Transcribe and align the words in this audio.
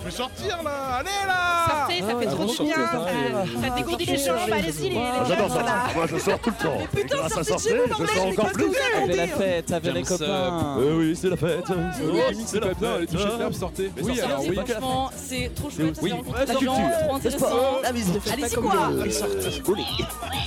Je 0.00 0.04
vais 0.04 0.10
sortir 0.10 0.62
là 0.62 0.96
Allez 0.98 1.08
là 1.26 1.66
Sortez, 1.68 2.00
ça 2.00 2.18
fait 2.18 2.26
trop 2.26 2.44
du 2.46 2.62
bien. 2.70 2.76
Ça, 2.76 3.76
dégourdit 3.76 4.04
les 4.06 4.16
jambes, 4.18 4.36
allez-y 4.52 4.82
les, 4.82 4.88
les 4.90 4.94
J'adore 5.28 5.48
jeunes, 5.48 5.56
ça. 5.58 5.62
là. 5.64 5.84
Moi, 5.94 6.06
je 6.10 6.18
sors 6.18 6.38
tout 6.38 6.50
le 6.50 6.64
temps. 6.64 6.78
Mais 6.94 7.02
putain, 7.02 7.16
sortez 7.28 7.40
de 7.40 7.44
sortir, 7.44 7.70
chez 7.72 7.78
vous, 7.78 8.06
je 8.06 8.12
sors 8.14 8.26
encore 8.26 8.52
plus. 8.52 8.64
vous 8.66 8.74
Avec 9.02 9.16
la 9.16 9.26
fête, 9.26 9.72
avec 9.72 9.94
les 9.94 10.02
copains. 10.02 10.76
Euh, 10.78 10.98
oui, 10.98 11.16
c'est 11.20 11.28
la 11.28 11.36
fête. 11.36 11.64
Oui, 12.02 12.20
c'est 12.46 12.60
pas 12.60 12.74
bien, 12.74 12.92
allez 12.94 13.06
toucher 13.06 13.24
de 13.24 13.38
l'herbe, 13.38 13.52
sortez. 13.52 13.90
Oui, 14.02 14.20
alors 14.20 14.40
c'est 14.42 14.48
oui. 14.48 14.56
Franchement, 14.66 15.10
c'est 15.16 15.50
trop 15.54 15.70
chouette. 15.70 16.00
La 16.02 16.44
culture, 16.54 16.72
trop 17.06 17.14
intéressant. 17.16 17.46
la. 17.82 17.88
Allez-y 18.32 18.54
quoi 18.54 18.90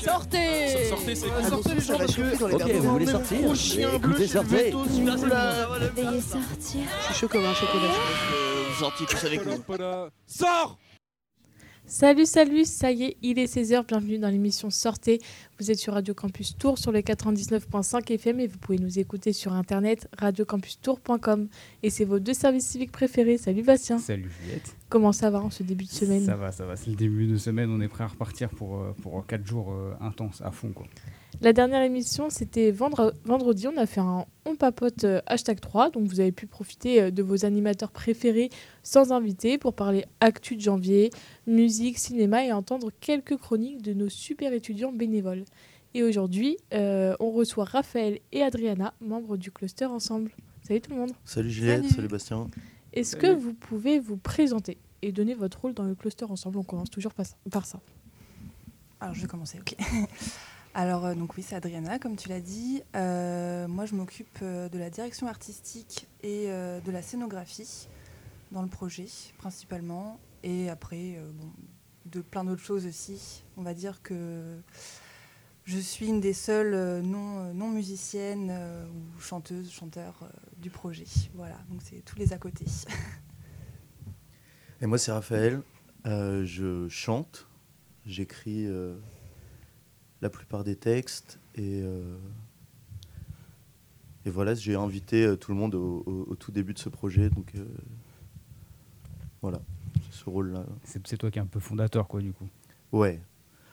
Sortez, 0.04 0.88
Sortez 0.90 1.16
c'est 1.16 1.50
sortez 1.50 1.74
les 1.76 1.82
gens 1.82 1.98
parce 1.98 2.16
que 2.16 2.44
Ok, 2.56 2.72
vous 2.80 2.92
voulez 2.92 3.06
sortir 3.06 3.38
Écoutez, 3.96 4.28
sortez. 4.28 4.72
celui-là. 5.18 5.68
Veuillez 5.96 6.22
sortir. 6.22 6.82
Je 7.02 7.06
suis 7.06 7.14
chaud 7.16 7.28
comme 7.28 7.46
un 7.46 7.54
chocolat. 7.54 8.49
Sortis 8.80 9.06
tous 9.08 9.26
avec 9.26 9.46
nous. 9.46 9.62
Voilà. 9.68 10.10
Sors 10.26 10.80
Salut, 11.86 12.26
salut, 12.26 12.64
ça 12.64 12.92
y 12.92 13.04
est, 13.04 13.18
il 13.22 13.40
est 13.40 13.54
16h, 13.54 13.86
bienvenue 13.88 14.20
dans 14.20 14.30
l'émission 14.30 14.70
Sortez. 14.70 15.20
Vous 15.60 15.70
êtes 15.70 15.80
sur 15.80 15.96
Radio 15.96 16.14
Campus 16.14 16.56
Tour 16.56 16.78
sur 16.78 16.94
le 16.94 17.00
99.5 17.00 18.14
FM 18.14 18.40
et 18.40 18.48
vous 18.48 18.58
pouvez 18.60 18.78
nous 18.78 19.00
écouter 19.00 19.34
sur 19.34 19.52
internet 19.52 20.08
radiocampustour.com. 20.18 21.50
Et 21.84 21.90
c'est 21.90 22.06
vos 22.06 22.20
deux 22.20 22.36
services 22.36 22.68
civiques 22.68 22.94
préférés. 22.94 23.38
Salut 23.38 23.64
Bastien, 23.64 23.98
Salut 23.98 24.32
Juliette. 24.44 24.78
comment 24.88 25.12
ça 25.12 25.30
va 25.30 25.42
en 25.42 25.50
ce 25.50 25.64
début 25.64 25.86
de 25.86 25.90
semaine? 25.90 26.24
Ça 26.24 26.38
va, 26.38 26.54
ça 26.54 26.66
va. 26.66 26.78
C'est 26.78 26.92
le 26.92 26.96
début 26.96 27.28
de 27.28 27.38
semaine. 27.38 27.70
On 27.72 27.82
est 27.82 27.90
prêt 27.90 28.06
à 28.06 28.08
repartir 28.08 28.50
pour, 28.50 28.78
euh, 28.80 28.96
pour 29.02 29.26
4 29.26 29.46
jours 29.46 29.74
euh, 29.74 29.94
intenses, 30.00 30.42
à 30.46 30.52
fond. 30.52 30.72
Quoi. 30.74 30.86
La 31.42 31.54
dernière 31.54 31.82
émission, 31.84 32.30
c'était 32.30 32.70
vendre- 32.72 33.14
vendredi. 33.24 33.68
On 33.68 33.78
a 33.78 33.86
fait 33.86 34.02
un 34.02 34.26
On 34.46 34.56
Papote 34.56 35.06
euh, 35.06 35.22
hashtag 35.26 35.62
3. 35.62 35.90
Donc, 35.92 36.06
vous 36.08 36.20
avez 36.20 36.32
pu 36.34 36.48
profiter 36.48 37.02
euh, 37.02 37.12
de 37.12 37.24
vos 37.24 37.46
animateurs 37.46 37.92
préférés 37.92 38.50
sans 38.84 39.12
invité 39.14 39.58
pour 39.58 39.74
parler 39.74 40.06
actu 40.20 40.56
de 40.58 40.62
janvier, 40.62 41.12
musique, 41.48 41.98
cinéma 41.98 42.44
et 42.46 42.52
entendre 42.52 42.92
quelques 43.00 43.38
chroniques 43.38 43.82
de 43.82 43.94
nos 43.94 44.10
super 44.10 44.52
étudiants 44.54 44.92
bénévoles. 44.92 45.46
Et 45.94 46.04
aujourd'hui, 46.04 46.58
euh, 46.74 47.16
on 47.22 47.32
reçoit 47.32 47.64
Raphaël 47.64 48.20
et 48.34 48.44
Adriana, 48.44 48.94
membres 49.00 49.38
du 49.38 49.50
cluster 49.52 49.86
Ensemble. 49.86 50.32
Salut 50.68 50.82
tout 50.82 50.92
le 50.92 50.98
monde. 50.98 51.12
Salut 51.26 51.50
Juliette, 51.50 51.84
Salut. 51.84 51.96
salut 51.96 52.08
Bastien. 52.10 52.48
Est-ce 52.92 53.16
que 53.16 53.28
vous 53.28 53.54
pouvez 53.54 54.00
vous 54.00 54.18
présenter 54.18 54.78
et 55.02 55.12
donner 55.14 55.36
votre 55.36 55.62
rôle 55.62 55.74
dans 55.74 55.84
le 55.86 55.96
cluster 55.96 56.26
Ensemble? 56.26 56.58
On 56.58 56.64
commence 56.64 56.90
toujours 56.90 57.14
par 57.14 57.26
ça. 57.26 57.36
par 57.50 57.66
ça. 57.66 57.80
Alors 59.00 59.16
je 59.16 59.22
vais 59.22 59.28
commencer, 59.28 59.58
ok. 59.60 59.76
Alors 60.74 61.06
euh, 61.06 61.16
donc 61.16 61.36
oui, 61.36 61.44
c'est 61.44 61.56
Adriana, 61.56 62.00
comme 62.00 62.16
tu 62.16 62.30
l'as 62.30 62.42
dit. 62.42 62.84
Euh, 62.96 63.68
moi, 63.68 63.86
je 63.86 63.96
m'occupe 63.96 64.40
euh, 64.42 64.70
de 64.70 64.78
la 64.78 64.90
direction 64.90 65.28
artistique 65.28 66.08
et 66.22 66.48
de 66.48 66.92
la 66.92 67.02
scénographie 67.02 67.88
dans 68.52 68.62
le 68.62 68.68
projet, 68.68 69.08
principalement. 69.38 70.20
Et 70.44 70.70
après, 70.70 71.18
de 72.06 72.22
plein 72.22 72.44
d'autres 72.44 72.64
choses 72.64 72.86
aussi. 72.86 73.44
On 73.58 73.62
va 73.62 73.74
dire 73.74 74.02
que 74.02 74.60
je 75.66 75.78
suis 75.78 76.08
une 76.08 76.20
des 76.20 76.34
seules 76.34 77.02
non, 77.02 77.54
non 77.54 77.70
musiciennes 77.70 78.52
ou 78.52 79.20
chanteuses, 79.20 79.72
chanteurs 79.72 80.30
du 80.58 80.70
projet. 80.70 81.06
Voilà, 81.36 81.58
donc 81.70 81.82
c'est 81.84 82.04
tous 82.04 82.18
les 82.18 82.34
à 82.34 82.38
côté. 82.38 82.66
Et 84.82 84.86
moi, 84.86 84.98
c'est 84.98 85.12
Raphaël. 85.12 85.62
Je 86.06 86.88
chante, 86.90 87.48
j'écris 88.06 88.68
la 90.22 90.30
plupart 90.30 90.64
des 90.64 90.76
textes 90.76 91.40
et, 91.56 91.82
euh, 91.84 92.18
et 94.26 94.30
voilà, 94.30 94.54
j'ai 94.54 94.76
invité 94.76 95.26
euh, 95.26 95.36
tout 95.38 95.52
le 95.52 95.58
monde 95.58 95.76
au, 95.76 96.04
au- 96.06 96.26
au 96.30 96.36
tout 96.36 96.52
début 96.52 96.74
de 96.74 96.80
ce 96.80 96.90
projet. 96.90 97.30
Donc 97.30 97.54
euh, 97.56 97.66
voilà, 99.42 99.62
c'est 100.04 100.20
ce 100.24 100.30
rôle-là. 100.30 100.66
C'est 100.84 101.06
c'est 101.08 101.18
toi 101.18 101.32
qui 101.32 101.40
es 101.40 101.42
un 101.42 101.46
peu 101.48 101.60
fondateur, 101.62 102.08
quoi, 102.08 102.22
du 102.22 102.34
coup. 102.34 102.48
Ouais. 102.92 103.22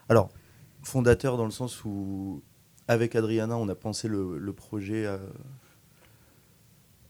Alors, 0.09 0.31
fondateur 0.83 1.37
dans 1.37 1.45
le 1.45 1.51
sens 1.51 1.85
où, 1.85 2.43
avec 2.87 3.17
Adriana, 3.17 3.57
on 3.57 3.69
a 3.69 3.75
pensé 3.75 4.07
le, 4.07 4.39
le 4.39 4.53
projet 4.53 5.05
euh, 5.05 5.19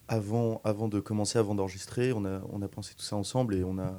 avant, 0.08 0.62
avant 0.64 0.88
de 0.88 0.98
commencer, 1.00 1.38
avant 1.38 1.54
d'enregistrer. 1.54 2.12
On 2.14 2.25
a, 2.25 2.41
on 2.50 2.62
a 2.62 2.69
pensé 2.69 2.94
tout 2.94 3.02
ça 3.04 3.16
ensemble 3.16 3.54
et 3.54 3.64
on 3.64 3.78
a. 3.78 3.94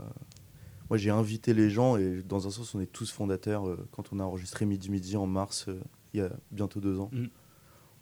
Moi, 0.89 0.97
j'ai 0.97 1.09
invité 1.09 1.53
les 1.53 1.69
gens 1.69 1.97
et 1.97 2.21
dans 2.23 2.47
un 2.47 2.51
sens, 2.51 2.73
on 2.75 2.79
est 2.79 2.85
tous 2.91 3.11
fondateurs. 3.11 3.67
euh, 3.67 3.87
quand 3.91 4.13
on 4.13 4.19
a 4.19 4.23
enregistré 4.23 4.65
Midi 4.65 4.89
Midi 4.89 5.17
en 5.17 5.27
mars, 5.27 5.65
euh, 5.67 5.79
il 6.13 6.21
y 6.21 6.23
a 6.23 6.29
bientôt 6.51 6.79
deux 6.79 6.99
ans, 6.99 7.09
Mm. 7.11 7.25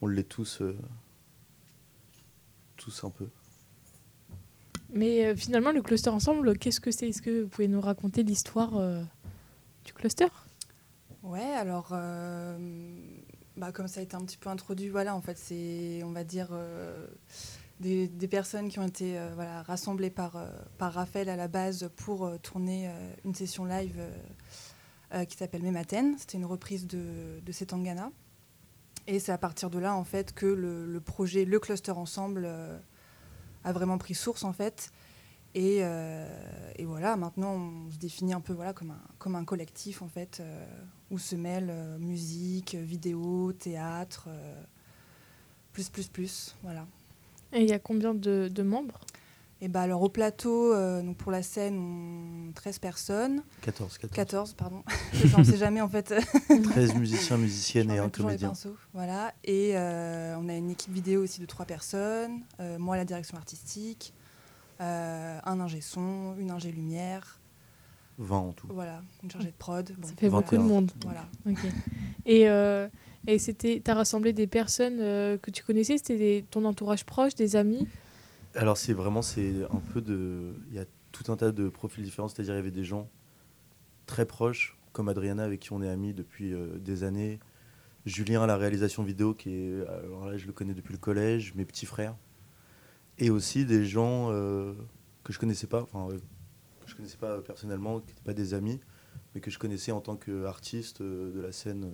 on 0.02 0.08
l'est 0.08 0.24
tous. 0.24 0.62
euh, 0.62 0.78
tous 2.78 3.04
un 3.06 3.10
peu. 3.10 3.28
Mais 4.94 5.26
euh, 5.26 5.36
finalement, 5.36 5.72
le 5.72 5.82
cluster 5.82 6.10
Ensemble, 6.10 6.58
qu'est-ce 6.58 6.80
que 6.82 6.92
c'est? 6.92 7.08
Est-ce 7.10 7.22
que 7.22 7.44
vous 7.44 7.48
pouvez 7.48 7.68
nous 7.68 7.82
raconter 7.82 8.22
l'histoire 8.22 8.76
euh, 8.78 9.02
du 9.86 9.94
cluster? 9.94 10.28
Ouais, 11.24 11.42
alors, 11.42 11.90
euh, 11.94 12.58
bah, 13.58 13.72
comme 13.72 13.88
ça 13.88 14.02
a 14.02 14.04
été 14.04 14.16
un 14.16 14.22
petit 14.26 14.38
peu 14.38 14.50
introduit, 14.50 14.90
voilà, 14.90 15.16
en 15.16 15.22
fait, 15.22 15.38
c'est, 15.38 16.02
on 16.04 16.12
va 16.12 16.24
dire, 16.24 16.50
euh, 16.52 17.08
des, 17.80 18.28
personnes 18.28 18.70
qui 18.70 18.80
ont 18.80 18.88
été 18.88 19.18
euh, 19.18 19.62
rassemblées 19.64 20.10
par, 20.10 20.36
euh, 20.36 20.48
par 20.78 20.94
Raphaël 20.94 21.30
à 21.30 21.36
la 21.36 21.48
base 21.48 21.90
pour 21.96 22.26
euh, 22.26 22.38
tourner 22.38 22.90
une 23.24 23.36
session 23.36 23.66
live 23.66 24.02
qui 25.30 25.38
s'appelle 25.38 25.64
Mematen. 25.64 26.18
C'était 26.18 26.38
une 26.38 26.46
reprise 26.46 26.88
de, 26.88 27.40
de 27.42 27.52
Setangana. 27.52 28.12
Et 29.08 29.20
c'est 29.20 29.32
à 29.32 29.38
partir 29.38 29.70
de 29.70 29.80
là, 29.80 29.96
en 29.96 30.04
fait, 30.04 30.34
que 30.34 30.46
le, 30.46 31.00
projet, 31.00 31.46
le 31.46 31.60
cluster 31.60 31.92
ensemble, 31.92 32.50
a 33.64 33.72
vraiment 33.72 33.98
pris 33.98 34.14
source, 34.14 34.44
en 34.44 34.52
fait. 34.52 34.92
Et, 35.54 35.82
voilà, 36.84 37.16
maintenant, 37.16 37.54
on 37.54 37.92
se 37.92 37.98
définit 37.98 38.34
un 38.34 38.42
peu 38.42 38.58
comme, 38.74 38.92
un, 38.92 39.02
comme 39.18 39.36
un 39.36 39.46
collectif, 39.46 40.02
en 40.02 40.10
fait, 40.10 40.42
où 41.12 41.18
se 41.18 41.38
mêlent 41.38 41.98
musique, 42.00 42.76
vidéo, 42.76 43.54
théâtre, 43.54 44.28
plus, 45.72 45.88
plus, 45.88 46.10
plus, 46.10 46.56
voilà. 46.62 46.86
Et 47.54 47.62
il 47.62 47.70
y 47.70 47.74
a 47.74 47.80
combien 47.80 48.14
de, 48.14 48.50
de 48.52 48.64
membres? 48.64 49.00
Et 49.62 49.70
bah 49.70 49.82
alors 49.82 50.02
au 50.02 50.10
plateau, 50.10 50.74
euh, 50.74 51.02
donc 51.02 51.16
pour 51.16 51.32
la 51.32 51.42
scène, 51.42 51.78
on 51.78 52.52
13 52.52 52.78
personnes, 52.80 53.42
14, 53.62 53.98
14. 54.00 54.14
14, 54.14 54.54
pardon, 54.54 54.84
on 55.36 55.40
ne 55.40 55.44
sait 55.46 55.56
jamais 55.58 55.80
en 55.80 55.88
fait. 55.88 56.14
13 56.64 56.96
musiciens, 56.96 57.38
musiciennes 57.38 57.90
et 57.90 57.98
un 57.98 58.10
comédien. 58.10 58.52
Voilà, 58.94 59.34
et 59.46 59.72
euh, 59.78 60.36
on 60.38 60.50
a 60.50 60.54
une 60.56 60.70
équipe 60.72 60.92
vidéo 60.92 61.24
aussi 61.24 61.40
de 61.40 61.46
trois 61.46 61.66
personnes, 61.66 62.42
euh, 62.60 62.78
moi 62.78 62.98
la 62.98 63.06
direction 63.06 63.38
artistique, 63.38 64.14
euh, 64.82 65.40
un 65.46 65.60
ingé 65.62 65.80
son, 65.80 66.36
une 66.38 66.52
ingé 66.52 66.72
lumière, 66.74 67.40
20 68.18 68.38
en 68.38 68.52
tout. 68.52 68.68
voilà, 68.70 69.02
une 69.24 69.32
chargée 69.32 69.48
de 69.48 69.54
prod. 69.58 69.90
Bon, 69.98 70.08
Ça 70.08 70.14
fait 70.18 70.30
beaucoup 70.30 70.56
de 70.58 70.62
21. 70.62 70.68
monde. 70.68 70.92
voilà. 71.04 71.26
Ok. 71.50 71.66
Et, 72.26 72.50
euh, 72.50 72.88
et 73.28 73.40
c'était, 73.40 73.82
t'as 73.84 73.94
rassemblé 73.94 74.34
des 74.34 74.48
personnes 74.48 75.00
euh, 75.00 75.38
que 75.38 75.52
tu 75.52 75.64
connaissais 75.64 75.98
C'était 75.98 76.46
ton 76.50 76.66
entourage 76.66 77.06
proche, 77.06 77.36
des 77.36 77.56
amis? 77.56 77.88
Alors 78.56 78.78
c'est 78.78 78.94
vraiment 78.94 79.22
c'est 79.22 79.64
un 79.64 79.82
peu 79.94 80.02
de 80.02 80.54
il 80.70 80.76
y 80.76 80.80
a 80.80 80.86
tout 81.12 81.32
un 81.32 81.36
tas 81.36 81.52
de 81.52 81.70
profils 81.70 82.04
différents, 82.04 82.28
c'est-à-dire 82.28 82.54
il 82.54 82.58
y 82.58 82.60
avait 82.60 82.72
des 82.72 82.84
gens 82.84 83.10
très 84.06 84.26
proches 84.26 84.78
comme 84.94 85.10
Adriana 85.10 85.44
avec 85.44 85.60
qui 85.60 85.74
on 85.74 85.82
est 85.82 85.90
amis 85.90 86.14
depuis 86.14 86.54
euh, 86.54 86.78
des 86.78 87.04
années, 87.04 87.40
Julien 88.06 88.44
à 88.44 88.48
la 88.48 88.56
réalisation 88.56 89.04
vidéo 89.04 89.34
qui 89.34 89.50
est 89.50 89.88
alors 89.88 90.28
là 90.28 90.38
je 90.38 90.46
le 90.46 90.54
connais 90.54 90.74
depuis 90.74 90.94
le 90.94 91.00
collège, 91.00 91.54
mes 91.56 91.66
petits 91.66 91.86
frères. 91.86 92.16
Et 93.18 93.30
aussi 93.30 93.66
des 93.66 93.86
gens 93.86 94.30
euh, 94.32 94.74
que 95.24 95.32
je 95.34 95.40
connaissais 95.40 95.68
pas 95.68 95.82
enfin 95.82 96.08
que 96.10 96.90
je 96.90 96.96
connaissais 96.96 97.18
pas 97.18 97.42
personnellement, 97.42 98.00
qui 98.00 98.08
n'étaient 98.08 98.24
pas 98.24 98.34
des 98.34 98.54
amis 98.54 98.80
mais 99.34 99.42
que 99.42 99.52
je 99.52 99.60
connaissais 99.60 99.92
en 99.92 100.02
tant 100.02 100.16
qu'artiste 100.16 101.02
de 101.02 101.42
la 101.42 101.52
scène 101.52 101.92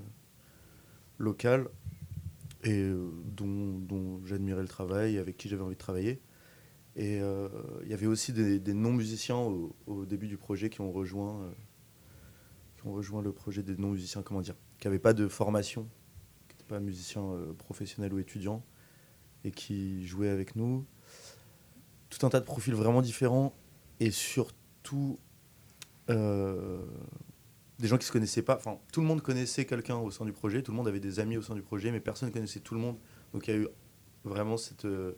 euh, 1.21 1.23
locale 1.23 1.67
et 2.63 2.83
euh, 2.83 3.09
dont, 3.25 3.79
dont 3.79 4.25
j'admirais 4.25 4.61
le 4.61 4.67
travail, 4.67 5.17
avec 5.17 5.37
qui 5.37 5.49
j'avais 5.49 5.63
envie 5.63 5.75
de 5.75 5.79
travailler. 5.79 6.21
Et 6.95 7.21
euh, 7.21 7.47
il 7.83 7.89
y 7.89 7.93
avait 7.93 8.07
aussi 8.07 8.33
des, 8.33 8.73
non-musiciens 8.73 9.37
au, 9.37 10.05
début 10.05 10.27
du 10.27 10.37
projet 10.37 10.69
qui 10.69 10.81
ont 10.81 10.91
rejoint, 10.91 11.41
euh, 11.41 11.51
qui 12.75 12.87
ont 12.87 12.91
rejoint 12.91 13.21
le 13.21 13.31
projet 13.31 13.63
des 13.63 13.77
non-musiciens, 13.77 14.21
comment 14.23 14.41
dire, 14.41 14.55
qui 14.79 14.87
n'avaient 14.87 14.99
pas 14.99 15.13
de 15.13 15.27
formation, 15.27 15.87
qui 16.49 16.55
n'étaient 16.55 16.67
pas 16.67 16.79
musiciens 16.79 17.23
professionnels 17.57 18.13
ou 18.13 18.19
étudiants, 18.19 18.63
et 19.45 19.51
qui 19.51 20.05
jouaient 20.05 20.29
avec 20.29 20.55
nous. 20.55 20.85
Tout 22.09 22.25
un 22.25 22.29
tas 22.29 22.41
de 22.41 22.45
profils 22.45 22.75
vraiment 22.75 23.01
différents, 23.01 23.55
et 24.01 24.11
surtout 24.11 25.17
des 27.81 27.87
gens 27.87 27.97
qui 27.97 28.05
se 28.05 28.11
connaissaient 28.11 28.43
pas. 28.43 28.55
Enfin, 28.55 28.77
tout 28.93 29.01
le 29.01 29.07
monde 29.07 29.21
connaissait 29.21 29.65
quelqu'un 29.65 29.97
au 29.97 30.11
sein 30.11 30.25
du 30.25 30.31
projet, 30.31 30.61
tout 30.61 30.71
le 30.71 30.77
monde 30.77 30.87
avait 30.87 30.99
des 30.99 31.19
amis 31.19 31.37
au 31.37 31.41
sein 31.41 31.55
du 31.55 31.61
projet, 31.61 31.91
mais 31.91 31.99
personne 31.99 32.29
ne 32.29 32.33
connaissait 32.33 32.61
tout 32.61 32.75
le 32.75 32.79
monde. 32.79 32.97
Donc 33.33 33.47
il 33.47 33.53
y 33.53 33.57
a 33.57 33.59
eu 33.61 33.67
vraiment 34.23 34.57
cette. 34.57 34.85
euh, 34.85 35.13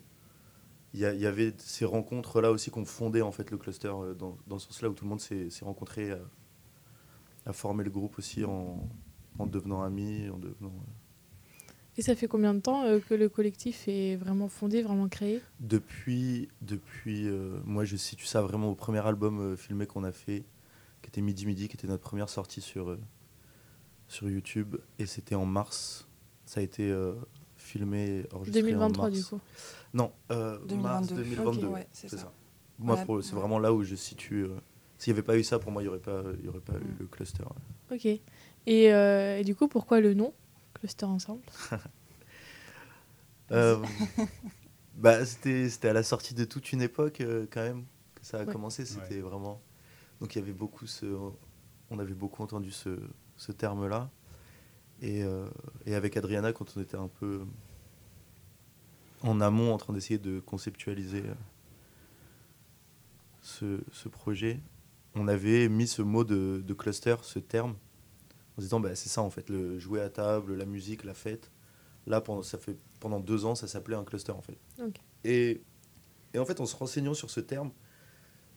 Il 0.96 1.00
y, 1.00 1.26
avait 1.26 1.54
ces 1.58 1.86
rencontres-là 1.86 2.52
aussi 2.52 2.70
qu'on 2.72 2.86
fondait 2.86 3.24
en 3.24 3.32
fait 3.32 3.50
le 3.52 3.58
cluster 3.58 3.88
euh, 3.94 4.14
dans, 4.14 4.38
dans 4.48 4.60
ce 4.60 4.68
sens-là 4.68 4.90
où 4.90 4.94
tout 4.94 5.06
le 5.06 5.10
monde 5.10 5.20
s'est 5.22 5.50
rencontré, 5.66 6.12
à, 6.12 6.20
à 7.48 7.52
former 7.54 7.84
le 7.84 7.90
groupe 7.90 8.20
aussi 8.20 8.46
en, 8.46 8.88
en 9.40 9.46
devenant 9.48 9.82
amis, 9.82 10.30
en 10.30 10.38
devenant. 10.38 10.70
euh, 10.70 11.72
Et 11.98 12.04
ça 12.04 12.16
fait 12.16 12.28
combien 12.28 12.54
de 12.54 12.60
temps 12.60 12.84
euh, 12.84 13.00
que 13.00 13.16
le 13.16 13.28
collectif 13.28 13.88
est 13.88 14.16
vraiment 14.18 14.50
fondé, 14.50 14.84
vraiment 14.84 15.10
créé? 15.10 15.42
Depuis, 15.60 16.50
depuis 16.62 17.28
euh, 17.28 17.60
moi 17.66 17.86
je 17.86 17.96
situe 17.98 18.28
ça 18.28 18.42
vraiment 18.44 18.70
au 18.70 18.76
premier 18.76 19.04
album 19.06 19.40
euh, 19.40 19.56
filmé 19.56 19.88
qu'on 19.88 20.04
a 20.04 20.12
fait, 20.12 20.44
qui 21.14 21.20
était 21.20 21.26
Midi 21.26 21.46
Midi, 21.46 21.68
qui 21.68 21.78
était 21.78 21.88
notre 21.88 22.02
première 22.04 22.28
sortie 22.28 22.60
sur, 22.60 22.90
euh, 22.90 23.00
sur 24.08 24.28
YouTube. 24.30 24.76
Et 24.98 25.06
c'était 25.06 25.36
en 25.36 25.46
mars. 25.46 26.08
Ça 26.46 26.60
a 26.60 26.64
été 26.64 26.90
euh, 26.90 27.14
filmé, 27.56 28.26
enregistré 28.34 28.62
en 28.62 28.64
2023 28.90 29.06
mars. 29.10 29.16
du 29.18 29.24
coup. 29.24 29.40
Non, 29.94 30.12
euh, 30.32 30.58
mars 30.76 31.08
2022. 31.10 31.16
2022. 31.16 31.68
Ok, 31.68 31.74
ouais, 31.74 31.88
c'est 31.92 32.10
ça. 32.10 32.18
ça. 32.18 32.34
Moi, 32.80 32.96
Voilà. 32.96 33.06
pour- 33.06 33.24
c'est 33.24 33.36
vraiment 33.36 33.60
là 33.60 33.72
où 33.72 33.84
je 33.84 33.94
situe. 33.96 34.44
euh, 34.46 34.58
S'il 34.98 35.14
n'y 35.14 35.20
avait 35.20 35.26
pas 35.26 35.38
eu 35.38 35.44
ça, 35.44 35.60
pour 35.60 35.72
moi, 35.72 35.82
il 35.82 35.86
n'y 35.86 35.90
aurait 35.90 36.00
pas, 36.00 36.24
il 36.40 36.46
y 36.46 36.48
aurait 36.48 36.60
pas 36.62 36.74
eu 36.74 36.78
Mm. 36.78 36.96
le 37.00 37.06
cluster. 37.08 37.44
Ok. 37.92 38.06
Et, 38.06 38.22
euh, 38.94 39.38
et 39.40 39.44
du 39.44 39.54
coup, 39.56 39.68
pourquoi 39.68 40.00
le 40.02 40.14
nom 40.16 40.34
Cluster 40.74 41.06
Ensemble? 41.06 41.42
Euh, 43.52 43.78
bah, 44.96 45.24
c'était, 45.26 45.70
c'était 45.70 45.90
à 45.90 45.94
la 45.94 46.02
sortie 46.04 46.34
de 46.34 46.46
toute 46.46 46.72
une 46.72 46.82
époque, 46.82 47.22
euh, 47.22 47.46
quand 47.52 47.62
même, 47.62 47.84
que 48.16 48.26
ça 48.26 48.40
a 48.40 48.46
Ouais. 48.46 48.52
commencé. 48.52 48.86
C'était 48.86 49.20
vraiment. 49.20 49.62
Donc, 50.24 50.38
il 50.38 50.40
y 50.40 50.42
avait 50.42 50.54
beaucoup 50.54 50.88
ce. 50.88 51.06
On 51.90 52.00
avait 52.00 52.14
beaucoup 52.14 52.44
entendu 52.44 52.72
ce, 52.72 52.98
ce 53.36 53.52
terme-là. 53.52 54.10
Et, 55.02 55.22
euh, 55.22 55.50
et 55.86 55.96
avec 55.96 56.16
Adriana, 56.16 56.54
quand 56.54 56.78
on 56.78 56.82
était 56.82 56.96
un 56.96 57.10
peu 57.10 57.42
en 59.22 59.42
amont, 59.42 59.74
en 59.74 59.78
train 59.78 59.92
d'essayer 59.92 60.18
de 60.18 60.40
conceptualiser 60.40 61.24
euh, 61.26 61.34
ce, 63.42 63.82
ce 63.92 64.08
projet, 64.08 64.62
on 65.14 65.28
avait 65.28 65.68
mis 65.68 65.88
ce 65.88 66.02
mot 66.02 66.24
de, 66.24 66.64
de 66.66 66.74
cluster, 66.74 67.18
ce 67.24 67.40
terme, 67.40 67.76
en 68.56 68.62
se 68.62 68.62
disant 68.62 68.80
bah, 68.80 68.96
c'est 68.96 69.10
ça 69.10 69.22
en 69.22 69.30
fait, 69.30 69.50
le 69.50 69.78
jouer 69.78 70.00
à 70.00 70.10
table, 70.10 70.56
la 70.56 70.66
musique, 70.66 71.04
la 71.04 71.14
fête. 71.14 71.52
Là, 72.08 72.22
pendant, 72.22 72.44
ça 72.44 72.58
fait, 72.58 72.78
pendant 73.02 73.20
deux 73.20 73.44
ans, 73.44 73.56
ça 73.56 73.68
s'appelait 73.68 73.98
un 73.98 74.06
cluster 74.06 74.32
en 74.32 74.42
fait. 74.42 74.58
Et, 75.26 75.62
et 76.34 76.40
en 76.40 76.46
fait, 76.46 76.62
en 76.62 76.66
se 76.66 76.78
renseignant 76.78 77.14
sur 77.14 77.30
ce 77.30 77.42
terme, 77.42 77.72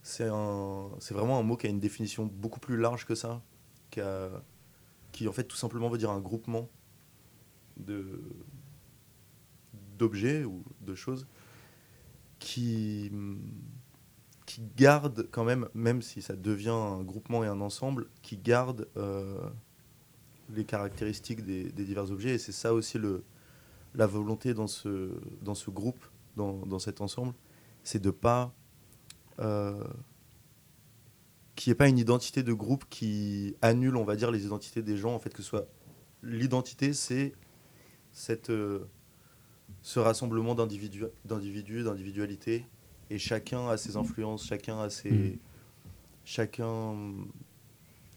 c'est 0.06 1.14
vraiment 1.14 1.38
un 1.38 1.42
mot 1.42 1.56
qui 1.56 1.66
a 1.66 1.70
une 1.70 1.80
définition 1.80 2.26
beaucoup 2.26 2.60
plus 2.60 2.76
large 2.76 3.06
que 3.06 3.14
ça, 3.16 3.42
qui, 3.90 4.00
a- 4.00 4.42
qui 5.12 5.26
en 5.26 5.32
fait 5.32 5.44
tout 5.44 5.56
simplement 5.56 5.88
veut 5.88 5.98
dire 5.98 6.10
un 6.10 6.20
groupement 6.20 6.68
d'objets 9.98 10.44
ou 10.44 10.62
de 10.80 10.94
choses 10.94 11.26
qui 12.38 13.10
qui 14.46 14.62
gardent 14.76 15.26
quand 15.32 15.42
même, 15.42 15.68
même 15.74 16.02
si 16.02 16.22
ça 16.22 16.36
devient 16.36 16.68
un 16.68 17.02
groupement 17.02 17.42
et 17.42 17.48
un 17.48 17.60
ensemble, 17.60 18.06
qui 18.22 18.36
gardent 18.36 18.86
euh, 18.96 19.40
les 20.54 20.64
caractéristiques 20.64 21.44
des, 21.44 21.64
des 21.72 21.84
divers 21.84 22.12
objets. 22.12 22.34
Et 22.36 22.38
c'est 22.38 22.52
ça 22.52 22.72
aussi 22.72 22.96
le, 22.96 23.24
la 23.94 24.06
volonté 24.06 24.54
dans 24.54 24.68
ce, 24.68 25.10
dans 25.42 25.56
ce 25.56 25.68
groupe, 25.70 25.98
dans, 26.36 26.64
dans 26.64 26.78
cet 26.78 27.00
ensemble, 27.00 27.34
c'est 27.82 28.00
de 28.00 28.10
pas 28.12 28.42
euh, 28.44 28.65
qu'il 31.54 31.70
n'y 31.70 31.72
ait 31.72 31.76
pas 31.76 31.88
une 31.88 31.98
identité 31.98 32.42
de 32.42 32.52
groupe 32.52 32.84
qui 32.88 33.56
annule, 33.62 33.96
on 33.96 34.04
va 34.04 34.16
dire, 34.16 34.30
les 34.30 34.44
identités 34.44 34.82
des 34.82 34.96
gens. 34.96 35.14
En 35.14 35.18
fait, 35.18 35.30
que 35.30 35.42
ce 35.42 35.48
soit 35.48 35.66
l'identité, 36.22 36.92
c'est 36.92 37.32
cette 38.12 38.50
euh, 38.50 38.86
ce 39.82 40.00
rassemblement 40.00 40.54
d'individus, 40.54 41.04
d'individus, 41.24 41.82
d'individualités, 41.84 42.66
et 43.10 43.18
chacun 43.18 43.68
a 43.68 43.76
ses 43.76 43.96
influences, 43.96 44.44
chacun 44.44 44.80
a 44.80 44.90
ses, 44.90 45.10
Mhm. 45.10 45.38
chacun, 46.24 46.94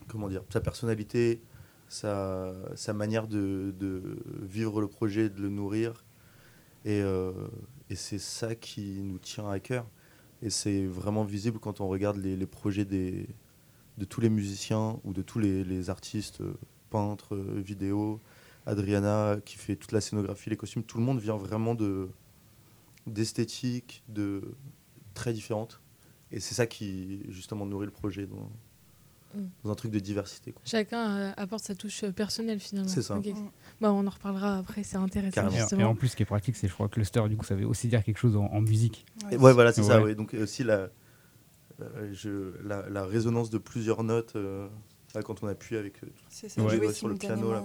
comment 0.07 0.29
dire, 0.29 0.43
sa 0.51 0.61
personnalité, 0.61 1.41
sa, 1.87 2.53
sa 2.75 2.93
manière 2.93 3.27
de, 3.27 3.73
de 3.79 4.17
vivre 4.41 4.81
le 4.81 4.87
projet, 4.87 5.29
de 5.29 5.41
le 5.41 5.49
nourrir. 5.49 6.03
Et, 6.85 7.01
euh, 7.01 7.31
et 7.89 7.95
c'est 7.95 8.19
ça 8.19 8.55
qui 8.55 9.01
nous 9.01 9.19
tient 9.19 9.49
à 9.49 9.59
cœur. 9.59 9.85
Et 10.41 10.49
c'est 10.49 10.85
vraiment 10.85 11.23
visible 11.23 11.59
quand 11.59 11.81
on 11.81 11.87
regarde 11.87 12.17
les, 12.17 12.45
projets 12.45 12.85
de 12.85 13.25
tous 14.07 14.21
les 14.21 14.29
musiciens 14.29 14.99
ou 15.03 15.13
de 15.13 15.21
tous 15.21 15.39
les, 15.39 15.89
artistes, 15.89 16.41
euh, 16.41 16.53
peintres, 16.89 17.35
euh, 17.35 17.61
vidéos. 17.63 18.19
Adriana 18.65 19.37
qui 19.45 19.57
fait 19.57 19.75
toute 19.75 19.91
la 19.91 20.01
scénographie, 20.01 20.49
les 20.49 20.57
costumes. 20.57 20.83
Tout 20.83 20.97
le 20.97 21.03
monde 21.03 21.19
vient 21.19 21.37
vraiment 21.37 21.75
de 21.75 22.09
de 23.07 24.41
très 25.13 25.33
différentes. 25.33 25.81
Et 26.31 26.39
c'est 26.39 26.53
ça 26.53 26.67
qui 26.67 27.23
justement 27.29 27.65
nourrit 27.65 27.87
le 27.87 27.91
projet. 27.91 28.27
Dans 29.63 29.71
un 29.71 29.75
truc 29.75 29.91
de 29.91 29.99
diversité. 29.99 30.51
quoi. 30.51 30.61
Chacun 30.65 31.17
euh, 31.17 31.31
apporte 31.37 31.63
sa 31.63 31.75
touche 31.75 32.03
euh, 32.03 32.11
personnelle 32.11 32.59
finalement. 32.59 32.89
C'est 32.89 33.01
ça. 33.01 33.15
Mm. 33.15 33.23
Bah, 33.81 33.93
on 33.93 34.05
en 34.05 34.09
reparlera 34.09 34.57
après, 34.57 34.83
c'est 34.83 34.97
intéressant 34.97 35.41
Carrément. 35.41 35.67
Et, 35.71 35.81
et 35.81 35.83
en 35.83 35.95
plus, 35.95 36.09
ce 36.09 36.15
qui 36.15 36.23
est 36.23 36.25
pratique, 36.25 36.55
c'est, 36.55 36.67
je 36.67 36.73
crois, 36.73 36.89
cluster, 36.89 37.21
du 37.29 37.37
coup, 37.37 37.45
ça 37.45 37.55
veut 37.55 37.65
aussi 37.67 37.87
dire 37.87 38.03
quelque 38.03 38.17
chose 38.17 38.35
en, 38.35 38.45
en 38.45 38.61
musique. 38.61 39.05
Et 39.31 39.37
ouais, 39.37 39.53
voilà, 39.53 39.71
c'est 39.71 39.83
ça. 39.83 40.01
Ouais. 40.01 40.15
Donc 40.15 40.33
euh, 40.33 40.43
aussi 40.43 40.63
la, 40.63 40.89
euh, 41.81 42.09
je, 42.13 42.53
la, 42.67 42.89
la 42.89 43.05
résonance 43.05 43.49
de 43.49 43.57
plusieurs 43.57 44.03
notes 44.03 44.35
euh, 44.35 44.67
là, 45.15 45.21
quand 45.21 45.43
on 45.43 45.47
appuie 45.47 45.77
avec. 45.77 46.03
euh, 46.03 46.07
C'est 46.29 46.49
ça, 46.49 46.61
Ouais. 46.61 46.75
jouer 46.77 46.87
Ouais, 46.87 46.93
sur 46.93 47.07
le 47.07 47.15
piano, 47.15 47.51
là. 47.53 47.63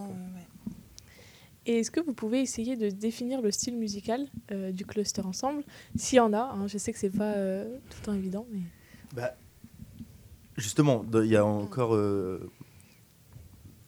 Et 1.66 1.78
est-ce 1.78 1.90
que 1.90 2.00
vous 2.00 2.12
pouvez 2.12 2.42
essayer 2.42 2.76
de 2.76 2.90
définir 2.90 3.40
le 3.40 3.50
style 3.50 3.78
musical 3.78 4.26
euh, 4.52 4.70
du 4.70 4.84
cluster 4.84 5.22
ensemble? 5.22 5.64
S'il 5.96 6.16
y 6.18 6.20
en 6.20 6.34
a, 6.34 6.38
hein, 6.54 6.66
je 6.66 6.76
sais 6.76 6.92
que 6.92 6.98
c'est 6.98 7.08
pas 7.08 7.32
euh, 7.32 7.78
tout 7.88 7.96
le 8.00 8.04
temps 8.04 8.12
évident, 8.12 8.46
mais 8.52 8.60
Bah, 9.14 9.34
justement, 10.56 11.04
il 11.14 11.26
y 11.26 11.36
a 11.36 11.44
encore 11.44 11.94
euh, 11.94 12.50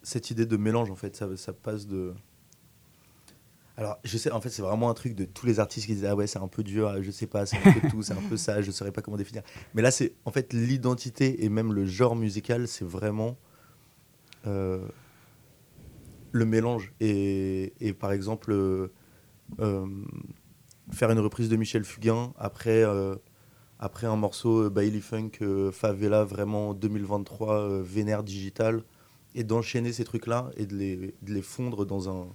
cette 0.02 0.30
idée 0.30 0.46
de 0.46 0.56
mélange 0.56 0.90
en 0.90 0.96
fait. 0.96 1.16
Ça, 1.16 1.28
ça 1.36 1.52
passe 1.52 1.86
de. 1.86 2.14
Alors, 3.78 3.98
je 4.04 4.16
sais, 4.16 4.30
en 4.30 4.40
fait, 4.40 4.48
c'est 4.48 4.62
vraiment 4.62 4.88
un 4.88 4.94
truc 4.94 5.14
de 5.14 5.26
tous 5.26 5.44
les 5.44 5.60
artistes 5.60 5.86
qui 5.86 5.94
disent 5.94 6.06
Ah 6.06 6.14
ouais, 6.14 6.26
c'est 6.26 6.38
un 6.38 6.48
peu 6.48 6.62
dur, 6.62 6.88
ah, 6.88 7.02
je 7.02 7.10
sais 7.10 7.26
pas, 7.26 7.44
c'est 7.44 7.58
un 7.58 7.72
peu 7.72 7.88
tout, 7.90 8.02
c'est 8.02 8.14
un 8.14 8.28
peu 8.28 8.36
ça, 8.36 8.62
je 8.62 8.70
saurais 8.70 8.92
pas 8.92 9.02
comment 9.02 9.18
définir. 9.18 9.42
Mais 9.74 9.82
là, 9.82 9.90
c'est 9.90 10.14
en 10.24 10.30
fait 10.30 10.52
l'identité 10.52 11.44
et 11.44 11.48
même 11.48 11.72
le 11.72 11.84
genre 11.84 12.16
musical, 12.16 12.68
c'est 12.68 12.86
vraiment 12.86 13.36
euh, 14.46 14.86
le 16.32 16.44
mélange. 16.46 16.94
Et, 17.00 17.74
et 17.80 17.92
par 17.92 18.12
exemple, 18.12 18.52
euh, 18.52 18.88
faire 20.90 21.10
une 21.10 21.18
reprise 21.18 21.50
de 21.50 21.56
Michel 21.56 21.84
Fugain 21.84 22.32
après. 22.38 22.82
Après 23.78 24.06
un 24.06 24.16
morceau 24.16 24.64
euh, 24.64 24.70
Bailey 24.70 25.00
Funk 25.00 25.32
euh, 25.42 25.70
Favela 25.70 26.24
vraiment 26.24 26.74
2023 26.74 27.60
euh, 27.60 27.82
vénère 27.82 28.22
digital 28.22 28.82
et 29.34 29.44
d'enchaîner 29.44 29.92
ces 29.92 30.04
trucs 30.04 30.26
là 30.26 30.50
et 30.56 30.66
de 30.66 30.76
les, 30.76 30.96
de 30.96 31.34
les 31.34 31.42
fondre 31.42 31.84
dans 31.84 32.08
un 32.08 32.26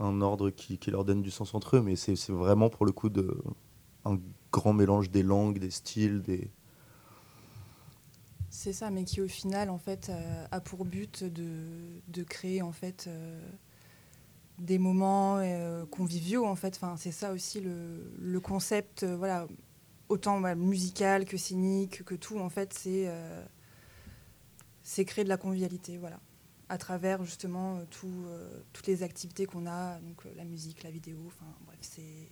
un 0.00 0.20
ordre 0.20 0.50
qui, 0.50 0.78
qui 0.78 0.92
leur 0.92 1.04
donne 1.04 1.22
du 1.22 1.30
sens 1.30 1.54
entre 1.54 1.76
eux 1.76 1.82
mais 1.82 1.96
c'est 1.96 2.14
vraiment 2.28 2.70
pour 2.70 2.86
le 2.86 2.92
coup 2.92 3.08
de 3.08 3.36
un 4.04 4.18
grand 4.52 4.72
mélange 4.72 5.10
des 5.10 5.24
langues 5.24 5.58
des 5.58 5.70
styles 5.70 6.22
des 6.22 6.48
C'est 8.50 8.72
ça, 8.72 8.90
mais 8.90 9.04
qui 9.04 9.20
au 9.20 9.26
final 9.26 9.70
en 9.70 9.78
fait 9.78 10.12
a 10.52 10.60
pour 10.60 10.84
but 10.84 11.24
de, 11.24 12.00
de 12.06 12.22
créer 12.22 12.62
en 12.62 12.70
fait 12.70 13.10
des 14.58 14.78
moments 14.78 15.40
conviviaux 15.90 16.46
en 16.46 16.54
fait. 16.54 16.76
Enfin, 16.76 16.96
c'est 16.96 17.12
ça 17.12 17.32
aussi 17.32 17.60
le, 17.60 18.12
le 18.18 18.40
concept, 18.40 19.04
voilà, 19.04 19.46
autant 20.08 20.40
bah, 20.40 20.54
musical 20.54 21.24
que 21.24 21.36
scénique 21.36 22.04
que 22.04 22.14
tout 22.14 22.38
en 22.38 22.48
fait, 22.48 22.72
c'est 22.72 23.04
euh, 23.08 23.44
c'est 24.82 25.04
créer 25.04 25.24
de 25.24 25.28
la 25.28 25.36
convivialité, 25.36 25.98
voilà, 25.98 26.18
à 26.68 26.78
travers 26.78 27.24
justement 27.24 27.76
euh, 27.76 27.84
tout, 27.90 28.24
euh, 28.26 28.60
toutes 28.72 28.86
les 28.86 29.02
activités 29.02 29.46
qu'on 29.46 29.66
a, 29.66 29.98
donc 30.00 30.22
la 30.36 30.44
musique, 30.44 30.82
la 30.82 30.90
vidéo, 30.90 31.18
enfin 31.26 31.46
bref, 31.66 31.78
c'est 31.82 32.28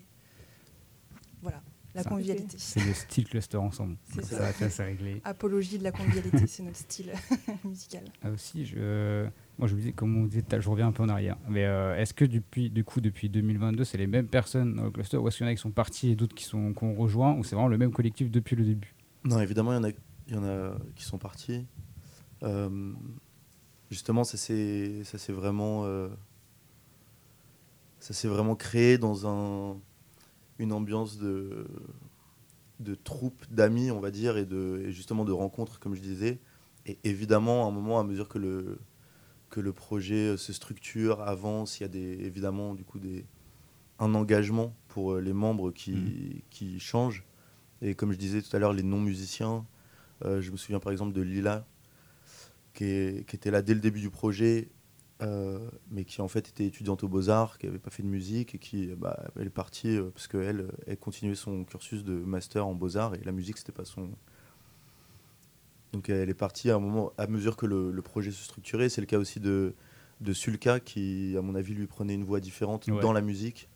voilà, 1.43 1.63
la 1.95 2.03
convivialité. 2.05 2.57
C'est 2.59 2.81
le 2.81 2.95
style 2.95 3.29
cluster 3.29 3.59
ensemble. 3.59 3.97
C'est 4.15 4.25
ça, 4.25 4.53
ça. 4.53 4.71
ça, 4.71 4.85
réglé. 4.85 5.21
Apologie 5.25 5.79
de 5.79 5.85
la 5.85 5.93
convivialité, 5.93 6.47
c'est 6.47 6.63
notre 6.63 6.79
style 6.79 7.13
musical. 7.65 8.05
Ah, 8.23 8.31
aussi, 8.31 8.67
je, 8.67 9.29
moi 9.59 9.69
je 9.69 9.73
vous 9.73 9.81
disais, 9.81 9.93
comme 9.93 10.17
on 10.17 10.27
disait, 10.27 10.45
je 10.59 10.69
reviens 10.69 10.89
un 10.89 10.93
peu 10.93 11.03
en 11.03 11.09
arrière. 11.09 11.37
Mais 11.49 11.65
euh, 11.65 11.97
est-ce 11.97 12.13
que 12.13 12.25
depuis, 12.25 12.69
du 12.71 12.85
coup, 12.85 13.01
depuis 13.01 13.29
2022, 13.31 13.85
c'est 13.85 13.97
les 13.97 14.07
mêmes 14.07 14.29
personnes 14.29 14.75
dans 14.75 14.85
le 14.85 14.91
cluster 14.91 15.17
ou 15.17 15.27
est-ce 15.29 15.39
qu'il 15.39 15.47
y 15.47 15.49
en 15.49 15.53
a 15.53 15.55
qui 15.55 15.61
sont 15.61 15.71
partis 15.71 16.11
et 16.11 16.17
d'autres 16.17 16.35
qui 16.35 16.45
sont 16.45 16.75
qu'on 16.75 16.95
rejoint 16.95 17.35
ou 17.35 17.45
c'est 17.45 17.55
vraiment 17.55 17.69
le 17.69 17.79
même 17.79 17.93
collectif 17.93 18.31
depuis 18.31 18.57
le 18.57 18.65
début? 18.65 18.95
Non 19.25 19.41
évidemment 19.41 19.73
il 19.73 19.77
y 19.77 19.79
en 19.79 19.85
a 19.85 19.91
il 20.29 20.35
y 20.35 20.37
en 20.37 20.45
a 20.45 20.77
qui 20.95 21.05
sont 21.05 21.19
partis. 21.19 21.67
Euh, 22.43 22.93
justement 23.91 24.25
ça 24.25 24.37
s'est 24.37 25.03
vraiment 25.31 25.85
euh, 25.85 26.09
ça 27.99 28.29
vraiment 28.29 28.57
créé 28.57 28.99
dans 28.99 29.27
un 29.27 29.79
une 30.59 30.73
ambiance 30.73 31.19
de 31.19 31.67
de 32.79 32.95
troupe 32.95 33.47
d'amis 33.51 33.91
on 33.91 34.01
va 34.01 34.11
dire 34.11 34.37
et 34.37 34.45
de 34.45 34.83
et 34.87 34.93
justement 34.93 35.25
de 35.25 35.33
rencontres 35.33 35.81
comme 35.81 35.95
je 35.95 36.03
disais. 36.03 36.39
Et 36.85 36.99
évidemment 37.03 37.65
à 37.65 37.69
un 37.69 37.73
moment 37.73 37.99
à 37.99 38.05
mesure 38.05 38.29
que 38.29 38.39
le 38.39 38.79
que 39.51 39.61
le 39.61 39.73
projet 39.73 40.31
euh, 40.31 40.37
se 40.37 40.53
structure 40.53 41.23
avance 41.23 41.81
il 41.81 41.85
y 41.85 41.87
a 41.87 41.89
des 41.89 42.25
évidemment 42.27 42.75
du 42.75 42.85
coup 42.85 42.99
des 42.99 43.25
un 43.99 44.15
engagement 44.15 44.75
pour 44.89 45.13
euh, 45.15 45.21
les 45.21 45.33
membres 45.33 45.71
qui, 45.73 46.45
qui 46.51 46.79
changent 46.81 47.25
et 47.83 47.95
comme 47.95 48.13
je 48.13 48.19
disais 48.19 48.43
tout 48.43 48.55
à 48.57 48.59
l'heure 48.59 48.73
les 48.73 48.83
non 48.83 49.01
musiciens 49.01 49.65
euh, 50.25 50.41
je 50.41 50.51
me 50.51 50.57
souviens 50.57 50.81
par 50.81 50.93
exemple 50.93 51.13
de 51.13 51.23
Lila 51.23 51.67
qui, 52.75 52.85
est- 52.85 53.27
qui 53.29 53.37
était 53.37 53.51
là 53.51 53.63
dès 53.63 53.75
le 53.75 53.81
début 53.81 54.01
du 54.01 54.11
projet 54.11 54.69
euh, 55.23 55.59
mais 55.91 56.05
qui 56.05 56.21
en 56.21 56.29
fait 56.29 56.49
était 56.51 56.67
étudiante 56.67 57.03
aux 57.03 57.09
Beaux-Arts, 57.09 57.57
qui 57.57 57.65
n'avait 57.67 57.79
pas 57.79 57.89
fait 57.91 58.03
de 58.03 58.09
musique 58.09 58.55
et 58.55 58.59
qui 58.59 58.89
bah, 58.89 59.19
elle 59.41 59.47
est 59.47 59.51
partie 59.51 59.97
euh, 59.97 60.11
parce 60.13 60.29
qu'elle 60.29 60.71
elle 60.87 60.99
continuait 60.99 61.35
son 61.35 61.65
cursus 61.65 62.05
de 62.05 62.13
master 62.13 62.67
en 62.67 62.75
Beaux-Arts 62.75 63.15
et 63.15 63.25
la 63.25 63.33
musique 63.33 63.57
c'était 63.57 63.73
pas 63.73 63.87
son. 63.87 64.11
Donc 65.97 66.11
elle 66.11 66.29
est 66.29 66.35
partie 66.35 66.71
à 66.71 66.75
un 66.77 66.79
moment, 66.79 67.15
à 67.17 67.27
mesure 67.27 67.57
que 67.57 67.65
le, 67.65 67.91
le 67.91 68.03
projet 68.03 68.31
se 68.31 68.45
structurait. 68.45 68.91
C'est 68.91 69.01
le 69.01 69.07
cas 69.07 69.17
aussi 69.19 69.41
de, 69.41 69.73
de 70.21 70.33
Sulka 70.35 70.79
qui, 70.79 71.35
à 71.39 71.41
mon 71.41 71.55
avis, 71.55 71.73
lui 71.73 71.87
prenait 71.87 72.13
une 72.13 72.25
voix 72.25 72.39
différente 72.39 72.87
Ouais. 72.87 73.01
dans 73.01 73.15
la 73.15 73.23
musique. 73.23 73.71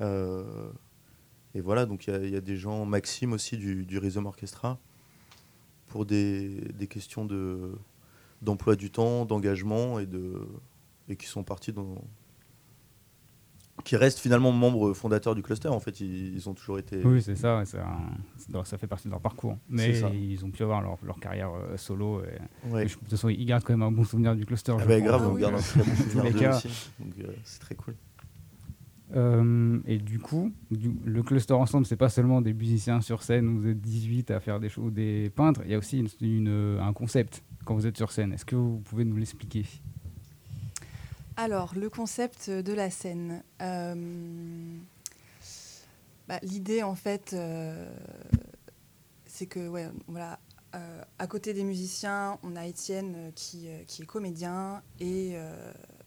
Euh, 0.00 0.68
et 1.54 1.60
voilà, 1.60 1.86
donc 1.86 2.08
il 2.08 2.12
y 2.12 2.16
a- 2.16 2.24
il 2.24 2.30
y, 2.30 2.36
a 2.36 2.40
des 2.40 2.56
gens, 2.56 2.84
Maxime 2.86 3.32
aussi 3.32 3.56
du, 3.56 3.86
du 3.86 3.98
Rhythm 3.98 4.26
Orchestra, 4.26 4.80
pour 5.86 6.06
des, 6.06 6.60
des 6.76 6.88
questions 6.88 7.24
de 7.24 7.70
d'emploi 8.42 8.74
du 8.74 8.90
temps, 8.90 9.24
d'engagement 9.24 10.00
et 10.00 10.06
de 10.06 10.44
et 11.08 11.14
qui 11.14 11.26
sont 11.26 11.44
partis 11.44 11.72
dans 11.72 11.94
qui 13.84 13.96
restent 13.96 14.18
finalement 14.18 14.52
membres 14.52 14.92
fondateurs 14.92 15.34
du 15.34 15.42
cluster. 15.42 15.68
En 15.68 15.80
fait, 15.80 16.00
ils, 16.00 16.34
ils 16.34 16.48
ont 16.48 16.54
toujours 16.54 16.78
été. 16.78 17.02
Oui, 17.04 17.22
c'est 17.22 17.36
ça, 17.36 17.62
ça 17.64 18.78
fait 18.78 18.86
partie 18.86 19.06
de 19.08 19.12
leur 19.12 19.20
parcours. 19.20 19.56
Mais 19.68 20.00
ils 20.14 20.44
ont 20.44 20.50
pu 20.50 20.62
avoir 20.62 20.82
leur, 20.82 20.98
leur 21.04 21.18
carrière 21.20 21.50
euh, 21.52 21.76
solo. 21.76 22.22
Et, 22.22 22.68
Ouais. 22.70 22.84
et 22.84 22.88
je- 22.88 22.94
de 22.94 23.00
toute 23.00 23.10
façon, 23.10 23.28
ils 23.28 23.44
gardent 23.46 23.64
quand 23.64 23.72
même 23.72 23.82
un 23.82 23.92
bon 23.92 24.04
souvenir 24.04 24.34
du 24.36 24.44
cluster. 24.44 24.74
Ah 24.78 24.84
bah, 24.86 25.00
grave, 25.00 25.22
Ah 25.24 25.28
on 25.30 25.34
oui. 25.34 25.40
garde 25.40 25.54
un 25.54 25.58
très 25.58 25.80
bon 25.82 25.94
souvenir 25.96 26.24
les 26.24 26.32
d'eux 26.32 26.38
cas. 26.40 26.56
aussi. 26.56 26.90
Donc 26.98 27.12
euh, 27.20 27.32
c'est 27.44 27.60
très 27.60 27.74
cool. 27.74 27.94
Euh, 29.16 29.78
et 29.86 29.96
du 29.98 30.18
coup, 30.18 30.52
du- 30.70 30.92
le 31.04 31.22
cluster 31.22 31.54
ensemble, 31.54 31.86
c'est 31.86 31.96
pas 31.96 32.10
seulement 32.10 32.42
des 32.42 32.52
musiciens 32.52 33.00
sur 33.00 33.22
scène 33.22 33.58
vous 33.58 33.66
êtes 33.68 33.80
18 33.80 34.30
à 34.30 34.38
faire 34.40 34.60
des 34.60 34.68
choses, 34.68 34.92
des 34.92 35.30
peintres. 35.30 35.62
Il 35.64 35.70
y 35.70 35.74
a 35.74 35.78
aussi 35.78 36.00
une- 36.00 36.08
une- 36.20 36.78
un 36.80 36.92
concept 36.92 37.42
quand 37.64 37.74
vous 37.74 37.86
êtes 37.86 37.96
sur 37.96 38.12
scène. 38.12 38.34
Est-ce 38.34 38.44
que 38.44 38.54
vous 38.56 38.80
pouvez 38.80 39.04
nous 39.06 39.16
l'expliquer? 39.16 39.64
Alors, 41.40 41.76
le 41.76 41.88
concept 41.88 42.50
de 42.50 42.72
la 42.72 42.90
scène. 42.90 43.44
Euh, 43.62 43.94
bah, 46.26 46.40
L'idée, 46.42 46.82
en 46.82 46.96
fait, 46.96 47.32
euh, 47.32 47.88
c'est 49.24 49.46
que, 49.46 49.68
ouais, 49.68 49.88
voilà, 50.08 50.40
euh, 50.74 51.02
à 51.20 51.28
côté 51.28 51.54
des 51.54 51.62
musiciens, 51.62 52.40
on 52.42 52.56
a 52.56 52.66
Étienne 52.66 53.30
qui, 53.36 53.68
qui 53.86 54.02
est 54.02 54.04
comédien 54.04 54.82
et, 54.98 55.36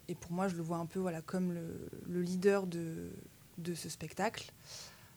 et 0.09 0.15
pour 0.15 0.33
moi, 0.33 0.49
je 0.49 0.57
le 0.57 0.63
vois 0.63 0.75
un 0.75 0.85
peu 0.85 0.99
voilà, 0.99 1.21
comme 1.21 1.53
le, 1.53 1.89
le 2.09 2.21
leader 2.21 2.67
de, 2.67 3.09
de 3.57 3.73
ce 3.73 3.87
spectacle. 3.87 4.51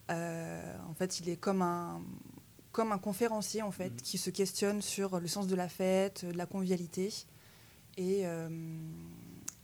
En 0.09 0.95
fait, 0.97 1.19
il 1.19 1.29
est 1.29 1.37
comme 1.37 1.61
un, 1.61 2.01
comme 2.71 2.93
un 2.93 2.99
conférencier 2.99 3.63
en 3.63 3.73
fait, 3.73 4.01
qui 4.01 4.19
se 4.19 4.31
questionne 4.31 4.81
sur 4.81 5.19
le 5.19 5.27
sens 5.27 5.49
de 5.49 5.57
la 5.57 5.69
fête, 5.69 6.25
de 6.25 6.39
la 6.39 6.47
convivialité. 6.47 7.13
Et, 7.97 8.25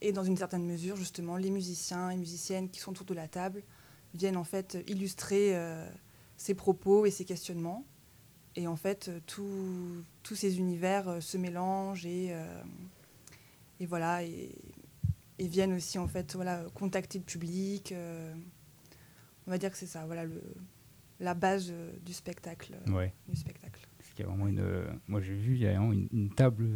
et 0.00 0.12
dans 0.12 0.25
une 0.25 0.37
certaine 0.37 0.64
mesure, 0.64 0.97
justement, 0.97 1.37
les 1.37 1.50
musiciens 1.50 2.11
et 2.11 2.16
musiciennes 2.16 2.69
qui 2.71 2.80
sont 2.80 2.92
autour 2.92 3.07
de 3.07 3.14
la 3.14 3.28
table 3.28 3.62
viennent 4.14 4.37
en 4.37 4.45
fait 4.45 4.78
illustrer 4.88 5.57
euh, 5.57 5.88
ces 6.37 6.54
propos 6.54 7.07
et 7.07 7.11
ces 7.11 7.25
questionnements. 7.25 7.85
Et 8.57 8.66
en 8.66 8.76
fait, 8.76 9.11
tout- 9.26 10.02
tous 10.23 10.35
ces 10.35 10.59
univers 10.59 11.09
euh, 11.09 11.21
se 11.21 11.37
mélangent 11.37 12.07
et, 12.07 12.28
euh, 12.33 12.62
et 13.78 13.87
voilà, 13.87 14.25
et, 14.25 14.50
et 15.38 15.47
viennent 15.47 15.75
aussi 15.75 15.99
en 15.99 16.09
fait 16.09 16.35
voilà, 16.35 16.64
contacter 16.75 17.19
le 17.19 17.25
public. 17.25 17.92
euh, 17.92 18.35
on 19.47 19.50
va 19.50 19.59
dire 19.59 19.71
que 19.71 19.76
c'est 19.76 19.87
ça, 19.87 20.04
voilà, 20.07 20.25
le, 20.25 20.42
la 21.21 21.35
base 21.35 21.73
du 22.04 22.12
spectacle. 22.12 22.75
Ouais. 22.88 23.12
Du 23.28 23.37
spectacle. 23.37 23.87
Parce 23.99 24.11
qu'il 24.11 24.21
y 24.25 24.28
a 24.28 24.30
vraiment 24.30 24.49
une. 24.49 24.99
moi, 25.09 25.21
j'ai 25.21 25.35
vu, 25.37 25.54
il 25.54 25.61
y 25.61 25.66
a 25.66 25.71
vraiment 25.73 25.92
une, 25.92 26.09
une 26.12 26.30
table 26.35 26.69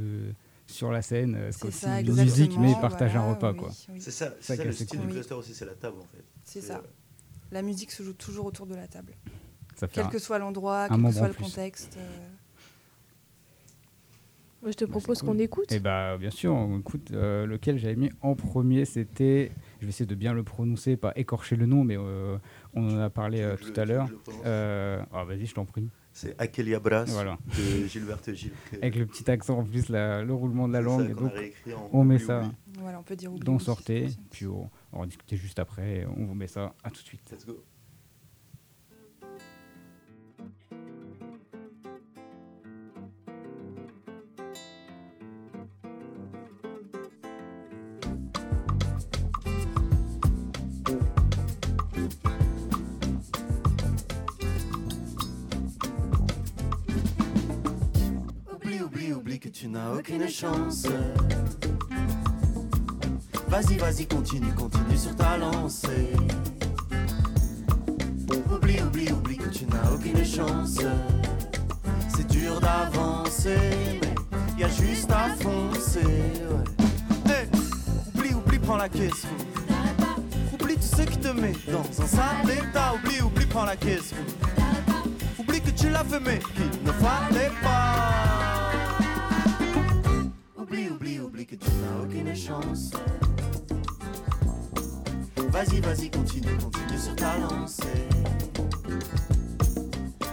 sur 0.66 0.90
la 0.90 1.02
scène, 1.02 1.35
euh, 1.37 1.50
C'est 1.52 1.71
ça, 1.71 2.02
musique, 2.02 2.56
mais 2.59 2.73
ils 2.73 2.80
partagent 2.80 3.14
un 3.16 3.21
voilà, 3.21 3.35
repas, 3.35 3.52
oui, 3.52 3.59
quoi. 3.59 3.68
oui. 3.90 4.00
C'est 4.00 4.11
ça, 4.11 4.26
Ça 4.30 4.35
c'est 4.40 4.56
ça, 4.56 4.56
qui 4.56 4.62
est 4.62 4.64
le 4.66 4.73
style 4.73 4.99
cool. 4.99 5.06
du 5.09 5.12
cluster 5.14 5.35
aussi, 5.35 5.54
c'est 5.54 5.66
la 5.66 5.75
table 5.75 5.99
en 6.00 6.04
fait. 6.06 6.25
C'est 6.44 6.61
C'est, 6.61 6.66
ça. 6.68 6.78
euh, 6.78 6.88
La 7.52 7.62
musique 7.62 7.92
se 7.92 8.02
joue 8.02 8.14
toujours 8.14 8.47
autour 8.47 8.66
de 8.66 8.75
la 8.75 8.88
table. 8.88 9.12
Ça 9.76 9.87
fait 9.88 9.94
Quel 9.97 10.06
un- 10.06 10.09
que 10.09 10.18
soit 10.18 10.38
l'endroit, 10.38 10.85
un 10.85 10.88
quel 10.88 11.02
que 11.04 11.12
soit 11.12 11.28
le 11.28 11.35
contexte. 11.35 11.97
euh, 11.99 12.28
Moi, 14.62 14.71
je 14.71 14.76
te 14.78 14.85
Bah, 14.87 14.92
propose 14.92 15.21
qu'on 15.21 15.33
cool. 15.33 15.40
écoute. 15.42 15.66
Eh 15.73 15.78
bah, 15.78 16.16
bien 16.16 16.30
sûr, 16.30 16.54
on 16.54 16.78
écoute. 16.78 17.11
euh, 17.12 17.44
lequel 17.44 17.76
j'avais 17.78 17.97
mis 17.97 18.11
en 18.23 18.35
premier, 18.35 18.87
c'était. 18.87 19.52
Je 19.80 19.85
vais 19.87 19.90
essayer 19.90 20.06
de 20.06 20.14
bien 20.14 20.33
le 20.33 20.42
prononcer, 20.42 20.97
pas 20.97 21.12
écorcher 21.16 21.56
le 21.56 21.66
nom, 21.66 21.85
mais 21.85 21.99
euh, 21.99 22.38
on 22.73 22.88
en 22.88 22.99
a 22.99 23.11
parlé 23.11 23.42
euh, 23.42 23.56
tout 23.56 23.73
le- 23.75 23.80
à 23.80 23.85
l'heure. 23.85 24.09
Euh, 24.47 25.02
ah, 25.12 25.25
vas-y, 25.25 25.44
je 25.44 25.54
t'en 25.54 25.66
prie. 25.66 25.90
C'est 26.16 26.40
Akelia 26.40 26.78
Brass 26.78 27.11
Voilà. 27.11 27.37
de 27.59 27.87
Gilberte 27.88 28.33
Gilles. 28.35 28.52
que- 28.71 28.76
Avec 28.76 28.94
le 28.94 29.04
petit 29.06 29.28
accent 29.30 29.59
en 29.59 29.64
plus, 29.64 29.88
la- 29.88 30.23
le 30.23 30.33
roulement 30.33 30.68
de 30.68 30.73
la 30.73 30.78
ça 30.78 30.85
langue. 30.85 31.12
donc, 31.14 31.33
on 31.92 32.04
met 32.04 32.14
oubli, 32.14 32.25
ça. 32.26 32.38
oubli. 32.42 32.50
Voilà, 32.78 33.00
on 33.00 33.02
peut 33.02 33.16
dire 33.16 33.33
oubli. 33.33 33.44
d'en 33.44 33.59
sortez, 33.59 34.06
puis 34.30 34.47
on, 34.47 34.71
on 34.92 35.00
va 35.00 35.06
discuter 35.06 35.37
juste 35.37 35.59
après. 35.59 35.99
et 36.02 36.06
On 36.06 36.25
vous 36.25 36.35
met 36.35 36.47
ça. 36.47 36.73
À 36.85 36.90
tout 36.90 37.02
de 37.02 37.06
suite. 37.06 37.28
Let's 37.33 37.44
go. 37.44 37.62
Aucune 60.04 60.28
chance. 60.28 60.87
Vas-y, 63.49 63.78
vas-y, 63.78 64.06
continue, 64.06 64.52
continue 64.52 64.99
sur 64.99 65.16
ta 65.16 65.38
lancée. 65.38 66.12
Oublie, 68.52 68.82
oublie, 68.82 69.11
oublie 69.12 69.38
que 69.38 69.49
tu 69.49 69.64
n'as 69.64 69.90
aucune 69.90 70.23
chance. 70.23 70.78
C'est 72.14 72.26
dur 72.26 72.61
d'avancer, 72.61 73.56
mais 74.02 74.61
y 74.61 74.64
a 74.64 74.68
juste 74.68 75.11
à 75.11 75.30
foncer. 75.40 76.02
ouais. 76.04 77.32
Hey, 77.32 77.49
oublie, 78.14 78.34
oublie, 78.34 78.58
prends 78.58 78.76
la 78.76 78.90
caisse. 78.90 79.26
Oublie 80.52 80.76
tout 80.76 80.96
ce 80.96 81.02
qui 81.02 81.16
te 81.16 81.28
met 81.28 81.54
dans 81.73 82.02
un 82.02 82.06
sale 82.06 82.50
état. 82.50 82.94
Oublie, 82.94 83.23
oublie, 83.23 83.46
prends 83.46 83.64
la 83.64 83.76
caisse. 83.76 84.12
Oublie 85.38 85.62
que 85.62 85.70
tu 85.70 85.88
l'as 85.88 86.04
fait, 86.04 86.20
mais 86.20 86.40
qu'il 86.54 86.84
ne 86.84 86.92
fallait 86.92 87.52
pas. 87.62 88.43
N'as 91.76 92.02
aucune 92.02 92.35
chance. 92.35 92.90
Vas-y, 95.50 95.81
vas-y, 95.81 96.11
continue, 96.11 96.57
continue 96.57 96.99
sur 96.99 97.14
ta 97.16 97.38
lancée. 97.38 98.09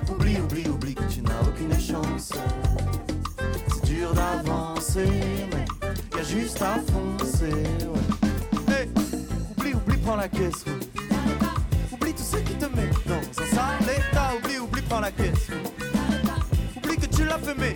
Oublie, 0.10 0.38
oublie, 0.40 0.68
oublie 0.68 0.96
que 0.96 1.04
tu 1.04 1.22
n'as 1.22 1.42
aucune 1.48 1.80
chance. 1.80 2.32
C'est 3.68 3.86
dur 3.86 4.14
d'avancer, 4.14 5.08
mais 5.54 5.66
y 6.18 6.20
a 6.20 6.24
juste 6.24 6.62
à 6.62 6.80
foncer. 6.92 7.52
ouais. 7.52 8.74
Hey, 8.74 8.90
oublie, 9.58 9.74
oublie, 9.74 9.98
prends 9.98 10.16
la 10.16 10.28
caisse. 10.28 10.66
Oublie 11.92 12.14
tout 12.14 12.24
ce 12.24 12.38
qui 12.38 12.56
te 12.56 12.66
met 12.66 12.90
dans 13.06 13.44
un 13.44 13.46
sale 13.56 13.96
état. 13.96 14.32
Oublie, 14.38 14.58
oublie, 14.58 14.82
prends 14.82 15.02
la 15.02 15.12
caisse. 15.12 15.50
Oublie 16.78 16.98
que 16.98 17.06
tu 17.06 17.26
l'as 17.26 17.38
fait, 17.38 17.56
mais 17.58 17.74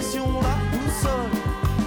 direction, 0.00 0.26
la 0.40 0.56
boussole. 0.78 1.30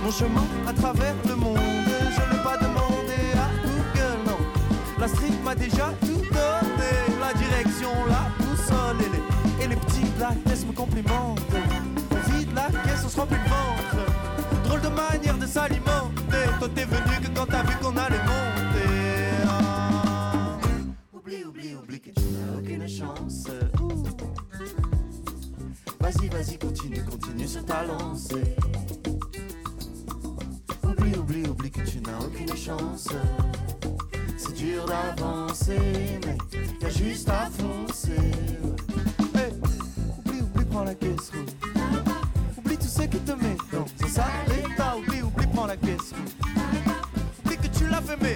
Mon 0.03 0.11
chemin 0.11 0.45
à 0.67 0.73
travers 0.73 1.15
le 1.27 1.35
monde, 1.35 1.57
je 1.57 2.35
n'ai 2.35 2.43
pas 2.43 2.57
demandé 2.57 3.19
à 3.35 3.49
Google, 3.63 4.19
non. 4.27 4.37
La 4.99 5.07
street 5.07 5.33
m'a 5.43 5.55
déjà 5.55 5.91
tout 6.01 6.21
donné, 6.31 6.93
la 7.19 7.33
direction, 7.33 7.89
la 8.07 8.29
boussole. 8.39 8.97
Et 9.01 9.09
les, 9.13 9.65
et 9.65 9.67
les 9.67 9.75
petits 9.75 10.03
de 10.15 10.19
la 10.19 10.31
caisse 10.47 10.65
me 10.65 10.73
complimentent. 10.73 11.39
On 12.11 12.31
vide 12.31 12.53
la 12.53 12.67
caisse, 12.83 13.03
on 13.05 13.09
se 13.09 13.19
remplit 13.19 13.37
le 13.37 13.49
ventre. 13.49 14.11
Drôle 14.65 14.81
de 14.81 14.89
manière 14.89 15.37
de 15.37 15.45
s'alimenter. 15.45 16.45
Toi 16.59 16.69
t'es 16.75 16.85
venu 16.85 17.19
que 17.21 17.39
quand 17.39 17.47
t'as 17.47 17.63
vu 17.63 17.75
qu'on 17.81 17.95
allait 17.97 18.02
Vas-y, 26.45 26.57
continue, 26.57 27.01
continue 27.05 27.47
sur 27.47 27.65
ta 27.65 27.85
lancée. 27.85 28.55
Oublie, 30.83 31.15
oublie, 31.17 31.47
oublie 31.47 31.71
que 31.71 31.89
tu 31.89 32.01
n'as 32.01 32.19
aucune 32.19 32.53
chance. 32.57 33.07
C'est 34.35 34.53
dur 34.53 34.85
d'avancer, 34.85 35.79
mais 36.25 36.37
y 36.81 36.85
a 36.85 36.89
juste 36.89 37.29
à 37.29 37.49
foncer. 37.49 38.31
oublie, 39.21 40.41
oublie, 40.41 40.65
prends 40.65 40.83
la 40.83 40.95
caisse. 40.95 41.31
Oublie 42.57 42.77
tout 42.77 42.87
ce 42.87 43.03
qui 43.03 43.19
te 43.19 43.31
met 43.31 43.55
dans 43.71 43.85
un 44.05 44.09
sale 44.09 44.25
état. 44.69 44.97
Oublie, 44.97 45.21
oublie, 45.21 45.47
prends 45.47 45.67
la 45.67 45.77
caisse. 45.77 46.11
ouais. 46.11 47.45
Oublie 47.45 47.57
que 47.57 47.67
tu 47.67 47.87
l'as 47.87 48.01
fait, 48.01 48.17
mais 48.21 48.35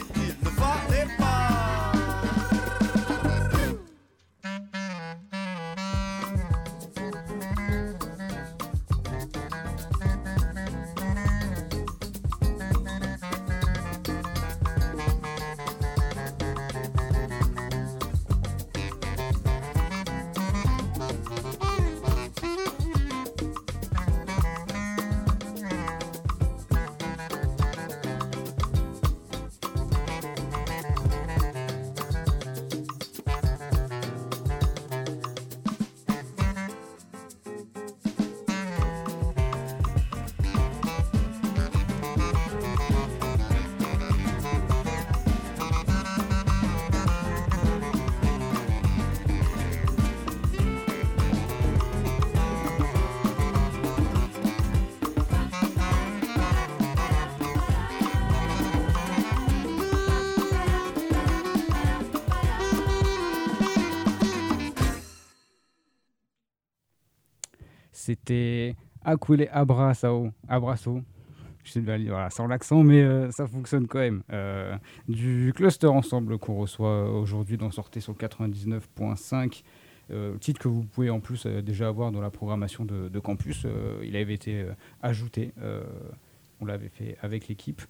Aquile 69.07 69.47
Abraçao. 69.53 70.31
Abraço. 70.49 71.01
Je 71.63 71.71
sais 71.71 71.79
voilà, 71.81 72.29
sans 72.29 72.45
l'accent, 72.47 72.83
mais 72.83 73.01
euh, 73.01 73.31
ça 73.31 73.47
fonctionne 73.47 73.87
quand 73.87 73.99
même. 73.99 74.21
Euh, 74.31 74.75
du 75.07 75.53
cluster 75.55 75.87
ensemble 75.87 76.37
qu'on 76.37 76.55
reçoit 76.55 77.09
aujourd'hui 77.09 77.57
dans 77.57 77.71
Sortez 77.71 78.01
sur 78.01 78.13
99.5. 78.13 79.63
Euh, 80.11 80.37
titre 80.37 80.59
que 80.59 80.67
vous 80.67 80.83
pouvez 80.83 81.09
en 81.09 81.19
plus 81.21 81.45
euh, 81.45 81.61
déjà 81.61 81.87
avoir 81.87 82.11
dans 82.11 82.21
la 82.21 82.29
programmation 82.29 82.85
de, 82.85 83.19
campus. 83.19 83.63
Euh, 83.65 83.99
il 84.03 84.15
avait 84.17 84.33
été 84.33 84.61
euh, 84.61 84.73
ajouté. 85.01 85.53
euh, 85.61 85.83
on 86.59 86.65
l'avait 86.65 86.89
fait 86.89 87.17
avec 87.21 87.47
l'équipe. 87.47 87.81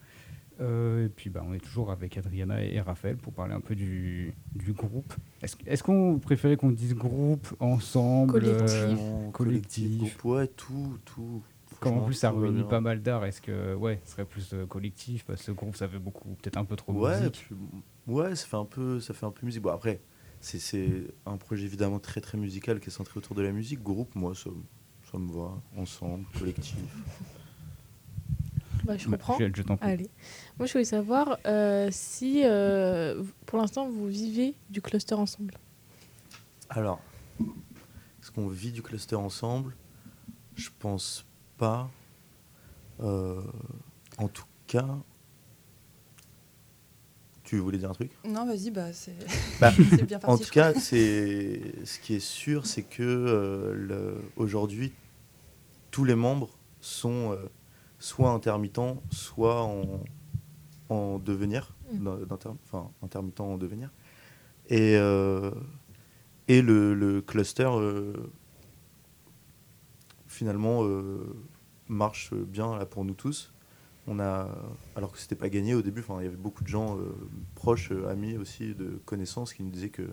Euh, 0.59 1.05
et 1.05 1.09
puis 1.09 1.29
bah, 1.29 1.43
on 1.47 1.53
est 1.53 1.59
toujours 1.59 1.91
avec 1.91 2.17
Adriana 2.17 2.63
et, 2.63 2.79
Raphaël 2.81 3.17
pour 3.17 3.31
parler 3.33 3.53
un 3.53 3.59
peu 3.61 3.75
du, 3.75 4.33
du 4.55 4.73
groupe. 4.73 5.13
Est-ce 5.41 5.55
est-ce 5.67 5.83
qu'on 5.83 6.17
préférait 6.19 6.57
qu'on 6.57 6.71
dise 6.71 6.95
groupe, 6.95 7.53
ensemble 7.59 8.31
Collectif. 8.33 8.97
euh, 8.99 9.29
collectif? 9.31 10.17
groupe, 10.17 10.25
ouais, 10.25 10.47
tout, 10.47 10.97
tout. 11.05 11.43
Comme 11.79 11.97
en 11.97 12.01
plus 12.05 12.15
ça 12.15 12.31
réunit 12.31 12.63
pas 12.63 12.81
mal 12.81 13.01
d'art, 13.03 13.23
est-ce 13.25 13.39
que 13.41 13.75
ouais, 13.75 13.99
ce 14.05 14.13
serait 14.13 14.25
plus 14.25 14.49
euh, 14.53 14.65
collectif? 14.65 15.25
Parce 15.25 15.43
que 15.43 15.51
groupe 15.51 15.75
ça 15.75 15.87
fait 15.87 15.99
beaucoup, 15.99 16.29
peut-être 16.41 16.57
un 16.57 16.65
peu 16.65 16.75
trop 16.75 16.91
de 16.91 16.97
Ouais, 16.97 17.17
musique. 17.19 17.45
puis, 17.47 17.55
ouais, 18.07 18.35
ça 18.35 18.47
fait 18.47 18.57
un 18.57 18.65
peu, 18.65 18.99
ça 18.99 19.13
fait 19.13 19.25
un 19.27 19.31
peu 19.31 19.45
musique. 19.45 19.61
Bon 19.61 19.69
après, 19.69 20.01
c'est 20.41 20.57
c'est 20.59 21.03
un 21.27 21.37
projet 21.37 21.65
évidemment 21.65 21.99
très 21.99 22.19
très 22.21 22.37
musical 22.37 22.79
qui 22.79 22.87
est 22.89 22.91
centré 22.91 23.17
autour 23.19 23.35
de 23.35 23.43
la 23.43 23.51
musique. 23.51 23.83
Groupe, 23.83 24.15
moi, 24.15 24.33
ça, 24.33 24.49
ça 25.11 25.19
me 25.19 25.31
va. 25.31 25.61
Ensemble, 25.77 26.25
collectif. 26.39 26.77
Bah, 28.87 28.97
je 28.97 29.05
Bah, 29.09 29.17
comprends. 29.17 29.37
je, 29.37 29.45
je 29.53 29.61
t'en 29.63 29.75
prie. 29.77 29.89
Allez. 29.89 30.09
Moi, 30.57 30.65
je 30.65 30.71
voulais 30.71 30.85
savoir 30.85 31.37
euh, 31.45 31.89
si, 31.91 32.41
euh, 32.45 33.21
pour 33.45 33.59
l'instant, 33.59 33.89
vous 33.89 34.07
vivez 34.07 34.55
du 34.69 34.81
cluster 34.81 35.13
ensemble. 35.13 35.53
Alors, 36.69 36.99
est-ce 38.21 38.31
qu'on 38.31 38.47
vit 38.47 38.71
du 38.71 38.81
cluster 38.81 39.15
ensemble? 39.15 39.73
Je 40.55 40.69
pense 40.79 41.25
pas. 41.57 41.89
Euh, 43.01 43.41
en 44.17 44.27
tout 44.27 44.45
cas, 44.67 44.87
tu 47.43 47.57
voulais 47.59 47.77
dire 47.77 47.91
un 47.91 47.93
truc? 47.93 48.11
Non, 48.25 48.45
vas-y, 48.45 48.71
bah 48.71 48.91
c'est 48.93 49.13
Bah, 49.61 49.71
bien 50.07 50.19
parti. 50.19 50.43
En 50.43 50.45
tout 50.45 50.51
cas, 50.51 50.73
c'est 50.73 51.59
ce 51.85 51.99
qui 51.99 52.15
est 52.15 52.19
sûr, 52.19 52.65
c'est 52.65 52.83
que 52.83 53.03
euh, 53.03 53.73
le- 53.73 54.17
aujourd'hui, 54.37 54.91
tous 55.91 56.03
les 56.03 56.15
membres 56.15 56.49
sont 56.81 57.31
euh, 57.33 57.37
soit 57.99 58.29
intermittents, 58.31 59.01
soit 59.09 59.63
en, 59.63 60.03
en 60.89 61.19
devenir, 61.19 61.73
Mm. 61.93 62.03
d'un- 62.03 62.17
d'inter- 62.25 62.49
enfin 62.65 62.91
intermittents 63.01 63.53
en 63.53 63.57
devenir. 63.57 63.91
Et, 64.69 64.97
euh, 64.97 65.51
et 66.47 66.61
le, 66.61 66.93
le 66.93 67.21
cluster, 67.21 67.69
euh, 67.71 68.13
finalement, 70.27 70.83
euh, 70.83 71.23
marche 71.87 72.33
bien 72.33 72.77
là, 72.77 72.85
pour 72.85 73.05
nous 73.05 73.13
tous. 73.13 73.53
On 74.07 74.19
a, 74.19 74.49
alors 74.95 75.11
que 75.11 75.17
c'était 75.19 75.35
pas 75.35 75.49
gagné 75.49 75.73
au 75.73 75.81
début, 75.81 76.03
il 76.19 76.23
y 76.23 76.27
avait 76.27 76.35
beaucoup 76.35 76.63
de 76.63 76.69
gens 76.69 76.97
proches, 77.55 77.91
amis 78.09 78.37
aussi, 78.37 78.73
de 78.73 78.99
connaissances, 79.05 79.53
qui 79.53 79.63
nous 79.63 79.69
disaient 79.71 79.89
que 79.89 80.07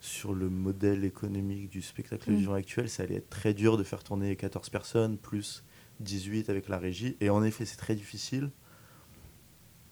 sur 0.00 0.34
le 0.34 0.48
modèle 0.50 1.04
économique 1.04 1.68
du 1.70 1.82
spectacle 1.82 2.30
Mm. 2.30 2.36
vivant 2.36 2.54
actuel, 2.54 2.88
ça 2.88 3.02
allait 3.04 3.16
être 3.16 3.30
très 3.30 3.54
dur 3.54 3.76
de 3.76 3.82
faire 3.84 4.02
tourner 4.04 4.36
14 4.36 4.68
personnes, 4.68 5.16
plus 5.18 5.64
18 6.00 6.50
avec 6.50 6.68
la 6.68 6.78
régie. 6.78 7.16
Et 7.20 7.30
en 7.30 7.42
effet, 7.44 7.64
c'est 7.64 7.76
très 7.76 7.94
difficile. 7.94 8.50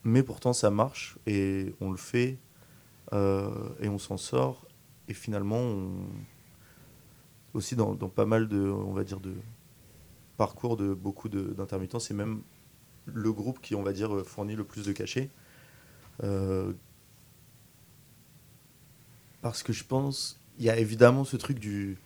Mais 0.05 0.23
pourtant, 0.23 0.53
ça 0.53 0.71
marche 0.71 1.19
et 1.27 1.75
on 1.81 1.91
le 1.91 1.97
fait 1.97 2.39
euh, 3.13 3.51
et 3.81 3.89
on 3.89 3.99
s'en 3.99 4.17
sort. 4.17 4.67
Et 5.09 5.15
finalement, 5.15 5.59
on- 5.59 6.07
aussi 7.55 7.77
dans, 7.77 7.95
pas 7.97 8.25
mal 8.25 8.49
de, 8.49 8.61
on 8.61 8.93
va 8.93 9.05
dire, 9.05 9.21
de 9.21 9.35
parcours 10.37 10.77
de 10.77 10.95
beaucoup 10.95 11.29
d'intermittents, 11.29 11.99
c'est 11.99 12.15
même 12.15 12.43
le 13.07 13.33
groupe 13.33 13.61
qui, 13.61 13.75
on 13.75 13.83
va 13.83 13.93
dire, 13.93 14.25
fournit 14.27 14.57
le 14.57 14.65
plus 14.65 14.85
de 14.87 14.93
cachets. 14.93 15.31
Euh, 16.25 16.73
parce 19.41 19.63
que 19.63 19.73
je 19.73 19.85
pense, 19.85 20.41
il 20.59 20.65
y 20.65 20.71
a 20.71 20.79
évidemment 20.79 21.25
ce 21.25 21.37
truc 21.37 21.59
du, 21.59 21.99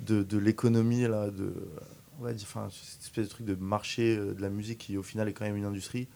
de, 0.00 0.22
de 0.22 0.38
l'économie, 0.38 1.02
là, 1.02 1.30
de, 1.30 1.54
on 2.18 2.24
va 2.24 2.32
dire, 2.32 2.46
enfin, 2.48 2.68
cette 2.70 3.02
espèce 3.02 3.26
de 3.26 3.30
truc 3.30 3.46
de 3.46 3.54
marché 3.54 4.16
euh, 4.16 4.34
de 4.34 4.40
la 4.40 4.48
musique 4.48 4.78
qui, 4.78 4.96
au 4.96 5.02
final, 5.02 5.28
est 5.28 5.32
quand 5.32 5.44
même 5.44 5.56
une 5.56 5.64
industrie 5.64 6.08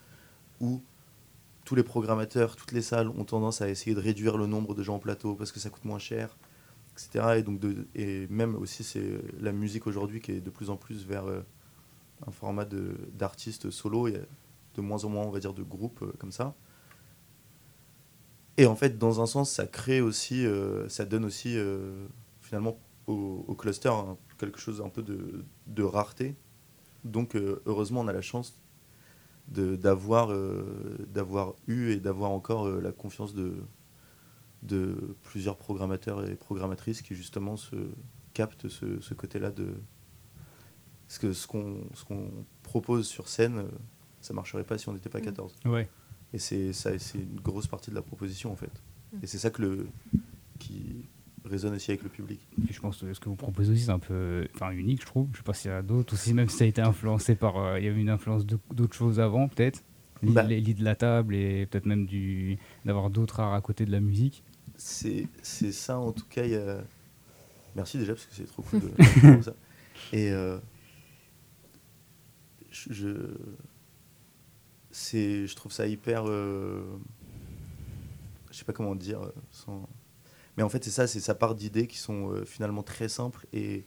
où 0.61 0.83
tous 1.65 1.75
les 1.75 1.83
programmateurs, 1.83 2.57
toutes 2.57 2.73
les 2.73 2.83
salles 2.83 3.09
ont 3.09 3.25
tendance 3.25 3.61
à 3.61 3.69
essayer 3.69 3.95
de 3.95 4.01
réduire 4.01 4.37
le 4.37 4.47
nombre 4.47 4.75
de 4.75 4.83
gens 4.83 4.97
au 4.97 4.99
plateau 4.99 5.35
parce 5.35 5.53
que 5.53 5.61
ça 5.61 5.71
coûte 5.71 5.85
moins 5.85 5.99
cher, 5.99 6.37
etc. 6.93 7.39
Et, 7.39 7.43
donc 7.43 7.61
et 7.95 8.27
même 8.29 8.57
aussi, 8.57 8.83
c'est 8.83 9.21
la 9.39 9.53
musique 9.53 9.87
aujourd'hui 9.87 10.21
qui 10.21 10.33
est 10.33 10.41
de 10.41 10.51
plus 10.51 10.71
en 10.71 10.77
plus 10.77 11.07
vers 11.07 11.27
euh, 11.27 11.43
un 12.27 12.31
format 12.31 12.65
d'artistes 12.65 13.71
solo. 13.71 14.07
A 14.07 14.11
de 14.77 14.83
moins 14.83 15.05
en 15.05 15.09
moins, 15.09 15.25
on 15.25 15.31
va 15.31 15.41
dire, 15.41 15.53
de 15.53 15.63
groupes 15.63 16.03
euh, 16.03 16.13
comme 16.19 16.33
ça. 16.33 16.55
Et 18.57 18.67
en 18.67 18.77
fait, 18.77 18.99
dans 18.99 19.21
un 19.21 19.27
sens, 19.27 19.51
ça 19.51 19.67
crée 19.67 20.01
aussi, 20.01 20.45
ça 20.89 21.07
donne 21.07 21.25
aussi 21.25 21.57
finalement 22.43 22.79
au, 23.11 23.45
au 23.49 23.55
cluster 23.55 23.89
hein, 23.91 24.17
quelque 24.39 24.59
chose 24.59 24.81
un 24.81 24.89
peu 24.89 25.03
de, 25.03 25.45
de 25.67 25.83
rareté. 25.83 26.37
Donc, 27.05 27.35
euh, 27.35 27.63
heureusement, 27.67 28.01
on 28.01 28.09
a 28.09 28.13
la 28.13 28.23
chance 28.23 28.61
de- 29.49 29.77
d'avoir 29.77 30.31
euh, 30.33 30.97
d'avoir 31.09 31.55
eu 31.67 31.91
et 31.91 31.97
d'avoir 32.01 32.31
encore 32.31 32.67
euh, 32.67 32.81
la 32.81 32.93
confiance 32.93 33.35
de, 33.35 33.55
de 34.63 35.17
plusieurs 35.23 35.57
programmateurs 35.57 36.29
et 36.29 36.37
programmatrices 36.37 37.03
qui 37.03 37.15
justement 37.15 37.57
se 37.57 37.77
captent 38.35 38.69
ce, 38.69 39.01
ce 39.01 39.15
côté-là 39.15 39.51
de 39.51 39.69
ce 41.09 41.19
que 41.19 41.33
ce 41.33 41.47
qu'on 41.47 41.81
ce 41.95 42.05
qu'on 42.05 42.31
propose 42.63 43.07
sur 43.09 43.29
scène, 43.29 43.65
ça 44.21 44.35
marcherait 44.35 44.65
pas 44.65 44.79
si 44.79 44.89
on 44.89 44.93
n'était 44.93 45.09
pas 45.09 45.19
Mm. 45.21 45.25
14. 45.25 45.55
Ouais. 45.65 45.89
Et 46.33 46.39
c'est 46.39 46.73
ça, 46.73 46.97
c'est 46.99 47.19
une 47.19 47.41
grosse 47.41 47.67
partie 47.67 47.91
de 47.91 47.97
la 47.97 48.03
proposition 48.03 48.53
en 48.53 48.57
fait. 48.57 48.71
Mm. 49.13 49.19
Et 49.23 49.27
c'est 49.27 49.39
ça 49.39 49.51
que 49.51 49.63
le 49.63 49.89
qui 50.61 51.09
résonne 51.45 51.75
aussi 51.75 51.91
avec 51.91 52.03
le 52.03 52.09
public. 52.09 52.41
Et 52.69 52.73
je 52.73 52.81
pense 52.81 52.99
que 52.99 53.13
ce 53.15 53.21
que 53.21 53.29
vous 53.29 53.37
proposez 53.37 53.73
aussi, 53.73 53.83
c'est 53.85 53.91
un 53.91 53.99
peu 53.99 54.47
enfin, 54.55 54.71
unique, 54.73 55.01
je 55.01 55.07
trouve. 55.07 55.29
Je 55.33 55.39
sais 55.39 55.43
pas 55.43 55.55
s'il 55.55 55.71
y 55.71 55.75
a 55.75 55.83
d'autres, 55.83 56.15
aussi 56.15 56.35
même 56.35 56.49
si 56.49 56.57
ça 56.59 56.65
a 56.65 56.67
été 56.67 56.81
influencé 56.83 57.35
par. 57.35 57.57
euh, 57.57 57.79
il 57.79 57.85
y 57.85 57.89
avait 57.89 58.01
une 58.01 58.11
influence 58.11 58.45
d'autres 58.47 58.95
choses 58.95 59.21
avant, 59.21 59.49
peut-être. 59.49 59.83
L'idée 60.23 60.35
Bah. 60.35 60.45
de 60.45 60.85
la 60.85 60.95
table 60.97 61.35
et 61.35 61.65
peut-être 61.67 61.87
même 61.87 62.07
d'avoir 62.85 63.09
d'autres 63.11 63.41
arts 63.41 63.55
à 63.55 63.61
côté 63.63 63.87
de 63.87 63.91
la 63.93 64.01
musique. 64.01 64.43
C'est 64.77 65.27
ça 65.73 65.99
en 65.99 66.13
tout 66.13 66.27
cas. 66.29 66.45
y 66.45 66.55
a- 66.55 66.85
Merci 67.77 67.99
déjà 67.99 68.15
parce 68.15 68.27
que 68.27 68.35
c'est 68.35 68.45
trop 68.47 68.63
cool 68.63 68.81
de 68.81 68.89
de 69.39 69.43
ça. 69.43 69.55
Et 70.13 70.31
euh, 70.31 70.59
je, 72.71 73.03
je 74.93 75.55
trouve 75.55 75.73
ça 75.73 75.87
hyper. 75.87 76.25
euh, 76.29 76.83
je 78.51 78.57
sais 78.59 78.65
pas 78.65 78.73
comment 78.73 78.95
dire 78.95 79.23
euh, 79.23 79.33
sans. 79.51 79.89
Mais 80.61 80.65
en 80.65 80.69
fait 80.69 80.85
c'est 80.85 80.91
ça, 80.91 81.07
c'est 81.07 81.21
ça 81.21 81.35
part 81.35 81.55
d'idées 81.55 81.87
qui 81.87 81.97
sont 81.97 82.33
euh, 82.33 82.45
finalement 82.45 82.83
très 82.83 83.09
simples 83.09 83.47
et 83.55 83.83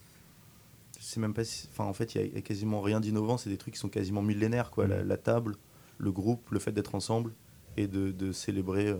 je 0.99 1.03
sais 1.03 1.19
même 1.19 1.35
pas 1.35 1.43
si. 1.43 1.67
Enfin 1.71 1.83
en 1.83 1.93
fait 1.93 2.15
il 2.15 2.33
y 2.33 2.35
a- 2.35 2.41
quasiment 2.41 2.81
rien 2.81 2.99
d'innovant. 2.99 3.37
C'est 3.37 3.51
des 3.51 3.57
trucs 3.57 3.75
qui 3.75 3.79
sont 3.79 3.89
quasiment 3.89 4.23
millénaires 4.23 4.71
quoi. 4.71 4.87
La, 4.87 5.03
la 5.03 5.17
table, 5.17 5.55
le 5.99 6.11
groupe, 6.11 6.49
le 6.49 6.57
fait 6.57 6.71
d'être 6.71 6.95
ensemble 6.95 7.31
et 7.77 7.85
de, 7.87 8.11
de 8.11 8.31
célébrer 8.31 8.87
euh, 8.87 8.97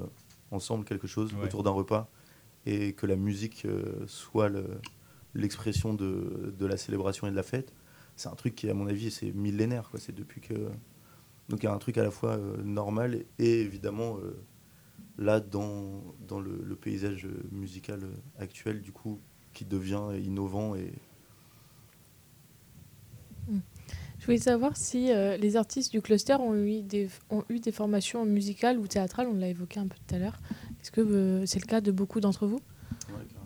ensemble 0.51 0.85
quelque 0.85 1.07
chose 1.07 1.33
Ouais. 1.33 1.45
autour 1.45 1.63
d'un 1.63 1.71
repas 1.71 2.07
et 2.67 2.93
que 2.93 3.07
la 3.07 3.15
musique 3.15 3.65
euh, 3.65 4.05
soit 4.05 4.49
le- 4.49 4.79
l'expression 5.33 5.95
de, 5.95 6.53
de 6.55 6.65
la 6.67 6.77
célébration 6.77 7.25
et 7.25 7.31
de 7.31 7.35
la 7.35 7.41
fête, 7.41 7.73
c'est 8.17 8.29
un 8.29 8.35
truc 8.35 8.53
qui, 8.53 8.69
à 8.69 8.75
mon 8.75 8.85
avis, 8.85 9.09
c'est 9.09 9.31
millénaire. 9.31 9.89
quoi. 9.89 9.99
C'est 9.99 10.13
depuis 10.13 10.41
que. 10.41 10.53
Donc 11.49 11.63
il 11.63 11.63
y 11.63 11.67
a 11.67 11.73
un 11.73 11.79
truc 11.79 11.97
à 11.97 12.03
la 12.03 12.11
fois 12.11 12.37
normal 12.63 13.25
et 13.39 13.61
évidemment, 13.61 14.17
là, 15.17 15.39
dans, 15.39 16.03
dans 16.27 16.39
le, 16.39 16.61
le 16.63 16.75
paysage 16.75 17.27
musical 17.51 18.01
actuel, 18.39 18.81
du 18.81 18.91
coup, 18.91 19.19
qui 19.53 19.65
devient 19.65 20.09
innovant 20.23 20.75
et. 20.75 20.93
Je 24.19 24.25
voulais 24.25 24.37
savoir 24.37 24.77
si 24.77 25.11
euh, 25.11 25.35
les 25.35 25.57
artistes 25.57 25.91
du 25.91 26.01
cluster 26.01 26.35
ont 26.35 26.55
eu 26.55 26.81
des, 26.81 27.09
ont 27.29 27.43
eu 27.49 27.59
des 27.59 27.73
formations 27.73 28.25
musicales 28.25 28.79
ou 28.79 28.87
théâtrales, 28.87 29.27
on 29.27 29.33
l'a 29.33 29.49
évoqué 29.49 29.81
un 29.81 29.87
peu 29.87 29.97
tout 30.07 30.15
à 30.15 30.17
l'heure. 30.17 30.39
Est-ce 30.81 30.91
que 30.91 31.01
euh, 31.01 31.45
c'est 31.45 31.59
le 31.59 31.65
cas 31.67 31.81
de 31.81 31.91
beaucoup 31.91 32.21
d'entre 32.21 32.47
vous? 32.47 32.61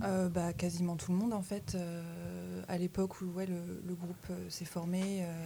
Euh, 0.03 0.29
bah, 0.29 0.53
quasiment 0.53 0.95
tout 0.95 1.11
le 1.11 1.17
monde 1.17 1.33
en 1.33 1.41
fait. 1.41 1.73
Euh, 1.73 2.61
à 2.67 2.77
l'époque 2.77 3.21
où 3.21 3.25
ouais, 3.25 3.47
le, 3.47 3.81
le 3.87 3.95
groupe 3.95 4.27
s'est 4.49 4.65
formé, 4.65 5.23
euh, 5.23 5.45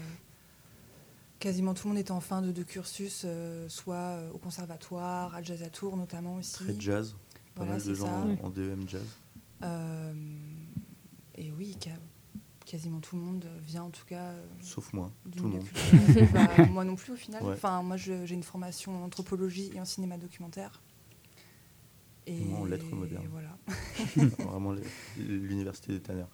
quasiment 1.41 1.73
tout 1.73 1.87
le 1.87 1.93
monde 1.93 1.99
était 1.99 2.11
en 2.11 2.21
fin 2.21 2.41
de, 2.41 2.51
de 2.53 2.63
cursus, 2.63 3.23
euh, 3.25 3.67
soit 3.67 3.95
euh, 3.95 4.31
au 4.31 4.37
conservatoire, 4.37 5.35
à 5.35 5.41
Jazz 5.43 5.61
à 5.63 5.69
Tours 5.69 5.97
notamment 5.97 6.35
aussi. 6.35 6.53
Très 6.53 6.79
jazz. 6.79 7.15
Pas 7.55 7.63
Voilà, 7.65 7.71
mal 7.79 7.83
de 7.85 7.93
gens 7.93 8.05
ça. 8.05 8.43
en, 8.45 8.49
DEM 8.49 8.87
jazz. 8.87 9.01
Euh, 9.63 10.13
et 11.35 11.51
oui, 11.51 11.75
quasiment 12.65 12.99
tout 13.01 13.15
le 13.17 13.21
monde 13.23 13.45
vient 13.61 13.83
en 13.83 13.89
tout 13.89 14.05
cas 14.05 14.33
Sauf 14.61 14.93
moi, 14.93 15.11
tout 15.35 15.43
le 15.43 15.49
monde. 15.49 15.65
Bah, 16.33 16.65
moi 16.69 16.85
non 16.85 16.95
plus 16.95 17.11
au 17.13 17.17
final. 17.17 17.43
Ouais. 17.43 17.53
Enfin, 17.53 17.81
moi 17.83 17.97
j'ai 17.97 18.31
une 18.33 18.43
formation 18.43 18.95
en 19.01 19.05
anthropologie 19.05 19.71
et 19.75 19.79
en 19.81 19.85
cinéma 19.85 20.17
documentaire. 20.17 20.81
Et 22.27 22.39
Moi, 22.45 22.59
en 22.59 22.65
lettres 22.65 22.85
modernes. 22.93 23.27
voilà. 23.31 23.57
Vraiment 24.47 24.75
l'université 25.17 25.93
des 25.93 25.99
Tanner. 26.01 26.25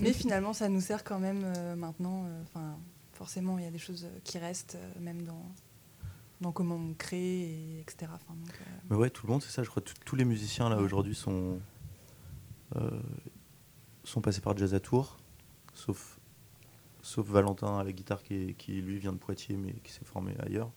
Mais 0.00 0.12
finalement, 0.14 0.52
ça 0.54 0.68
nous 0.70 0.80
sert 0.80 1.04
quand 1.04 1.18
même 1.20 1.42
euh, 1.44 1.76
maintenant. 1.76 2.24
euh, 2.26 2.42
forcément, 3.16 3.58
il 3.58 3.64
y 3.64 3.68
a 3.68 3.70
des 3.70 3.78
choses 3.78 4.06
qui 4.24 4.38
restent, 4.38 4.76
euh, 4.76 5.00
même 5.00 5.22
dans, 5.22 5.42
dans 6.40 6.52
comment 6.52 6.76
on 6.76 6.94
crée, 6.94 7.40
et 7.40 7.80
etc. 7.80 8.10
Enfin, 8.14 8.34
donc, 8.34 8.50
euh, 8.60 8.64
Mais 8.90 8.96
ouais, 8.96 9.10
tout 9.10 9.26
le 9.26 9.32
monde, 9.32 9.42
c'est 9.42 9.50
ça. 9.50 9.62
Je 9.62 9.70
crois 9.70 9.82
que 9.82 9.90
tous 10.04 10.16
les 10.16 10.24
musiciens 10.24 10.68
là 10.68 10.76
aujourd'hui 10.78 11.14
sont 11.14 11.58
euh, 12.76 12.90
sont 14.04 14.20
passés 14.20 14.40
par 14.40 14.56
Jazz 14.56 14.74
à 14.74 14.80
Tours, 14.80 15.16
sauf 15.74 16.18
sauf 17.02 17.26
Valentin 17.28 17.78
à 17.78 17.84
la 17.84 17.92
guitare 17.92 18.22
qui, 18.22 18.54
lui 18.68 18.98
vient 18.98 19.12
de 19.12 19.18
Poitiers 19.18 19.56
mais 19.56 19.72
qui 19.84 19.92
s'est 19.92 20.04
formé 20.04 20.34
ailleurs. 20.40 20.70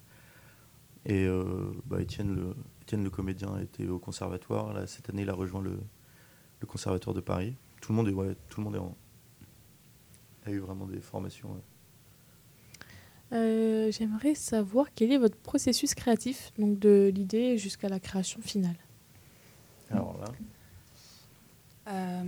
Et 1.05 1.25
euh, 1.25 1.71
bah, 1.85 2.01
Étienne 2.01 2.35
le 2.35 2.55
Étienne 2.83 3.03
le 3.03 3.09
comédien 3.09 3.57
était 3.59 3.87
au 3.87 3.99
conservatoire. 3.99 4.73
Là, 4.73 4.85
cette 4.87 5.09
année, 5.09 5.23
il 5.23 5.29
a 5.29 5.33
rejoint 5.33 5.61
le, 5.61 5.79
le 6.59 6.67
conservatoire 6.67 7.13
de 7.15 7.21
Paris. 7.21 7.55
Tout 7.81 7.91
le 7.91 7.95
monde 7.97 8.07
est 8.09 8.13
ouais, 8.13 8.35
tout 8.49 8.59
le 8.61 8.65
monde 8.65 8.75
est 8.75 8.79
en- 8.79 8.95
a 10.45 10.51
eu 10.51 10.59
vraiment 10.59 10.85
des 10.85 11.01
formations. 11.01 11.51
ouais. 11.53 11.61
Euh, 13.31 13.91
J'aimerais 13.91 14.33
savoir 14.35 14.87
quel 14.95 15.11
est 15.11 15.17
votre 15.17 15.37
processus 15.37 15.93
créatif, 15.93 16.51
donc 16.57 16.79
de 16.79 17.11
l'idée 17.13 17.57
jusqu'à 17.57 17.89
la 17.89 17.99
création 17.99 18.41
finale. 18.41 18.77
Alors 19.91 20.17
là, 20.19 20.25
Euh, 21.87 22.23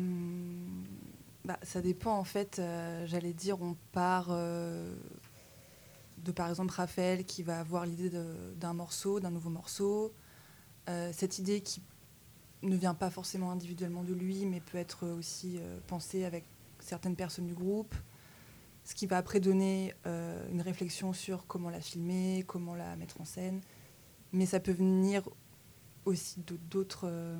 bah, 1.46 1.60
ça 1.62 1.82
dépend 1.82 2.18
en 2.18 2.24
fait. 2.24 2.58
euh, 2.60 3.06
J'allais 3.08 3.34
dire, 3.34 3.62
on 3.62 3.76
part 3.92 4.28
euh, 4.32 4.96
de 6.18 6.32
par 6.32 6.50
exemple 6.50 6.74
Raphaël 6.74 7.26
qui 7.26 7.44
va 7.44 7.60
avoir 7.60 7.86
l'idée 7.86 8.12
d'un 8.60 8.74
morceau, 8.74 9.20
d'un 9.20 9.30
nouveau 9.32 9.50
morceau. 9.52 10.14
Euh, 10.90 11.12
cette 11.14 11.38
idée 11.38 11.62
qui 11.62 11.82
ne 12.64 12.76
vient 12.76 12.96
pas 12.96 13.12
forcément 13.12 13.52
individuellement 13.52 14.04
de 14.04 14.14
lui, 14.14 14.46
mais 14.46 14.60
peut 14.62 14.78
être 14.80 15.08
aussi 15.08 15.58
euh, 15.60 15.80
pensée 15.88 16.26
avec 16.26 16.44
certaines 16.80 17.16
personnes 17.16 17.46
du 17.48 17.54
groupe. 17.54 17.94
Ce 18.84 18.96
qui 18.96 19.06
va 19.06 19.18
après 19.18 19.40
donner 19.40 19.94
euh, 20.06 20.48
une 20.52 20.62
réflexion 20.62 21.14
sur 21.14 21.46
comment 21.48 21.70
la 21.70 21.82
filmer, 21.82 22.44
comment 22.48 22.76
la 22.76 22.96
mettre 22.96 23.22
en 23.22 23.26
scène. 23.26 23.62
Mais 24.34 24.46
ça 24.46 24.60
peut 24.60 24.72
venir 24.72 25.28
aussi 26.06 26.42
d'autres. 26.70 27.04
euh, 27.06 27.38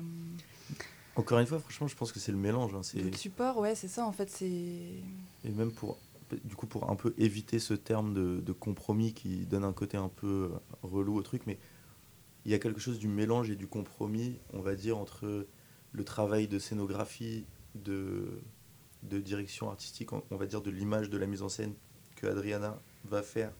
encore 1.16 1.38
une 1.38 1.46
fois, 1.46 1.58
franchement, 1.58 1.88
je 1.88 1.96
pense 1.96 2.12
que 2.12 2.20
c'est 2.20 2.32
le 2.32 2.38
mélange. 2.38 2.74
hein. 2.74 2.80
D'autres 2.94 3.18
supports, 3.18 3.58
ouais, 3.58 3.74
c'est 3.74 3.88
ça 3.88 4.06
en 4.06 4.12
fait. 4.12 4.30
C'est 4.30 4.46
Et 4.46 5.50
même 5.54 5.72
pour, 5.72 5.98
du 6.44 6.54
coup, 6.56 6.66
pour 6.66 6.90
un 6.90 6.96
peu 6.96 7.14
éviter 7.18 7.58
ce 7.58 7.74
terme 7.74 8.14
de, 8.14 8.40
de 8.40 8.52
compromis 8.52 9.12
qui 9.12 9.44
donne 9.46 9.64
un 9.64 9.72
côté 9.72 9.96
un 9.96 10.08
peu 10.08 10.50
euh, 10.52 10.58
relou 10.82 11.16
au 11.16 11.22
truc, 11.22 11.42
mais 11.46 11.58
il 12.44 12.50
y 12.50 12.54
a 12.54 12.58
quelque 12.58 12.80
chose 12.80 12.98
du 12.98 13.08
mélange 13.08 13.50
et 13.50 13.56
du 13.56 13.66
compromis, 13.66 14.38
on 14.52 14.60
va 14.60 14.74
dire, 14.74 14.96
entre 14.98 15.46
le 15.92 16.04
travail 16.04 16.48
de 16.48 16.58
scénographie, 16.58 17.44
de, 17.74 18.40
de 19.02 19.18
direction 19.18 19.70
artistique, 19.70 20.12
on 20.12 20.36
va 20.36 20.46
dire 20.46 20.62
de 20.62 20.70
l'image 20.70 21.10
de 21.10 21.18
la 21.18 21.26
mise 21.26 21.42
en 21.42 21.48
scène 21.48 21.74
que 22.16 22.26
Adriana 22.26 22.78
va 23.04 23.22
faire 23.22 23.52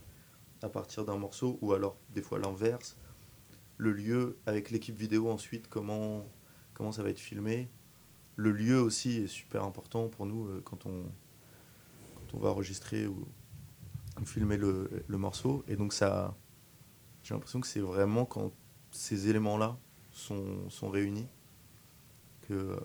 à 0.62 0.68
partir 0.68 1.04
d'un 1.04 1.16
morceau, 1.16 1.58
ou 1.60 1.72
alors 1.72 1.96
des 2.14 2.22
fois 2.22 2.38
l'inverse. 2.38 2.96
Le 3.76 3.92
lieu 3.92 4.38
avec 4.46 4.70
l'équipe 4.70 4.96
vidéo 4.96 5.28
ensuite, 5.28 5.68
comment, 5.68 6.24
ça 6.92 7.02
va 7.02 7.10
être 7.10 7.18
filmé. 7.18 7.68
Le 8.36 8.52
lieu 8.52 8.80
aussi 8.80 9.22
est 9.22 9.26
super 9.26 9.64
important 9.64 10.08
pour 10.08 10.26
nous 10.26 10.46
euh, 10.46 10.62
quand 10.64 10.86
on, 10.86 11.04
va 12.38 12.48
enregistrer 12.48 13.06
ou, 13.06 13.26
filmer 14.24 14.56
le, 14.56 15.04
morceau. 15.08 15.64
Et 15.68 15.76
donc 15.76 15.92
ça, 15.92 16.34
j'ai 17.22 17.34
l'impression 17.34 17.60
que 17.60 17.66
c'est 17.66 17.80
vraiment 17.80 18.24
quand 18.24 18.52
ces 18.90 19.28
éléments-là 19.28 19.76
sont, 20.12 20.70
sont 20.70 20.88
réunis 20.88 21.26
que 22.42 22.54
euh, 22.54 22.76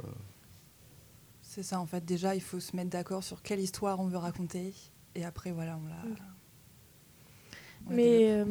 c'est 1.47 1.63
ça 1.63 1.79
en 1.79 1.85
fait. 1.85 2.03
Déjà, 2.05 2.35
il 2.35 2.41
faut 2.41 2.59
se 2.59 2.75
mettre 2.75 2.89
d'accord 2.89 3.23
sur 3.23 3.41
quelle 3.41 3.59
histoire 3.59 3.99
on 3.99 4.07
veut 4.07 4.17
raconter, 4.17 4.73
et 5.15 5.25
après 5.25 5.51
voilà, 5.51 5.79
on 5.83 5.87
la. 5.87 5.95
On. 7.89 7.93
Mais 7.93 8.31
euh, 8.31 8.45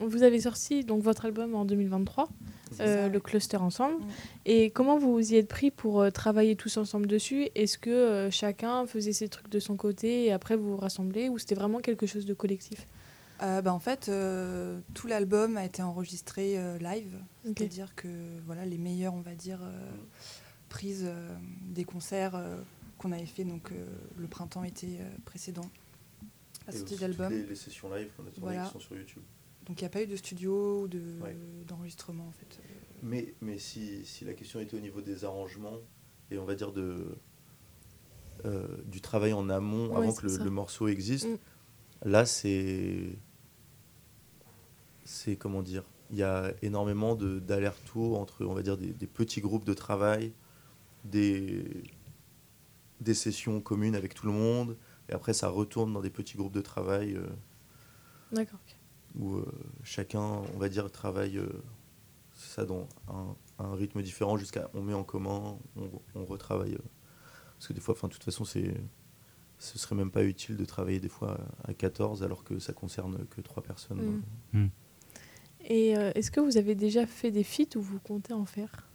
vous 0.00 0.22
avez 0.22 0.40
sorti 0.40 0.84
donc 0.84 1.02
votre 1.02 1.24
album 1.24 1.54
en 1.54 1.64
2023, 1.64 2.28
C'est 2.72 2.82
euh, 2.86 3.08
le 3.08 3.20
cluster 3.20 3.56
ensemble. 3.56 3.96
Et 4.44 4.70
comment 4.70 4.98
vous 4.98 5.32
y 5.32 5.36
êtes 5.36 5.48
pris 5.48 5.70
pour 5.70 6.02
euh, 6.02 6.10
travailler 6.10 6.54
tous 6.54 6.76
ensemble 6.76 7.06
dessus? 7.06 7.48
Est-ce 7.54 7.78
que 7.78 8.28
chacun 8.30 8.86
faisait 8.86 9.14
ses 9.14 9.28
trucs 9.28 9.48
de 9.48 9.58
son 9.58 9.76
côté 9.76 10.26
et 10.26 10.32
après 10.32 10.56
vous 10.56 10.72
vous 10.72 10.76
rassemblez? 10.76 11.30
Ou 11.30 11.38
c'était 11.38 11.54
vraiment 11.54 11.78
quelque 11.78 12.06
chose 12.06 12.26
de 12.26 12.34
collectif? 12.34 12.86
Bah, 13.40 13.72
en 13.72 13.80
fait, 13.80 14.08
tout 14.94 15.06
l'album 15.08 15.56
a 15.56 15.64
été 15.64 15.82
enregistré 15.82 16.56
live, 16.78 17.18
c'est-à-dire 17.42 17.92
que 17.96 18.06
voilà 18.46 18.64
les 18.64 18.78
meilleures, 18.78 19.14
on 19.14 19.20
va 19.20 19.34
dire, 19.34 19.58
euh, 21.04 21.34
des 21.70 21.84
concerts 21.84 22.34
euh, 22.34 22.60
qu'on 22.98 23.12
avait 23.12 23.26
fait 23.26 23.44
donc 23.44 23.72
euh, 23.72 23.84
le 24.16 24.26
printemps 24.26 24.64
été 24.64 24.98
précédent. 25.24 25.68
La 26.66 26.72
sortie 26.72 26.96
toutes 26.96 27.02
Les, 27.30 27.42
les 27.46 27.54
sessions 27.56 27.92
live 27.92 28.08
qu'on 28.16 28.22
a 28.22 28.26
tournées 28.30 28.40
Voilà. 28.40 28.66
qui 28.66 28.72
sont 28.72 28.78
sur 28.80 28.96
YouTube. 28.96 29.22
Donc 29.66 29.80
il 29.80 29.84
n'y 29.84 29.86
a 29.86 29.90
pas 29.90 30.02
eu 30.02 30.06
de 30.06 30.16
studio 30.16 30.82
ou 30.82 30.88
de 30.88 31.00
Ouais. 31.20 31.36
d'enregistrement 31.66 32.26
en 32.28 32.32
fait. 32.32 32.60
Mais, 33.02 33.34
mais 33.40 33.58
si, 33.58 34.04
si 34.06 34.24
la 34.24 34.32
question 34.34 34.60
était 34.60 34.76
au 34.76 34.80
niveau 34.80 35.00
des 35.00 35.24
arrangements 35.24 35.78
et 36.30 36.38
on 36.38 36.44
va 36.44 36.54
dire 36.54 36.70
de, 36.72 37.16
euh, 38.44 38.66
du 38.86 39.00
travail 39.00 39.32
en 39.32 39.48
amont 39.50 39.88
Ouais, 39.90 39.96
avant 39.96 40.12
que 40.12 40.26
le, 40.26 40.50
morceau 40.50 40.86
existe, 40.88 41.26
Mm. 41.28 41.38
là 42.08 42.24
c'est. 42.26 43.18
C'est 45.04 45.36
comment 45.36 45.62
dire 45.62 45.82
Il 46.10 46.18
y 46.18 46.22
a 46.22 46.52
énormément 46.62 47.14
de- 47.16 47.38
d'allers-retours 47.40 48.18
entre, 48.20 48.44
on 48.44 48.52
va 48.54 48.62
dire, 48.62 48.76
des, 48.76 48.92
des 48.92 49.06
petits 49.06 49.40
groupes 49.40 49.64
de 49.64 49.74
travail, 49.74 50.32
des, 51.04 51.82
des 53.00 53.14
sessions 53.14 53.60
communes 53.60 53.94
avec 53.94 54.14
tout 54.14 54.26
le 54.26 54.32
monde, 54.32 54.76
et 55.08 55.12
après 55.12 55.32
ça 55.32 55.48
retourne 55.48 55.92
dans 55.92 56.00
des 56.02 56.10
petits 56.10 56.36
groupes 56.36 56.54
de 56.54 56.60
travail. 56.60 57.14
euh, 57.16 57.26
D'accord. 58.32 58.60
où 59.18 59.34
euh, 59.36 59.44
chacun, 59.84 60.20
on 60.54 60.58
va 60.58 60.68
dire, 60.68 60.90
travaille 60.90 61.36
euh, 61.38 61.48
ça 62.34 62.64
dans 62.64 62.88
un, 63.08 63.34
un 63.58 63.74
rythme 63.74 64.00
différent 64.02 64.36
jusqu'à 64.38 64.70
on 64.74 64.82
met 64.82 64.94
en 64.94 65.04
commun, 65.04 65.58
on, 65.76 65.90
on 66.14 66.24
retravaille. 66.24 66.74
euh. 66.74 66.88
parce 67.56 67.68
que 67.68 67.72
des 67.74 67.80
fois, 67.80 67.92
enfin, 67.94 68.08
de 68.08 68.12
toute 68.14 68.24
façon, 68.24 68.44
c'est 68.44 68.74
ce 69.58 69.78
serait 69.78 69.94
même 69.94 70.10
pas 70.10 70.24
utile 70.24 70.56
de 70.56 70.64
travailler 70.64 70.98
des 70.98 71.08
fois 71.08 71.38
à 71.64 71.72
14 71.72 72.24
alors 72.24 72.42
que 72.42 72.58
ça 72.58 72.72
concerne 72.72 73.26
que 73.26 73.40
trois 73.40 73.62
personnes. 73.62 74.20
Mm. 74.52 74.66
Et 75.66 75.96
euh, 75.96 76.10
est-ce 76.16 76.32
que 76.32 76.40
vous 76.40 76.56
avez 76.56 76.74
déjà 76.74 77.06
fait 77.06 77.30
des 77.30 77.44
feats 77.44 77.76
ou 77.76 77.80
vous 77.80 78.00
comptez 78.00 78.32
en 78.32 78.44
faire? 78.44 78.88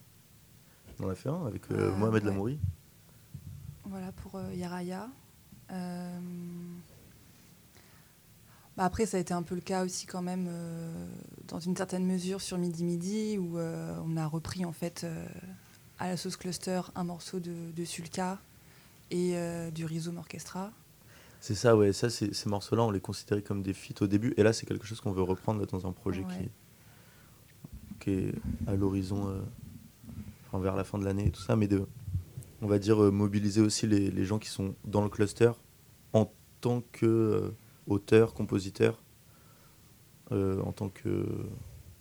On 0.99 1.05
en 1.05 1.09
a 1.09 1.15
fait 1.15 1.29
un 1.29 1.45
avec 1.45 1.69
euh, 1.71 1.91
Ah, 1.93 1.97
Mohamed 1.97 2.23
ouais. 2.23 2.29
Lamouri. 2.29 2.59
Voilà 3.85 4.11
pour 4.11 4.35
euh, 4.35 4.53
Yaraya. 4.53 5.07
Euh, 5.71 6.19
bah, 8.75 8.83
après, 8.85 9.05
ça 9.05 9.17
a 9.17 9.19
été 9.19 9.33
un 9.33 9.43
peu 9.43 9.55
le 9.55 9.61
cas 9.61 9.83
aussi 9.85 10.05
quand 10.05 10.21
même, 10.21 10.49
dans 11.47 11.59
une 11.59 11.75
certaine 11.75 12.05
mesure, 12.05 12.41
sur 12.41 12.57
Midi 12.57 12.83
Midi, 12.83 13.37
où 13.37 13.57
on 13.57 14.17
a 14.17 14.27
repris 14.27 14.65
en 14.65 14.71
fait 14.71 15.05
à 15.99 16.07
la 16.09 16.17
sauce 16.17 16.37
cluster 16.37 16.81
un 16.95 17.03
morceau 17.03 17.39
de, 17.39 17.71
de 17.75 17.85
Sulka 17.85 18.37
et 19.09 19.35
du 19.73 19.85
Rhizome 19.85 20.17
Orchestra. 20.17 20.71
C'est 21.39 21.55
ça, 21.55 21.75
ouais. 21.75 21.91
Ça, 21.93 22.09
ces 22.11 22.31
morceaux-là, 22.49 22.83
on 22.83 22.91
les 22.91 22.99
considérait 22.99 23.41
comme 23.41 23.61
des 23.63 23.73
feats 23.73 24.01
au 24.01 24.07
début. 24.07 24.33
Et 24.37 24.43
là, 24.43 24.53
c'est 24.53 24.65
quelque 24.67 24.85
chose 24.85 25.01
qu'on 25.01 25.11
veut 25.11 25.23
reprendre 25.23 25.59
là, 25.59 25.65
dans 25.65 25.87
un 25.87 25.91
projet 25.91 26.23
Ouais. 26.23 26.49
qui, 27.99 27.99
qui 27.99 28.09
est 28.11 28.35
à 28.67 28.75
l'horizon, 28.75 29.27
euh, 29.29 29.41
enfin, 30.47 30.59
vers 30.59 30.75
la 30.75 30.83
fin 30.83 30.97
de 30.97 31.05
l'année 31.05 31.27
et 31.27 31.31
tout 31.31 31.41
ça. 31.41 31.55
Mais 31.55 31.67
de, 31.67 31.85
on 32.61 32.67
va 32.67 32.79
dire, 32.79 33.01
euh, 33.03 33.11
mobiliser 33.11 33.61
aussi 33.61 33.87
les, 33.87 34.11
les 34.11 34.25
gens 34.25 34.39
qui 34.39 34.49
sont 34.49 34.75
dans 34.85 35.03
le 35.03 35.09
cluster 35.09 35.51
en 36.13 36.31
tant 36.61 36.81
que 36.91 37.05
euh, 37.05 37.51
auteurs, 37.87 38.33
compositeurs, 38.33 39.03
euh, 40.31 40.61
en 40.61 40.71
tant 40.71 40.89
que 40.89 41.25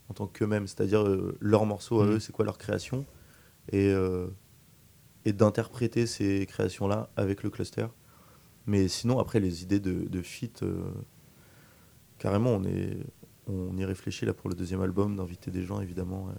en 0.08 0.14
tant 0.14 0.28
qu'eux-mêmes. 0.28 0.66
C'est-à-dire, 0.68 1.04
leurs 1.40 1.66
morceaux 1.66 2.00
à 2.00 2.06
Mhm. 2.06 2.12
eux, 2.12 2.20
c'est 2.20 2.32
quoi 2.32 2.44
leur 2.44 2.58
création 2.58 3.04
Et, 3.72 3.92
et 5.24 5.32
d'interpréter 5.32 6.06
ces 6.06 6.46
créations-là 6.46 7.10
avec 7.16 7.42
le 7.42 7.50
cluster. 7.50 7.86
Mais 8.66 8.88
sinon, 8.88 9.18
après, 9.18 9.40
les 9.40 9.62
idées 9.62 9.80
de, 9.80 10.08
de 10.08 10.22
euh, 10.62 10.92
carrément, 12.18 12.50
on, 12.50 12.64
est, 12.64 12.98
on 13.46 13.76
y 13.76 13.84
réfléchit 13.84 14.24
là 14.26 14.34
pour 14.34 14.48
le 14.50 14.56
deuxième 14.56 14.80
album, 14.82 15.16
d'inviter 15.16 15.50
des 15.50 15.62
gens, 15.62 15.80
évidemment. 15.80 16.28
euh. 16.28 16.32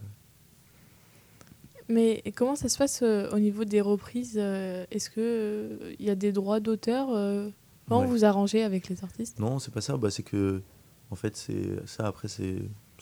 Mais 1.90 2.22
comment 2.36 2.56
ça 2.56 2.68
se 2.70 2.78
passe 2.78 3.02
euh, 3.02 3.30
au 3.32 3.40
niveau 3.40 3.64
des 3.66 3.80
reprises 3.82 4.38
euh, 4.38 4.86
Est-ce 4.92 5.10
que 5.10 5.94
il 6.00 6.06
y 6.06 6.10
a 6.10 6.16
des 6.16 6.32
droits 6.32 6.60
d'auteur 6.60 7.10
euh, 7.12 7.50
Comment 7.88 8.02
Ouais. 8.02 8.08
vous 8.08 8.26
arrangez 8.26 8.64
avec 8.64 8.90
les 8.90 9.04
artistes? 9.04 9.40
Non, 9.40 9.60
c'est 9.60 9.74
pas 9.74 9.80
ça. 9.82 9.96
Bah, 9.96 10.12
c'est 10.12 10.24
que, 10.24 10.62
en 11.10 11.16
fait, 11.16 11.38
c'est 11.38 11.86
ça, 11.88 12.06
après, 12.08 12.28
c'est 12.28 12.58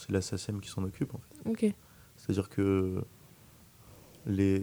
la 0.10 0.21
SACEM 0.21 0.62
qui 0.62 0.69
s'en 0.69 0.84
occupe. 0.84 1.15
En 1.15 1.19
fait. 1.19 1.50
Ok. 1.50 1.74
C'est-à-dire 2.17 2.50
que 2.50 3.04
les, 4.28 4.62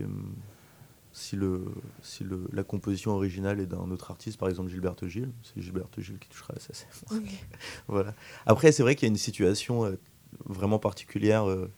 si, 1.13 1.35
le, 1.37 1.65
si 2.03 2.23
le, 2.23 2.47
la 2.53 2.63
composition 2.63 3.11
originale 3.13 3.59
est 3.61 3.67
d'un 3.67 3.91
autre 3.91 4.11
artiste, 4.13 4.39
par 4.39 4.49
exemple 4.49 4.71
Gilberto 4.71 5.09
Gilles, 5.09 5.33
c'est 5.43 5.61
Gilberto 5.61 6.01
Gilles 6.01 6.19
qui 6.21 6.29
touchera 6.29 6.55
la 6.55 6.61
SACEM. 6.61 6.89
ok. 7.19 7.29
voilà. 7.89 8.15
Après, 8.47 8.71
c'est 8.71 8.83
vrai 8.85 8.95
qu'il 8.95 9.07
y 9.07 9.11
a 9.11 9.13
une 9.13 9.17
situation 9.19 9.85
euh, 9.85 9.97
vraiment 10.47 10.79
particulière 10.79 11.49
euh, 11.49 11.69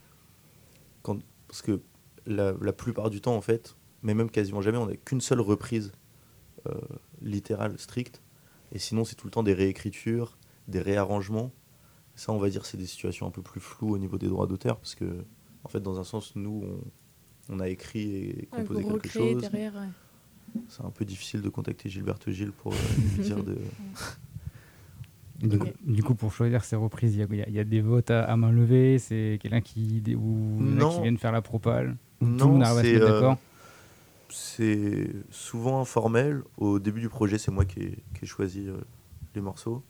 quand, 1.03 1.19
parce 1.49 1.63
que 1.63 1.81
la, 2.27 2.55
la 2.61 2.73
plupart 2.73 3.11
du 3.11 3.21
temps, 3.21 3.37
en 3.37 3.41
fait, 3.41 3.77
mais 4.03 4.15
même 4.15 4.31
quasiment 4.31 4.61
jamais, 4.63 4.79
on 4.79 4.87
n'a 4.87 4.97
qu'une 4.97 5.21
seule 5.21 5.41
reprise 5.41 5.93
euh, 6.67 6.73
littérales, 7.23 7.79
strictes. 7.79 8.23
Et 8.73 8.79
sinon, 8.79 9.05
c'est 9.05 9.15
tout 9.15 9.27
le 9.27 9.31
temps 9.31 9.43
des 9.43 9.55
réécritures, 9.55 10.37
des 10.69 10.81
réarrangements. 10.81 11.53
Ça, 12.17 12.33
on 12.33 12.39
va 12.39 12.49
dire, 12.49 12.65
c'est 12.67 12.77
des 12.77 12.87
situations 12.87 13.27
un 13.27 13.31
peu 13.31 13.43
plus 13.43 13.61
floues 13.61 13.91
au 13.95 13.99
niveau 13.99 14.19
des 14.19 14.29
droits 14.29 14.47
d'auteur, 14.47 14.79
parce 14.79 14.95
que, 14.95 15.25
en 15.65 15.69
fait, 15.69 15.81
dans 15.81 15.99
un 16.01 16.05
sens, 16.05 16.35
nous, 16.37 16.65
on, 17.49 17.55
on 17.57 17.61
a 17.61 17.69
écrit 17.69 18.31
et 18.31 18.49
composé 18.51 18.85
quelque 18.85 19.09
chose. 19.09 19.41
derrière. 19.43 19.75
ouais. 19.75 20.61
C'est 20.69 20.85
un 20.85 20.91
peu 20.91 21.05
difficile 21.05 21.43
de 21.43 21.49
contacter 21.49 21.89
Gilberte 21.89 22.31
Gilles 22.31 22.53
pour 22.53 22.73
euh, 22.73 22.77
lui 23.17 23.25
dire 23.25 23.43
de. 23.43 23.57
Du, 25.85 26.03
coup, 26.03 26.15
pour 26.15 26.33
choisir 26.33 26.65
ces 26.65 26.77
reprises, 26.77 27.17
il 27.17 27.35
y 27.35 27.43
a- 27.59 27.63
y, 27.63 27.65
des 27.67 27.81
votes 27.83 28.11
à, 28.11 28.23
à 28.25 28.37
main 28.37 28.51
levée, 28.53 28.99
c'est 28.99 29.39
quelqu'un 29.43 29.61
qui, 29.61 30.01
ou 30.17 30.57
Non. 30.61 30.95
qui 30.95 31.03
viennent 31.03 31.19
faire 31.19 31.33
la 31.33 31.43
propale. 31.43 31.97
Non, 32.21 32.63
c'est, 32.81 33.01
euh. 33.01 33.35
C'est 34.31 35.09
souvent 35.31 35.81
informel. 35.81 36.43
Au 36.57 36.79
début 36.79 37.01
du 37.01 37.09
projet, 37.09 37.39
c'est 37.39 37.51
moi 37.51 37.65
qui 37.65 37.81
ai, 37.81 38.05
qui 38.15 38.25
ai 38.25 38.27
choisi 38.27 38.69
euh, 38.69 38.77
les 39.35 39.41
morceaux. 39.41 39.83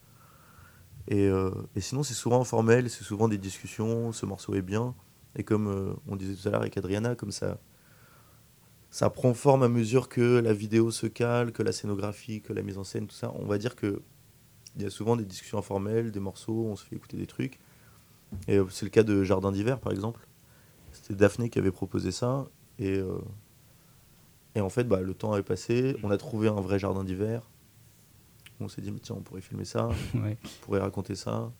Et, 1.09 1.29
euh, 1.29 1.51
et 1.77 1.81
sinon, 1.81 2.03
c'est 2.03 2.15
souvent 2.15 2.41
informel, 2.41 2.89
c'est 2.89 3.05
souvent 3.05 3.29
des 3.29 3.39
discussions, 3.39 4.13
ce 4.13 4.27
morceau 4.27 4.55
est 4.55 4.63
bien. 4.63 4.95
Et 5.37 5.45
comme 5.45 5.69
euh, 5.69 5.93
on 6.09 6.17
disait 6.17 6.35
tout 6.35 6.49
à 6.49 6.51
l'heure 6.53 6.61
avec 6.63 6.77
Adriana, 6.77 7.15
comme 7.15 7.33
ça, 7.33 7.59
ça 8.91 9.11
prend 9.11 9.35
forme 9.35 9.63
à 9.63 9.69
mesure 9.69 10.09
que 10.09 10.39
la 10.39 10.53
vidéo 10.53 10.91
se 10.91 11.07
cale, 11.07 11.53
que 11.53 11.63
la 11.63 11.73
scénographie, 11.73 12.41
que 12.41 12.53
la 12.53 12.63
mise 12.63 12.79
en 12.79 12.85
scène, 12.85 13.07
tout 13.07 13.17
ça. 13.17 13.33
On 13.35 13.47
va 13.47 13.59
dire 13.59 13.77
que 13.77 14.01
il 14.77 14.83
y 14.83 14.87
a 14.87 14.91
souvent 14.91 15.17
des 15.17 15.25
discussions 15.25 15.59
informelles, 15.59 16.11
des 16.11 16.21
morceaux, 16.21 16.67
on 16.67 16.75
se 16.75 16.85
fait 16.85 16.97
écouter 16.97 17.17
des 17.17 17.27
trucs. 17.27 17.61
Et 18.49 18.59
c'est 18.71 18.85
le 18.85 18.91
cas 18.91 19.05
de 19.05 19.23
Jardin 19.23 19.53
d'hiver, 19.53 19.79
par 19.79 19.93
exemple. 19.93 20.27
C'était 21.05 21.17
Daphné 21.17 21.51
qui 21.51 21.59
avait 21.59 21.71
proposé 21.71 22.13
ça. 22.13 22.47
Et, 22.79 22.97
euh, 22.97 23.19
et 24.55 24.63
en 24.63 24.71
fait, 24.71 24.85
bah, 24.85 25.03
le 25.03 25.13
temps 25.13 25.37
est 25.37 25.43
passé. 25.43 25.97
On 26.03 26.11
a 26.11 26.17
trouvé 26.17 26.49
un 26.49 26.63
vrai 26.63 26.79
jardin 26.79 27.05
d'hiver. 27.05 27.43
On 28.59 28.69
s'est 28.69 28.81
dit, 28.81 28.91
mais 28.91 29.01
tiens, 29.01 29.17
on 29.19 29.21
pourrait 29.21 29.43
filmer 29.43 29.67
ça, 29.67 29.89
Ouais. 30.15 30.39
on 30.43 30.65
pourrait 30.65 30.81
raconter 30.81 31.15
ça. 31.15 31.53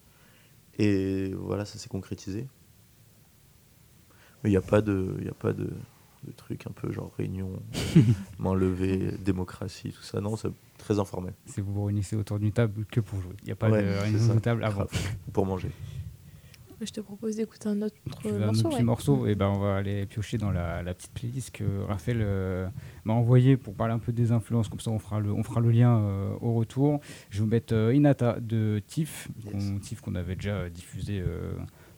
Et 0.79 1.31
voilà, 1.37 1.63
ça 1.63 1.77
s'est 1.77 1.89
concrétisé. 1.89 2.47
Mais 4.43 4.49
il 4.49 4.53
n'y 4.53 4.57
a 4.57 4.61
pas 4.61 4.81
de, 4.81 5.15
y 5.23 5.29
a 5.29 5.33
pas 5.35 5.53
de, 5.53 5.65
de 6.23 6.31
truc 6.35 6.65
un 6.65 6.71
peu 6.71 6.91
genre 6.91 7.11
réunion, 7.15 7.51
main 8.39 8.55
levée, 8.55 9.11
démocratie, 9.19 9.91
tout 9.91 10.01
ça. 10.01 10.21
Non, 10.21 10.37
c'est 10.37 10.49
très 10.79 10.97
informel. 10.97 11.35
C'est 11.45 11.61
vous 11.61 11.71
vous 11.71 11.83
réunissez 11.83 12.15
autour 12.15 12.39
d'une 12.39 12.51
table 12.51 12.83
que 12.91 12.99
pour 12.99 13.21
jouer. 13.21 13.35
Il 13.43 13.45
n'y 13.45 13.51
a 13.51 13.55
pas 13.55 13.69
Ouais, 13.69 13.83
de 13.83 13.89
réunion 13.99 14.33
de 14.33 14.39
table 14.39 14.63
avant. 14.63 14.87
Pour 15.33 15.45
manger. 15.45 15.69
Je 16.81 16.91
te 16.91 16.99
propose 17.01 17.37
d'écouter 17.37 17.69
un 17.69 17.81
autre 17.81 17.95
Tu 18.21 18.27
un 18.27 18.37
morceau. 18.39 18.59
autre 18.59 18.69
petit 18.69 18.75
ouais. 18.77 18.83
morceau 18.83 19.27
et 19.27 19.35
ben 19.35 19.47
on 19.47 19.59
va 19.59 19.75
aller 19.77 20.05
piocher 20.05 20.37
dans 20.37 20.51
la, 20.51 20.83
la 20.83 20.93
petite 20.93 21.11
playlist 21.13 21.51
que 21.51 21.63
Raphaël 21.87 22.17
euh, 22.21 22.67
m'a 23.05 23.13
envoyée 23.13 23.55
pour 23.57 23.73
parler 23.75 23.93
un 23.93 23.99
peu 23.99 24.11
des 24.11 24.31
influences. 24.31 24.67
Comme 24.67 24.79
ça, 24.81 24.91
on 24.91 24.99
fera 24.99 25.19
le, 25.19 25.31
on 25.31 25.43
fera 25.43 25.61
le 25.61 25.71
lien 25.71 25.97
euh, 25.97 26.33
au 26.41 26.53
retour. 26.53 26.99
Je 27.29 27.37
vais 27.39 27.43
vous 27.45 27.49
mettre 27.49 27.73
euh, 27.73 27.93
Inata 27.95 28.39
de 28.39 28.81
Tiff, 28.85 29.29
Yes. 29.45 29.53
qu'on- 29.53 29.79
Tiff 29.79 30.01
qu'on 30.01 30.15
avait 30.15 30.35
déjà 30.35 30.69
diffusé 30.69 31.21
euh, 31.25 31.53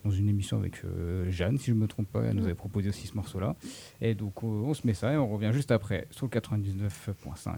dans 0.06 0.12
une 0.12 0.30
émission 0.30 0.58
avec 0.58 0.84
euh, 0.86 1.30
Jeanne, 1.32 1.58
si 1.58 1.68
je 1.72 1.74
ne 1.76 1.80
me 1.80 1.88
trompe 1.88 2.08
pas. 2.08 2.22
Elle 2.24 2.36
nous 2.36 2.46
avait 2.46 2.54
proposé 2.56 2.90
aussi 2.90 3.08
ce 3.08 3.16
morceau-là. 3.16 3.56
Et 4.00 4.14
donc, 4.16 4.44
euh, 4.44 4.48
on 4.48 4.74
se 4.74 4.86
met 4.86 4.94
ça 4.94 5.12
et 5.12 5.18
on 5.18 5.28
revient 5.28 5.52
juste 5.54 5.72
après 5.72 6.08
sur 6.12 6.28
le 6.28 6.30
99.5. 6.30 7.56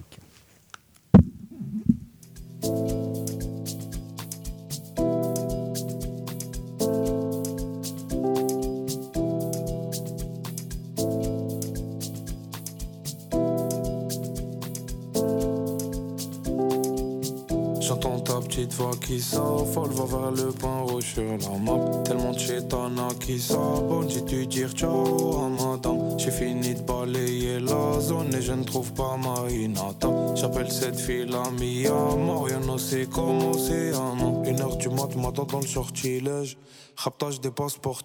J'entends 17.89 18.19
ta 18.19 18.39
petite 18.39 18.71
voix 18.73 18.91
qui 19.03 19.19
s'affole, 19.19 19.89
va 19.89 20.05
vers 20.05 20.29
le 20.29 20.51
point 20.51 20.81
rouge 20.81 21.05
sur 21.15 21.23
la 21.23 21.57
map. 21.57 22.03
Tellement 22.05 22.33
de 22.33 22.37
chétana 22.37 23.07
qui 23.19 23.39
s'abonne, 23.39 24.07
j'ai 24.07 24.21
dû 24.21 24.45
dire 24.45 24.69
ciao 24.73 25.35
à 25.39 25.49
madame. 25.49 26.19
J'ai 26.19 26.29
fini 26.29 26.75
de 26.75 26.81
balayer 26.81 27.59
la 27.59 27.99
zone 27.99 28.31
et 28.35 28.43
je 28.43 28.51
ne 28.53 28.63
trouve 28.63 28.93
pas 28.93 29.17
ma 29.17 29.49
Hinata. 29.49 30.07
J'appelle 30.35 30.71
cette 30.71 30.99
fille 30.99 31.25
la 31.25 31.41
Mia, 31.49 32.15
Mariano 32.15 32.77
c'est 32.77 33.09
comme 33.09 33.43
océan. 33.43 34.43
Une 34.45 34.61
heure 34.61 34.77
du 34.77 34.89
mat, 34.89 35.15
m'attend 35.15 35.45
dans 35.45 35.59
le 35.59 35.65
sortilège. 35.65 36.59
Raptage 36.95 37.41
des 37.41 37.49
passeports. 37.49 38.03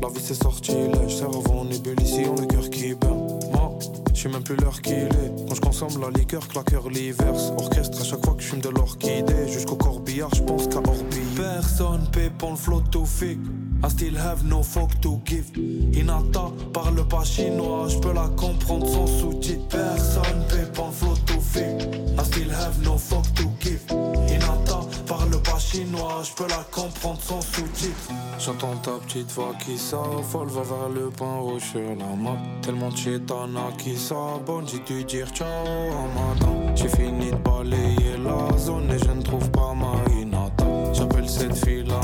La 0.00 0.08
vie 0.10 0.20
c'est 0.22 0.40
sortilège, 0.40 1.16
cerveau 1.16 1.42
en 1.58 1.68
ébullition, 1.68 2.36
le 2.36 2.46
cœur 2.46 2.70
qui 2.70 2.94
bat. 2.94 3.27
Je 4.18 4.24
sais 4.24 4.28
même 4.30 4.42
plus 4.42 4.56
l'heure 4.56 4.82
qu'il 4.82 4.94
est. 4.94 5.46
Quand 5.48 5.54
je 5.54 5.60
consomme 5.60 6.00
la 6.00 6.10
liqueur, 6.10 6.48
claqueur 6.48 6.88
l'hiverse. 6.88 7.52
Orchestre 7.56 8.00
à 8.00 8.04
chaque 8.04 8.24
fois 8.24 8.34
que 8.34 8.42
je 8.42 8.48
fume 8.48 8.60
de 8.60 8.68
l'orchidée. 8.68 9.46
Jusqu'au 9.46 9.76
corbillard, 9.76 10.34
je 10.34 10.42
pense 10.42 10.66
qu'à 10.66 10.78
orbiller. 10.78 11.36
Personne 11.36 12.04
paie 12.10 12.28
pour 12.36 12.50
le 12.50 12.56
flot. 12.56 12.82
I 13.80 13.88
still 13.88 14.14
have 14.16 14.44
no 14.44 14.62
fuck 14.62 15.00
to 15.02 15.20
give. 15.24 15.52
Inata 15.92 16.50
parle 16.72 17.06
pas 17.06 17.24
chinois, 17.24 17.86
je 17.88 17.98
peux 17.98 18.12
la 18.12 18.28
comprendre 18.36 18.88
sans 18.88 19.06
sous-titres. 19.06 19.68
Personne 19.68 20.44
paie 20.48 20.66
pour 20.74 20.86
le 20.86 20.92
flot 20.92 21.16
to 21.26 21.40
fake. 21.40 21.82
I 22.18 22.24
still 22.24 22.50
have 22.50 22.82
no 22.82 22.98
fuck 22.98 23.22
to 23.34 23.44
give. 23.60 23.80
Inata 24.28 24.80
parle 25.06 25.40
pas 25.42 25.60
chinois, 25.60 26.22
je 26.24 26.32
peux 26.32 26.48
la 26.48 26.64
comprendre 26.72 27.20
sans 27.22 27.40
sous-titres. 27.40 28.10
J'entends 28.40 28.76
ta 28.82 28.92
petite 29.06 29.30
voix 29.30 29.54
qui 29.64 29.78
s'affole, 29.78 30.48
va 30.48 30.62
vers 30.62 30.88
le 30.88 31.10
point 31.10 31.38
rouge 31.38 31.62
sur 31.70 31.80
la 31.80 32.16
map. 32.16 32.36
Tellement 32.62 32.90
de 32.90 32.96
chétana 32.96 33.70
qui 33.78 33.96
s'abonne, 33.96 34.66
j'ai 34.66 34.80
dû 34.80 35.04
dire 35.04 35.28
ciao 35.28 35.46
à 35.46 36.06
madame. 36.14 36.76
J'ai 36.76 36.88
fini 36.88 37.30
de 37.30 37.36
balayer 37.36 38.16
la 38.24 38.58
zone 38.58 38.90
et 38.90 38.98
je 38.98 39.12
ne 39.12 39.22
trouve 39.22 39.48
pas 39.52 39.72
ma 39.72 39.94
Hinata. 40.20 40.64
J'appelle 40.92 41.28
cette 41.28 41.54
fille 41.64 41.84
la 41.84 42.00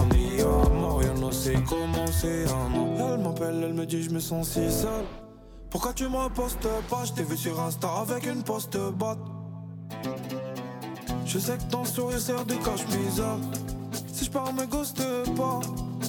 C'est 1.45 1.63
comment 1.65 2.07
c'est 2.07 2.47
Elle 2.47 3.21
m'appelle, 3.23 3.63
elle 3.65 3.75
me 3.75 3.85
dit 3.85 4.03
je 4.03 4.09
me 4.09 4.19
sens 4.19 4.49
si 4.49 4.73
seul. 4.73 5.05
Pourquoi 5.69 5.93
tu 5.93 6.05
me 6.05 6.29
postes 6.31 6.67
pas? 6.89 7.05
Je 7.05 7.13
t'ai 7.13 7.23
vu 7.23 7.37
sur 7.37 7.61
Insta 7.61 7.87
avec 8.01 8.25
une 8.25 8.43
poste 8.43 8.79
batte. 8.99 9.19
Je 11.27 11.39
sais 11.39 11.59
que 11.59 11.65
ton 11.65 11.85
sourire 11.85 12.19
sert 12.19 12.47
de 12.47 12.55
cache-misère. 12.55 13.37
Si 14.11 14.25
je 14.25 14.31
pars, 14.31 14.55
me 14.55 14.65
ghoste 14.65 15.03
pas. 15.37 15.61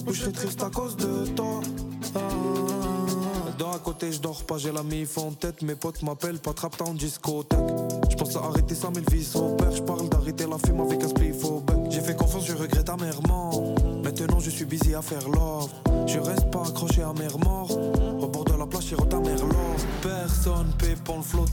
Ou 0.06 0.12
je 0.14 0.30
triste 0.30 0.62
à 0.62 0.70
cause 0.70 0.96
de 0.96 1.26
toi. 1.26 1.60
Ah. 2.14 2.75
Dans 3.58 3.72
à 3.72 3.78
côté, 3.78 4.12
je 4.12 4.20
dors 4.20 4.42
pas, 4.44 4.58
j'ai 4.58 4.72
la 4.72 4.82
mif 4.82 5.16
en 5.16 5.30
tête. 5.30 5.62
Mes 5.62 5.74
potes 5.74 6.02
m'appellent, 6.02 6.38
pas 6.38 6.52
trap 6.52 6.80
en 6.82 6.92
discothèque. 6.92 7.58
Je 8.10 8.16
pense 8.16 8.36
à 8.36 8.40
arrêter 8.40 8.74
ça, 8.74 8.88
mais 8.94 9.00
le 9.00 9.16
vice 9.16 9.34
opère. 9.34 9.72
Je 9.72 9.82
parle 9.82 10.08
d'arrêter 10.10 10.46
la 10.46 10.58
fume 10.58 10.80
avec 10.80 11.02
un 11.02 11.08
spliff 11.08 11.44
au 11.44 11.60
bec. 11.60 11.76
J'ai 11.90 12.02
fait 12.02 12.14
confiance, 12.14 12.46
je 12.46 12.54
regrette 12.54 12.88
amèrement. 12.88 13.74
Maintenant, 14.04 14.40
je 14.40 14.50
suis 14.50 14.66
busy 14.66 14.94
à 14.94 15.00
faire 15.00 15.26
love. 15.28 15.70
Je 16.06 16.18
reste 16.18 16.50
pas 16.50 16.64
accroché 16.68 17.02
à 17.02 17.12
mer 17.14 17.38
mort. 17.38 17.70
Au 18.20 18.26
bord 18.28 18.44
de 18.44 18.52
la 18.52 18.66
plage, 18.66 18.88
j'ai 18.90 18.96
ta 18.96 19.16
love. 19.16 19.86
Personne 20.02 20.70
paie 20.78 20.96
pour 21.02 21.16
le 21.16 21.22
flot. 21.22 21.46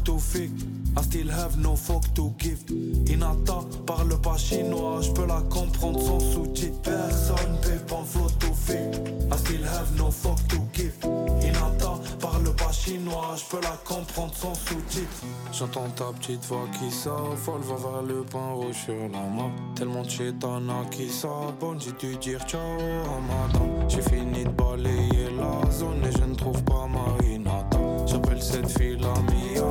I 0.96 1.02
still 1.02 1.28
have 1.30 1.58
no 1.58 1.76
fuck 1.76 2.04
to 2.16 2.34
give. 2.38 2.64
Inata 3.08 3.62
parle 3.86 4.20
pas 4.22 4.38
chinois, 4.38 5.02
je 5.02 5.12
peux 5.12 5.26
la 5.26 5.42
comprendre 5.50 6.00
sans 6.02 6.20
sous-titres. 6.20 6.82
Personne 6.82 7.58
pour 7.88 8.00
le 8.00 8.06
flot 8.06 8.30
to 8.40 8.54
fake. 8.54 8.96
I 9.32 9.38
still 9.38 9.64
have 9.66 9.98
no 9.98 10.12
fuck 10.12 10.38
to 10.50 10.58
give. 10.74 10.94
Inata 11.42 12.00
parle 12.20 12.54
pas 12.56 12.72
chinois, 12.72 13.36
je 13.36 13.44
peux 13.50 13.62
la 13.62 13.76
comprendre 13.86 14.34
sans 14.36 14.54
sous-titres. 14.54 15.24
J'entends 15.52 15.90
ta 15.96 16.06
petite 16.20 16.46
voix 16.46 16.68
qui 16.80 16.92
s'affole, 16.92 17.62
va 17.62 17.76
vers 17.76 18.04
le 18.04 18.24
point 18.24 18.54
rouge 18.54 18.76
sur 18.86 18.94
la 18.94 19.28
map. 19.30 19.52
Tellement 19.76 20.04
de 20.04 20.10
chétana 20.10 20.86
qui 20.92 21.10
s'abonne, 21.10 21.80
j'ai 21.80 21.94
dû 21.94 22.18
dire 22.18 22.42
ciao 22.48 22.60
à 22.60 23.20
madame. 23.28 23.90
J'ai 23.90 24.02
fini 24.02 24.44
de 24.44 24.50
balayer 24.50 25.30
la 25.38 25.72
zone 25.72 26.04
et 26.06 26.12
je 26.12 26.24
ne 26.24 26.36
trouve 26.36 26.64
pas 26.64 26.88
ma 26.88 27.26
Hinata. 27.26 27.80
J'appelle 28.06 28.42
cette 28.42 28.70
fille 28.78 28.98
la 28.98 29.14
Mia, 29.32 29.62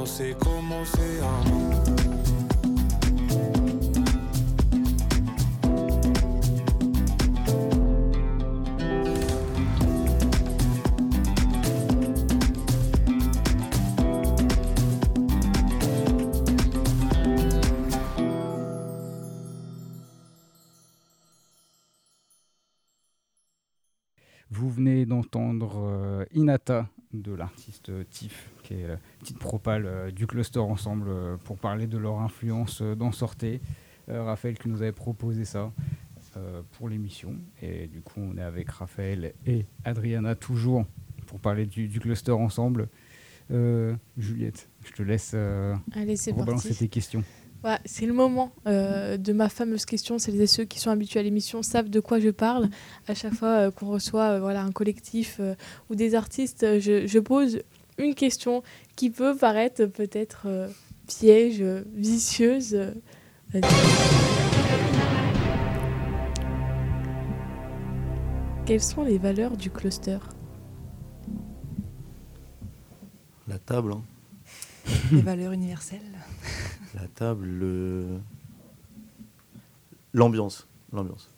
Mariano 0.00 0.06
c'est 0.06 0.34
comme 0.38 0.72
océan. 0.72 1.40
Vous 1.44 1.99
de 27.12 27.32
l'artiste 27.32 27.90
Tiff, 28.10 28.50
qui 28.62 28.74
est 28.74 28.86
la 28.86 28.96
petite 29.18 29.38
propale 29.38 29.86
euh, 29.86 30.10
du 30.10 30.26
cluster 30.26 30.60
ensemble 30.60 31.08
euh, 31.08 31.36
pour 31.44 31.58
parler 31.58 31.86
de 31.86 31.98
leur 31.98 32.20
influence 32.20 32.82
euh, 32.82 32.94
dans 32.94 33.12
Sortez. 33.12 33.60
Raphaël 34.08 34.58
qui 34.58 34.68
nous 34.68 34.82
avait 34.82 34.90
proposé 34.90 35.44
ça 35.44 35.72
pour 36.72 36.88
l'émission. 36.88 37.36
Et 37.62 37.86
du 37.86 38.00
coup, 38.00 38.18
on 38.20 38.36
est 38.36 38.42
avec 38.42 38.68
Raphaël 38.68 39.34
et 39.46 39.66
Adriana 39.84 40.34
toujours 40.34 40.84
pour 41.26 41.38
parler 41.38 41.64
du, 41.64 41.86
du 41.86 42.00
cluster 42.00 42.32
ensemble. 42.32 42.88
Euh, 43.52 43.94
Juliette, 44.16 44.68
je 44.84 44.92
te 44.92 45.02
laisse 45.02 45.32
euh, 45.34 45.74
Allez, 45.92 46.14
rebalancer 46.32 46.68
parti. 46.68 46.74
tes 46.76 46.88
questions. 46.88 47.24
C'est 47.84 48.06
le 48.06 48.12
moment 48.14 48.52
euh, 48.66 49.16
de 49.18 49.32
ma 49.32 49.48
fameuse 49.48 49.84
question. 49.84 50.18
Celles 50.18 50.40
et 50.40 50.46
ceux 50.46 50.64
qui 50.64 50.80
sont 50.80 50.90
habitués 50.90 51.20
à 51.20 51.22
l'émission 51.22 51.62
savent 51.62 51.90
de 51.90 52.00
quoi 52.00 52.18
je 52.18 52.30
parle. 52.30 52.70
À 53.06 53.14
chaque 53.14 53.34
fois 53.34 53.48
euh, 53.48 53.70
qu'on 53.70 53.88
reçoit 53.88 54.30
euh, 54.30 54.40
voilà, 54.40 54.62
un 54.62 54.72
collectif 54.72 55.40
ou 55.90 55.94
des 55.94 56.14
artistes, 56.14 56.80
je, 56.80 57.06
je 57.06 57.18
pose 57.18 57.60
une 57.98 58.14
question 58.14 58.62
qui 58.96 59.10
peut 59.10 59.36
paraître 59.36 59.84
peut-être 59.84 60.46
piège, 61.06 61.62
vicieuse. 61.94 62.78
Quelles 68.64 68.82
sont 68.82 69.02
les 69.02 69.18
valeurs 69.18 69.56
du 69.56 69.70
cluster? 69.70 70.18
La 73.48 73.58
table, 73.58 73.92
hein. 73.92 74.02
Les 75.12 75.22
valeurs 75.22 75.52
universelles. 75.52 76.00
La 76.94 77.06
table, 77.08 77.46
le... 77.46 78.18
l'ambiance. 80.12 80.66
L'ambiance. 80.92 81.30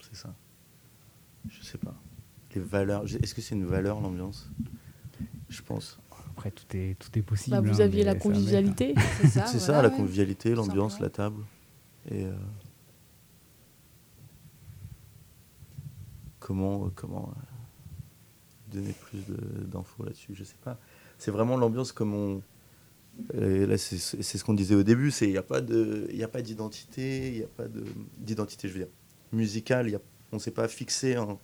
C'est 0.00 0.16
ça. 0.16 0.34
Je 1.48 1.62
sais 1.62 1.78
pas. 1.78 1.94
Les 2.54 2.60
valeurs. 2.60 3.04
Est-ce 3.04 3.34
que 3.34 3.40
c'est 3.40 3.54
une 3.54 3.66
valeur, 3.66 4.00
l'ambiance? 4.00 4.50
Je 5.48 5.62
pense. 5.62 5.98
Après, 6.32 6.50
tout 6.50 6.76
est, 6.76 6.96
tout 6.98 7.16
est 7.18 7.22
possible. 7.22 7.56
Bah, 7.56 7.60
Vous 7.62 7.80
hein, 7.80 7.84
aviez 7.84 8.02
la 8.04 8.12
être- 8.12 8.22
convivialité. 8.22 8.94
C'est 9.20 9.28
ça. 9.28 9.46
c'est 9.46 9.58
voilà, 9.58 9.66
ça, 9.76 9.82
la 9.82 9.88
ouais. 9.88 9.96
convivialité, 9.96 10.54
l'ambiance, 10.54 11.00
la 11.00 11.10
table. 11.10 11.42
Et. 12.10 12.24
euh, 12.24 12.34
Comment, 16.38 16.90
comment 16.94 17.30
euh, 17.36 18.72
donner 18.72 18.92
plus 18.92 19.24
d'infos 19.66 20.04
là-dessus? 20.04 20.32
Je 20.34 20.44
sais 20.44 20.56
pas. 20.62 20.78
C'est 21.18 21.30
vraiment 21.30 21.56
l'ambiance 21.56 21.92
comme 21.92 22.14
on. 22.14 22.42
là, 23.34 23.78
c'est 23.78 23.98
ce 23.98 24.44
qu'on 24.44 24.54
disait 24.54 24.74
au 24.74 24.82
début. 24.82 25.10
C'est 25.10 25.26
il 25.26 25.32
n'y 25.32 25.38
a 25.38 25.42
pas 25.42 25.58
a 25.58 26.28
pas 26.28 26.42
d'identité, 26.42 27.28
il 27.28 27.38
n'y 27.38 27.44
a 27.44 27.48
pas 27.48 27.68
de 27.68 27.84
d'identité, 28.18 28.68
je 28.68 28.74
veux 28.74 28.80
dire 28.80 28.92
musicale. 29.32 29.88
Y 29.88 29.96
a, 29.96 30.00
on 30.32 30.36
ne 30.36 30.40
s'est 30.40 30.50
pas 30.50 30.68
fixé 30.68 31.16
un, 31.16 31.38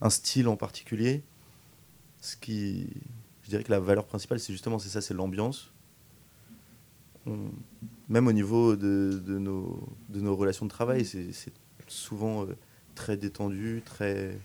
un 0.00 0.10
style 0.10 0.48
en 0.48 0.56
particulier. 0.56 1.22
Ce 2.20 2.36
qui, 2.36 2.88
je 3.42 3.50
dirais 3.50 3.62
que 3.62 3.70
la 3.70 3.80
valeur 3.80 4.06
principale, 4.06 4.40
c'est 4.40 4.52
justement 4.52 4.78
c'est 4.78 4.88
ça, 4.88 5.00
c'est 5.00 5.14
l'ambiance. 5.14 5.72
Même 8.08 8.28
au 8.28 8.32
niveau 8.32 8.76
de, 8.76 9.20
de 9.24 9.38
nos, 9.38 9.88
de 10.10 10.20
nos 10.20 10.36
relations 10.36 10.64
de 10.64 10.70
travail, 10.70 11.04
c'est 11.04 11.32
c'est 11.32 11.52
souvent 11.88 12.44
euh, 12.44 12.56
très 12.94 13.16
détendu, 13.16 13.82
très. 13.84 14.38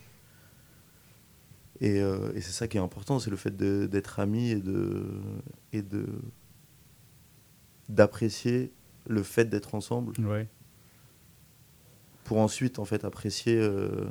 Et, 1.81 1.99
euh, 1.99 2.31
et 2.35 2.41
c'est 2.41 2.51
ça 2.51 2.67
qui 2.67 2.77
est 2.77 2.79
important, 2.79 3.17
c'est 3.19 3.31
le 3.31 3.35
fait 3.37 3.55
de- 3.57 3.87
d'être 3.91 4.19
amis 4.19 4.49
et 4.51 4.59
de 4.59 5.03
et 5.73 5.81
de 5.81 6.05
d'apprécier 7.89 8.71
le 9.07 9.23
fait 9.23 9.45
d'être 9.45 9.75
ensemble 9.75 10.13
Ouais. 10.25 10.47
pour 12.23 12.37
ensuite 12.37 12.79
en 12.79 12.85
fait 12.85 13.03
apprécier 13.03 13.57
euh, 13.59 14.07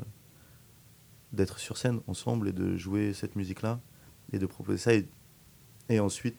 d'être 1.32 1.58
sur 1.58 1.76
scène 1.78 2.00
ensemble 2.08 2.48
et 2.48 2.52
de 2.52 2.76
jouer 2.76 3.12
cette 3.14 3.36
musique 3.36 3.62
là 3.62 3.80
et 4.32 4.38
de 4.38 4.46
proposer 4.46 4.78
ça 4.78 4.94
et, 4.94 5.06
et 5.88 6.00
ensuite 6.00 6.36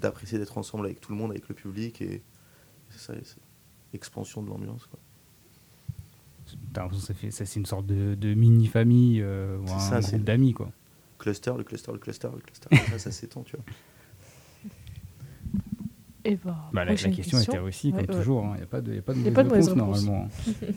d'apprécier 0.00 0.38
d'être 0.38 0.58
ensemble 0.58 0.86
avec 0.86 1.00
tout 1.00 1.12
le 1.12 1.18
monde 1.18 1.30
avec 1.30 1.48
le 1.48 1.54
public 1.54 2.00
et 2.02 2.22
c'est 2.90 2.98
ça 2.98 3.14
c'est 3.22 3.36
l'expansion 3.92 4.42
de 4.42 4.48
l'ambiance 4.48 4.86
quoi. 4.86 4.98
T'as 4.98 5.12
l'impression 5.12 5.92
que 5.92 5.98
ça 5.98 5.98
fait- 5.98 6.32
ça, 6.32 6.33
c'est 7.30 7.56
une 7.56 7.66
sorte 7.66 7.86
de, 7.86 8.14
de 8.14 8.34
mini-famille 8.34 9.20
euh, 9.22 9.58
ou 9.58 9.70
un 9.70 9.78
ça, 9.78 10.00
groupe 10.00 10.24
d'amis, 10.24 10.52
quoi. 10.52 10.70
cluster 11.18 11.52
le 11.56 11.64
cluster 11.64 11.92
le 11.92 11.98
cluster 11.98 12.28
le 12.34 12.40
cluster 12.40 12.68
ça 12.90 12.98
ça 12.98 13.10
s'étend 13.10 13.42
tu 13.42 13.56
vois 13.56 13.64
Et 16.24 16.36
bah, 16.36 16.56
Bah, 16.72 16.84
la, 16.84 16.94
question 16.96 17.38
était 17.38 17.58
Ouais, 17.58 17.72
comme 17.90 18.00
ouais. 18.00 18.06
toujours. 18.06 18.46
Il 18.54 18.56
n'y 18.56 18.62
a 18.62 18.66
pas 18.66 18.80
de, 18.80 18.94
y 18.94 18.98
a 18.98 19.02
pas 19.02 19.12
de 19.14 19.20
Y 19.20 19.28
a 19.28 19.30
mauvaise 19.30 19.34
pas 19.34 19.42
de 19.42 19.48
mauvaise 19.48 19.68
réponse, 19.68 19.98
réponse. 20.00 20.06
normalement. 20.06 20.28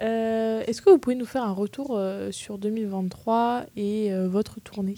Euh, 0.00 0.62
Est-ce 0.68 0.80
que 0.80 0.90
vous 0.90 0.98
pouvez 1.00 1.16
nous 1.16 1.26
faire 1.26 1.42
un 1.42 1.50
retour 1.50 1.96
euh, 1.98 2.30
sur 2.30 2.56
2023 2.56 3.66
et 3.74 4.12
euh, 4.12 4.28
votre 4.28 4.60
tournée? 4.60 4.94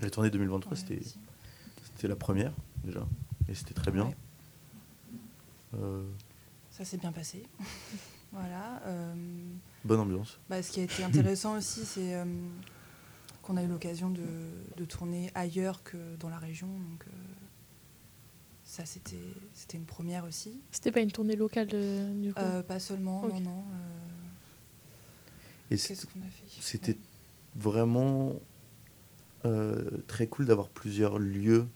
La 0.00 0.10
tournée 0.10 0.28
2023 0.28 0.72
Ouais, 0.72 0.76
c'était 0.76 1.00
si. 1.04 2.08
la 2.08 2.16
première 2.16 2.52
déjà 2.84 3.06
et 3.48 3.54
c'était 3.54 3.74
très 3.74 3.92
bien. 3.92 4.10
Euh, 5.78 6.02
Ça 6.76 6.84
s'est 6.84 6.96
bien 6.96 7.12
passé. 7.12 7.44
voilà. 8.32 8.82
euh, 8.86 9.14
bonne 9.84 10.00
ambiance 10.00 10.38
bah, 10.48 10.62
ce 10.62 10.72
qui 10.72 10.80
a 10.80 10.82
été 10.82 11.04
intéressant 11.10 11.56
aussi, 11.56 11.84
c'est 11.84 12.14
euh, 12.16 12.24
qu'on 13.42 13.56
a 13.56 13.62
eu 13.62 13.68
l'occasion 13.68 14.10
de, 14.10 14.22
de 14.76 14.84
tourner 14.84 15.30
ailleurs 15.34 15.82
que 15.84 16.16
dans 16.16 16.28
la 16.28 16.38
région. 16.38 16.66
Donc, 16.66 17.04
euh, 17.06 17.10
ça, 18.64 18.84
c'était 18.86 19.16
c'était 19.52 19.76
une 19.76 19.84
première 19.84 20.24
aussi. 20.24 20.60
C'était 20.72 20.90
pas 20.90 21.00
une 21.00 21.12
tournée 21.12 21.36
locale 21.36 21.68
euh, 21.74 22.12
du 22.14 22.32
coup? 22.34 22.40
Euh, 22.40 22.62
pas 22.62 22.80
seulement, 22.80 23.22
non, 23.28 23.40
non. 23.40 23.58
euh, 23.72 25.70
et 25.70 25.76
Qu'est-ce 25.76 26.06
qu'on 26.06 26.20
a 26.20 26.30
fait? 26.30 26.60
C'était 26.60 26.96
vraiment 27.54 28.32
euh, 29.44 30.02
très 30.08 30.26
cool 30.26 30.46
d'avoir 30.46 30.68
plusieurs 30.70 31.18
lieux 31.20 31.66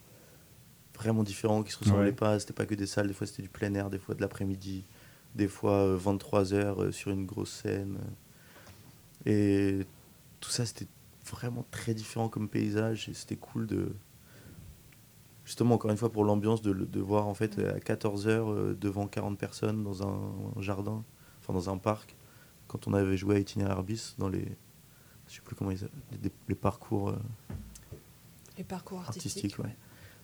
vraiment 0.99 1.23
différents 1.23 1.63
qui 1.63 1.73
se 1.73 1.79
ressemblaient 1.79 2.07
Ouais. 2.07 2.13
pas. 2.13 2.39
C'était 2.41 2.53
pas 2.53 2.67
que 2.67 2.75
des 2.75 2.87
salles, 2.87 3.07
des 3.09 3.15
fois 3.15 3.27
c'était 3.27 3.43
du 3.43 3.49
plein 3.49 3.73
air, 3.75 3.89
des 3.91 3.99
fois 3.99 4.15
de 4.15 4.21
l'après-midi, 4.21 4.85
des 5.35 5.49
fois 5.49 5.95
23 5.97 6.53
heures 6.55 6.83
euh, 6.83 6.93
sur 6.93 7.11
une 7.11 7.25
grosse 7.27 7.51
scène. 7.53 7.99
Et 9.27 9.87
tout 10.41 10.51
ça 10.51 10.67
c'était 10.67 10.87
vraiment 11.31 11.65
très 11.71 11.95
différent 11.95 12.29
comme 12.29 12.49
paysage 12.49 13.09
et 13.09 13.15
c'était 13.15 13.37
cool 13.37 13.67
de 13.67 13.93
justement 15.45 15.75
encore 15.75 15.91
une 15.91 15.97
fois 15.97 16.11
pour 16.11 16.25
l'ambiance 16.25 16.63
de, 16.63 16.71
le- 16.71 16.87
de 16.87 17.01
voir 17.01 17.27
en 17.27 17.35
fait 17.35 17.59
à 17.59 17.81
14 17.81 18.29
heures 18.29 18.51
euh, 18.51 18.77
devant 18.81 19.07
40 19.07 19.39
personnes 19.39 19.83
dans 19.85 20.03
un, 20.07 20.33
un 20.57 20.63
jardin, 20.63 21.03
enfin 21.41 21.53
dans 21.53 21.71
un 21.71 21.77
parc 21.79 22.15
quand 22.67 22.87
on 22.87 22.95
avait 22.95 23.17
joué 23.17 23.37
à 23.37 23.39
Itinéraire 23.39 23.83
bis 23.83 24.15
dans 24.19 24.29
les 24.29 24.47
je 25.29 25.35
sais 25.35 25.41
plus 25.43 25.55
comment 25.55 25.71
ils 25.71 25.89
les, 26.23 26.31
les 26.49 26.55
parcours 26.55 27.11
euh, 27.11 27.17
Les 28.57 28.65
parcours 28.65 29.01
artistiques. 29.01 29.37
artistiques 29.45 29.59
ouais. 29.65 29.77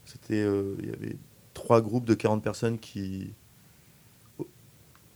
C'était 0.04 0.42
euh, 0.42 0.76
il 0.80 0.88
y 0.88 0.92
avait 0.92 1.16
trois 1.54 1.80
groupes 1.80 2.04
de 2.04 2.14
40 2.14 2.42
personnes 2.42 2.78
qui 2.78 3.34
au, 4.38 4.46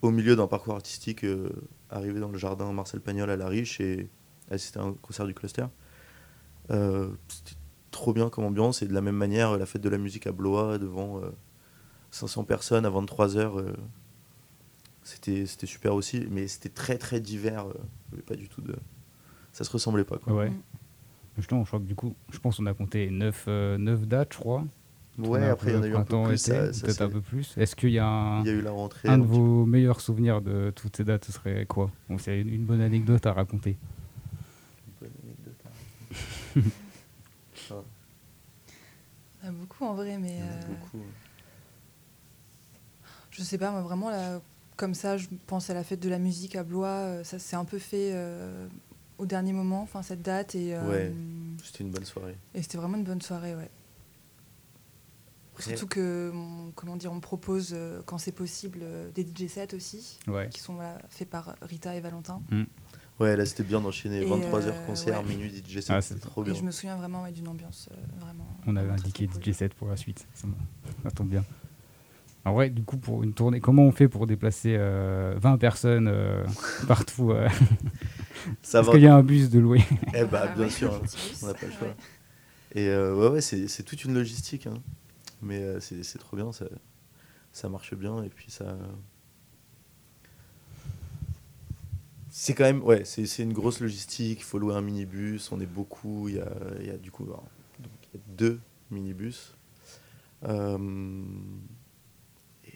au 0.03 0.11
milieu 0.11 0.37
d'un 0.37 0.47
parcours 0.47 0.75
artistique 0.75 1.25
euh, 1.25 1.51
arrivaient 1.91 2.21
dans 2.21 2.31
le 2.31 2.39
jardin 2.39 2.73
Marcel 2.73 3.01
Pagnol 3.01 3.31
à 3.31 3.37
La 3.37 3.49
Riche 3.49 3.81
et 3.81 4.09
assistaient 4.51 4.81
à 4.81 4.85
un 4.85 4.93
concert 4.93 5.27
du 5.27 5.35
cluster 5.35 5.67
Euh, 6.71 7.11
c'était 7.29 7.57
trop 7.91 8.13
bien 8.13 8.29
comme 8.29 8.45
ambiance 8.45 8.83
et 8.83 8.87
de 8.87 8.93
la 8.93 9.01
même 9.01 9.17
manière 9.17 9.57
la 9.57 9.67
fête 9.67 9.83
de 9.83 9.89
la 9.89 9.99
musique 9.99 10.27
à 10.27 10.33
Blois 10.33 10.79
devant 10.79 11.19
euh, 11.19 11.31
500 12.11 12.45
personnes 12.45 12.85
à 12.85 12.91
23 12.91 13.37
heures 13.39 13.59
euh, 13.59 13.75
c'était 15.03 15.47
c'était 15.47 15.67
super 15.67 15.95
aussi 15.95 16.27
mais 16.31 16.47
c'était 16.47 16.69
très 16.69 16.99
très 16.99 17.21
divers 17.21 17.67
euh, 17.67 18.21
pas 18.27 18.35
du 18.37 18.49
tout 18.49 18.61
de 18.61 18.77
ça 19.53 19.65
se 19.65 19.71
ressemblait 19.71 20.05
pas 20.05 20.19
quoi 20.19 20.35
Ouais. 20.35 20.51
Mm. 20.51 20.63
Justement, 21.39 21.63
je 21.63 21.69
crois 21.69 21.79
que 21.79 21.85
du 21.85 21.95
coup, 21.95 22.17
je 22.33 22.39
pense 22.41 22.57
qu'on 22.57 22.67
a 22.67 22.75
compté 22.75 23.11
9, 23.11 23.47
dates, 24.07 24.33
je 24.33 24.39
crois. 24.39 24.65
Ouais 25.19 25.49
après 25.49 25.71
il 25.73 25.75
y 25.75 25.79
en 25.79 25.83
a 25.83 25.87
eu 25.89 25.95
un 25.97 26.03
peu 26.05 26.23
plus 26.25 26.45
peut-être 26.45 27.01
un 27.03 27.09
peu 27.11 27.21
plus. 27.21 27.55
Est-ce 27.57 27.75
qu'il 27.77 27.91
y 27.91 27.99
a 27.99 28.07
un, 28.07 28.41
il 28.43 28.47
y 28.47 28.51
a 28.51 28.53
eu 28.53 28.61
la 28.63 28.71
rentrée 28.71 29.09
un 29.09 29.19
de 29.19 29.25
vos 29.25 29.67
meilleurs 29.67 30.01
souvenirs 30.01 30.41
de 30.41 30.71
toutes 30.75 30.97
ces 30.97 31.05
dates 31.05 31.25
Ce 31.25 31.33
serait 31.33 31.67
quoi? 31.67 31.91
Bon, 32.09 32.19
C'est 32.19 32.41
une, 32.41 32.49
une 32.49 32.65
bonne 32.65 32.81
anecdote 32.81 33.27
à 33.27 33.33
raconter. 33.33 33.77
Bonne 35.01 35.11
anecdote, 35.25 35.55
hein. 35.67 36.61
Ah, 37.71 37.75
Il 39.43 39.47
y 39.47 39.47
en 39.47 39.51
a 39.51 39.53
beaucoup 39.53 39.85
en 39.85 39.95
vrai, 39.95 40.19
mais 40.19 40.31
il 40.33 40.39
y 40.39 40.43
en 40.43 40.47
a 40.47 40.49
euh, 40.51 40.67
beaucoup. 40.69 41.05
je 43.31 43.43
sais 43.43 43.59
pas, 43.59 43.71
moi 43.71 43.83
vraiment, 43.83 44.11
là, 44.11 44.41
comme 44.77 44.95
ça, 44.95 45.17
je 45.17 45.27
pense 45.47 45.71
à 45.71 45.75
la 45.75 45.85
fête 45.85 46.01
de 46.01 46.09
la 46.09 46.19
musique 46.19 46.57
à 46.57 46.63
Blois. 46.65 46.89
euh, 46.89 47.25
ça 47.25 47.39
s'est 47.39 47.57
un 47.57 47.65
peu 47.65 47.79
fait 47.79 48.11
euh, 48.13 48.67
au 49.19 49.27
dernier 49.27 49.53
moment, 49.53 49.83
enfin 49.83 50.03
cette 50.03 50.23
date. 50.23 50.55
Et, 50.55 50.75
euh, 50.75 50.89
Ouais. 50.89 51.13
C'était 51.65 51.83
une 51.85 51.91
bonne 51.91 52.05
soirée. 52.05 52.37
et 52.55 52.63
c'était 52.63 52.79
vraiment 52.79 52.97
une 52.97 53.05
bonne 53.05 53.21
soirée, 53.21 53.55
ouais. 53.57 53.69
Surtout 55.59 55.87
que, 55.87 56.31
on- 56.35 56.73
comment 56.75 56.97
dire, 56.97 57.13
on 57.13 57.21
propose, 57.21 57.71
euh, 57.73 58.01
quand 58.07 58.19
c'est 58.19 58.33
possible, 58.33 58.81
euh, 58.83 59.11
des 59.15 59.23
DJ 59.25 59.49
sets 59.49 59.75
aussi, 59.75 60.19
Ouais. 60.29 60.49
qui 60.51 60.61
sont 60.61 60.75
voilà, 60.75 60.99
faits 61.09 61.29
par 61.29 61.55
Rita 61.63 61.95
et 61.97 62.01
Valentin. 62.01 62.41
Ouais, 63.21 63.37
là 63.37 63.45
c'était 63.45 63.65
bien 63.65 63.81
d'enchaîner 63.81 64.21
Et, 64.23 64.27
23h 64.27 64.69
euh, 64.69 64.87
concert, 64.87 65.21
ouais. 65.23 65.29
minuit 65.35 65.51
DJ, 65.51 65.81
Ah, 65.89 66.01
c'était 66.01 66.21
trop 66.21 66.43
Et 66.43 66.51
bien. 66.51 66.55
je 66.55 66.63
me 66.63 66.71
souviens 66.71 66.95
vraiment 66.97 67.25
ouais, 67.25 67.33
d'une 67.33 67.49
ambiance, 67.49 67.89
euh, 67.93 67.97
vraiment. 68.21 68.47
On 68.67 68.77
avait 68.77 68.91
indiqué 68.91 69.27
cool. 69.27 69.43
DJ 69.43 69.53
7 69.53 69.75
pour 69.75 69.89
la 69.89 69.97
suite. 69.97 70.27
Ça, 70.35 70.47
tombe 71.11 71.29
bien. 71.29 71.45
En 72.45 72.53
vrai, 72.55 72.71
du 72.71 72.83
coup, 72.85 72.97
pour 72.97 73.25
une 73.25 73.35
tournée, 73.35 73.59
comment 73.61 73.83
on 73.83 73.91
fait 73.93 74.07
pour 74.09 74.27
déplacer 74.29 74.77
euh, 74.79 75.35
20 75.39 75.59
personnes 75.59 76.07
euh, 76.09 76.45
partout 76.87 77.33
euh, 77.33 77.49
Ça 78.63 78.81
Est-ce 78.81 78.91
qu'il 78.93 79.01
y 79.03 79.07
a 79.09 79.15
un 79.17 79.23
bus 79.25 79.51
de 79.51 79.59
louer 79.59 79.83
Eh 80.15 80.25
bah 80.25 80.45
Ah, 80.45 80.55
bien 80.55 80.65
ouais, 80.65 80.71
sûr, 80.71 80.95
hein. 80.95 81.01
on 81.43 81.47
n'a 81.47 81.55
pas 81.55 81.67
le 81.67 81.73
choix. 81.73 81.89
Ouais. 81.89 81.95
Et 82.77 82.87
euh, 82.89 83.15
ouais, 83.17 83.29
ouais, 83.35 83.41
c'est 83.41 83.67
c'est 83.67 83.83
toute 83.83 84.05
une 84.05 84.15
logistique. 84.15 84.67
hein. 84.69 84.75
Mais 85.43 85.61
euh, 85.63 85.81
c'est 85.81 86.19
trop 86.19 86.37
bien, 86.37 86.53
ça, 86.53 86.67
ça 87.53 87.69
marche 87.69 87.95
bien. 87.95 88.23
Et 88.23 88.29
puis 88.29 88.51
ça. 88.51 88.77
C'est 92.31 92.55
quand 92.55 92.65
même, 92.65 92.83
ouais, 92.83 93.05
c'est 93.05 93.43
une 93.43 93.53
grosse 93.53 93.81
logistique. 93.81 94.41
Il 94.41 94.45
faut 94.45 94.59
louer 94.59 94.75
un 94.75 94.81
minibus, 94.83 95.51
on 95.51 95.61
est 95.61 95.67
beaucoup. 95.67 96.29
Il 96.29 96.37
y 96.37 96.41
a, 96.41 96.83
y 96.83 96.91
a 96.91 96.97
du 96.99 97.11
coup 97.11 97.25
il 97.27 97.31
y 97.31 98.17
a 98.17 98.21
deux 98.29 98.61
minibus. 98.91 99.55
Euh, 100.45 100.79
et 102.65 102.73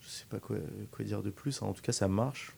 je 0.00 0.08
sais 0.08 0.24
pas 0.28 0.40
quoi, 0.40 0.56
quoi 0.90 1.04
dire 1.04 1.22
de 1.22 1.30
plus. 1.30 1.62
hein. 1.62 1.66
En 1.66 1.72
tout 1.72 1.82
cas, 1.82 1.92
ça 1.92 2.08
marche. 2.08 2.54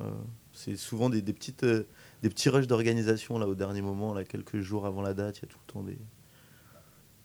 Euh, 0.00 0.10
c'est 0.52 0.76
souvent 0.76 1.10
des, 1.10 1.20
des 1.22 1.32
petites, 1.34 1.62
euh, 1.64 1.86
des 2.22 2.30
petits 2.30 2.48
rushs 2.48 2.66
d'organisation 2.66 3.38
là 3.38 3.46
au 3.46 3.54
dernier 3.54 3.82
moment, 3.82 4.14
là 4.14 4.24
quelques 4.24 4.60
jours 4.60 4.86
avant 4.86 5.02
la 5.02 5.14
date. 5.14 5.38
Il 5.38 5.42
y 5.42 5.44
a 5.44 5.48
tout 5.48 5.58
le 5.66 5.72
temps 5.72 5.82
des, 5.82 5.98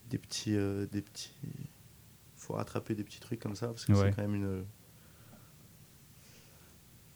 des 0.10 0.18
petits, 0.18 0.56
euh, 0.56 0.86
des 0.88 1.02
petits. 1.02 1.32
Faut 2.36 2.54
rattraper 2.54 2.96
des 2.96 3.04
petits 3.04 3.20
trucs 3.20 3.40
comme 3.40 3.56
ça 3.56 3.68
parce 3.68 3.86
que 3.86 3.92
Ouais. 3.94 4.10
c'est 4.10 4.16
quand 4.16 4.22
même 4.24 4.36
une 4.36 4.64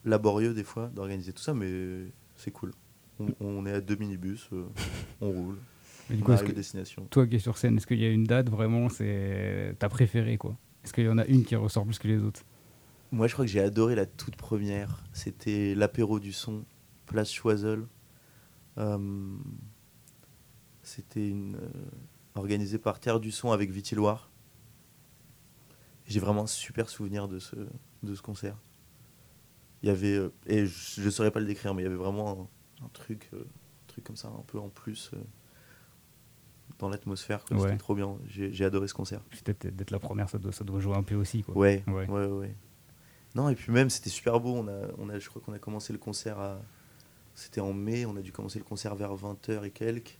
laborieux 0.06 0.54
des 0.54 0.64
fois 0.64 0.88
d'organiser 0.90 1.34
tout 1.34 1.42
ça, 1.42 1.54
mais 1.54 2.06
c'est 2.36 2.52
cool. 2.52 2.72
On, 3.20 3.28
on 3.40 3.66
est 3.66 3.72
à 3.72 3.82
deux 3.82 3.96
minibus, 3.96 4.50
euh, 4.54 4.66
on 5.22 5.32
roule, 5.32 5.58
Et 6.10 6.16
du 6.16 6.24
coup, 6.24 6.36
que 6.36 6.52
destination. 6.52 7.06
toi 7.10 7.26
qui 7.28 7.36
es 7.36 7.40
sur 7.40 7.58
scène, 7.58 7.78
est-ce 7.78 7.88
qu'il 7.88 8.00
y 8.02 8.06
a 8.06 8.10
une 8.10 8.26
date 8.26 8.50
vraiment, 8.50 8.90
c'est 8.90 9.76
ta 9.80 9.88
préférée 9.90 10.38
quoi? 10.38 10.58
Est-ce 10.84 10.92
qu'il 10.92 11.06
y 11.06 11.10
en 11.10 11.18
a 11.18 11.26
une 11.26 11.46
qui 11.46 11.56
ressort 11.56 11.86
plus 11.86 11.98
que 12.00 12.08
les 12.08 12.22
autres? 12.22 12.44
Moi, 13.14 13.28
je 13.28 13.34
crois 13.34 13.46
que 13.46 13.52
j'ai 13.52 13.62
adoré 13.62 13.96
la 13.96 14.06
toute 14.08 14.36
première. 14.36 15.04
C'était 15.14 15.76
l'apéro 15.76 16.20
du 16.20 16.34
son, 16.34 16.66
place 17.06 17.32
Choiseul. 17.32 17.88
Euh, 18.80 19.38
C'était 20.82 21.30
une 21.30 21.56
euh, 21.56 21.70
organisée 22.36 22.78
par 22.78 23.00
Terre 23.00 23.20
du 23.20 23.32
Son 23.32 23.52
avec 23.52 23.72
Viti 23.72 23.96
Loire. 23.96 24.30
J'ai 26.06 26.20
vraiment 26.20 26.44
un 26.44 26.48
super 26.48 26.90
souvenir 26.90 27.28
de 27.28 27.40
ce, 27.40 27.56
de 28.04 28.16
ce 28.16 28.22
concert. 28.22 28.58
Il 29.82 29.88
y 29.88 29.90
avait, 29.92 30.16
euh, 30.16 30.34
et 30.48 30.66
je 30.66 31.02
ne 31.04 31.10
saurais 31.10 31.32
pas 31.32 31.40
le 31.40 31.46
décrire, 31.46 31.74
mais 31.74 31.82
il 31.82 31.86
y 31.86 31.88
avait 31.88 31.96
vraiment 31.96 32.50
un, 32.82 32.86
un 32.86 32.90
truc, 32.90 33.30
euh, 33.34 33.40
un 33.42 33.88
truc 33.88 34.04
comme 34.04 34.16
ça, 34.16 34.28
un 34.30 34.44
peu 34.48 34.60
en 34.60 34.70
plus 34.70 35.12
euh, 35.14 35.18
dans 36.80 36.90
l'atmosphère. 36.90 37.44
Ouais. 37.52 37.60
C'était 37.60 37.78
trop 37.78 37.96
bien. 37.96 38.18
J'ai 38.28 38.66
adoré 38.66 38.88
ce 38.88 38.94
concert. 38.94 39.22
Peut-être 39.44 39.68
d'être 39.76 39.92
la 39.92 40.00
première, 40.00 40.30
ça 40.30 40.38
doit, 40.38 40.52
ça 40.52 40.64
doit 40.64 40.80
jouer 40.80 40.96
un 40.96 41.04
peu 41.04 41.16
aussi 41.16 41.44
quoi. 41.44 41.56
Ouais, 41.58 41.84
Ouais. 41.88 42.08
ouais, 42.08 42.26
ouais, 42.26 42.26
ouais. 42.28 42.56
Non, 43.36 43.50
et 43.50 43.56
puis 43.56 43.72
même, 43.72 43.90
c'était 43.90 44.10
super 44.12 44.40
beau. 44.40 44.54
On 44.56 44.68
a, 44.68 44.88
on 45.00 45.10
a, 45.10 45.18
je 45.20 45.28
crois 45.28 45.42
qu'on 45.42 45.54
a 45.54 45.60
commencé 45.60 45.92
le 45.94 46.00
concert 46.00 46.40
à. 46.40 46.62
C'était 47.36 47.62
en 47.62 47.74
mai, 47.74 48.06
on 48.06 48.16
a 48.16 48.22
dû 48.22 48.32
commencer 48.32 48.60
le 48.60 48.66
concert 48.66 48.94
vers 48.96 49.16
20h 49.16 49.64
et 49.64 49.72
quelques. 49.72 50.20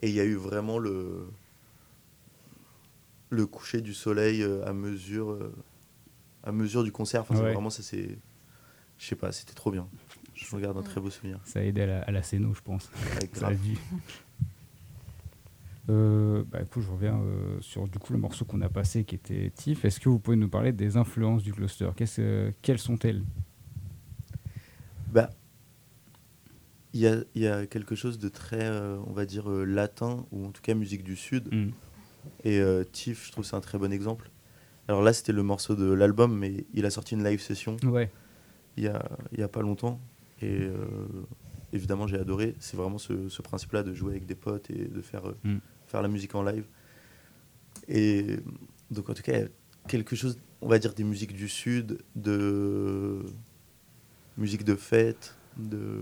Et 0.00 0.08
il 0.08 0.14
y 0.14 0.20
a 0.20 0.24
eu 0.24 0.34
vraiment 0.34 0.78
le. 0.78 1.26
Le 3.30 3.46
coucher 3.46 3.80
du 3.80 3.94
soleil 3.94 4.42
euh, 4.42 4.66
à 4.66 4.72
mesure. 4.72 5.30
euh, 5.30 5.54
à 6.44 6.52
mesure 6.52 6.82
du 6.84 6.92
concert. 6.92 7.22
Enfin, 7.22 7.34
Ouais. 7.40 7.52
vraiment, 7.52 7.70
ça 7.70 7.82
c'est. 7.82 8.18
Je 8.98 9.06
sais 9.06 9.16
pas, 9.16 9.32
c'était 9.32 9.54
trop 9.54 9.70
bien. 9.70 9.88
Je 10.34 10.54
regarde 10.54 10.76
un 10.76 10.82
très 10.82 11.00
beau 11.00 11.08
souvenir. 11.10 11.38
Ça 11.44 11.60
a 11.60 11.62
aidé 11.62 11.82
à 11.82 11.86
la, 11.86 12.02
à 12.02 12.10
la 12.10 12.22
scéno, 12.22 12.52
je 12.54 12.60
pense. 12.60 12.90
Ça 13.32 13.48
a 13.48 13.54
dû. 13.54 13.76
Euh, 15.90 16.44
bah, 16.50 16.62
écoute, 16.62 16.82
je 16.84 16.90
reviens 16.90 17.18
euh, 17.20 17.60
sur 17.60 17.88
du 17.88 17.98
coup 17.98 18.12
le 18.12 18.18
morceau 18.18 18.44
qu'on 18.44 18.60
a 18.60 18.68
passé 18.68 19.04
qui 19.04 19.14
était 19.16 19.50
Tiff. 19.54 19.84
Est-ce 19.84 19.98
que 20.00 20.08
vous 20.08 20.18
pouvez 20.18 20.36
nous 20.36 20.48
parler 20.48 20.72
des 20.72 20.96
influences 20.96 21.42
du 21.42 21.52
cluster? 21.52 21.90
Euh, 22.20 22.50
Quelles 22.62 22.78
sont-elles? 22.78 23.22
Bah, 25.12 25.30
il 26.94 27.00
y 27.00 27.06
a, 27.06 27.16
il 27.34 27.42
y 27.42 27.46
a 27.46 27.66
quelque 27.66 27.94
chose 27.94 28.18
de 28.18 28.28
très, 28.28 28.62
euh, 28.62 28.98
on 29.06 29.12
va 29.12 29.24
dire, 29.26 29.50
euh, 29.50 29.64
latin, 29.64 30.26
ou 30.30 30.46
en 30.46 30.50
tout 30.50 30.62
cas 30.62 30.74
musique 30.74 31.02
du 31.04 31.16
Sud. 31.16 31.52
Hmm. 31.52 31.70
Et 32.44 32.60
euh, 32.60 32.84
Tiff, 32.84 33.26
je 33.26 33.32
trouve 33.32 33.44
c'est 33.44 33.56
un 33.56 33.60
très 33.60 33.78
bon 33.78 33.92
exemple. 33.92 34.30
Alors 34.88 35.02
là, 35.02 35.12
c'était 35.12 35.32
le 35.32 35.42
morceau 35.42 35.74
de 35.74 35.90
l'album, 35.92 36.36
mais 36.36 36.66
il 36.74 36.84
a 36.86 36.90
sorti 36.90 37.14
une 37.14 37.24
live 37.24 37.40
session 37.40 37.76
Ouais, 37.84 38.10
il 38.76 38.84
y 38.84 38.88
a, 38.88 39.02
il 39.32 39.40
y 39.40 39.42
a 39.42 39.48
pas 39.48 39.62
longtemps. 39.62 40.00
Et 40.42 40.68
évidemment, 41.72 42.08
j'ai 42.08 42.18
adoré. 42.18 42.56
C'est 42.58 42.76
vraiment 42.76 42.98
ce, 42.98 43.28
ce 43.28 43.42
principe-là 43.42 43.84
de 43.84 43.94
jouer 43.94 44.10
avec 44.12 44.26
des 44.26 44.34
potes 44.34 44.70
et 44.70 44.86
de 44.86 45.00
faire, 45.00 45.22
Mm. 45.44 45.58
faire 45.86 46.02
la 46.02 46.08
musique 46.08 46.34
en 46.34 46.42
live. 46.42 46.64
Et 47.88 48.36
donc, 48.90 49.08
en 49.08 49.14
tout 49.14 49.22
cas, 49.22 49.38
quelque 49.88 50.16
chose, 50.16 50.38
on 50.60 50.68
va 50.68 50.78
dire, 50.80 50.94
des 50.94 51.04
musiques 51.04 51.32
du 51.32 51.48
Sud, 51.48 51.98
de 52.16 53.20
musique 54.36 54.64
de 54.64 54.74
fête, 54.74 55.36
de. 55.56 56.00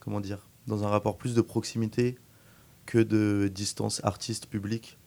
Comment 0.00 0.20
dire 0.20 0.48
Dans 0.66 0.84
un 0.84 0.88
rapport 0.88 1.16
plus 1.16 1.34
de 1.34 1.42
proximité 1.42 2.18
que 2.86 2.98
de 2.98 3.48
distance 3.52 4.00
artiste-public. 4.02 4.98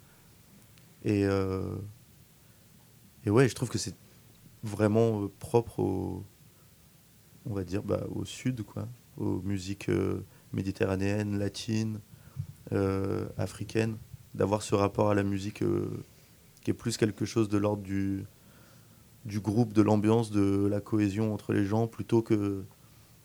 Et, 1.04 1.26
euh, 1.26 1.76
et 3.26 3.30
ouais, 3.30 3.50
je 3.50 3.56
trouve 3.56 3.70
que 3.70 3.78
c'est 3.78 3.96
vraiment 4.64 5.24
euh, 5.24 5.32
propre 5.40 5.80
au, 5.80 6.24
on 7.46 7.54
va 7.54 7.64
dire, 7.64 7.84
bah, 7.84 8.06
au 8.16 8.24
sud, 8.24 8.64
quoi, 8.64 8.88
aux 9.18 9.42
musiques 9.42 9.90
euh, 9.90 10.24
méditerranéennes, 10.54 11.38
latines, 11.38 12.00
africaines, 13.38 13.98
d'avoir 14.34 14.64
ce 14.64 14.74
rapport 14.74 15.12
à 15.12 15.14
la 15.14 15.22
musique 15.22 15.64
qui 16.64 16.72
est 16.72 16.74
plus 16.74 16.98
quelque 16.98 17.24
chose 17.24 17.48
de 17.48 17.60
l'ordre 17.60 17.84
du, 17.84 18.26
du 19.26 19.40
groupe, 19.40 19.74
de 19.74 19.84
l'ambiance, 19.84 20.32
de 20.32 20.66
la 20.66 20.82
cohésion 20.82 21.36
entre 21.36 21.54
les 21.54 21.66
gens, 21.66 21.86
plutôt 21.86 22.24
que 22.24 22.64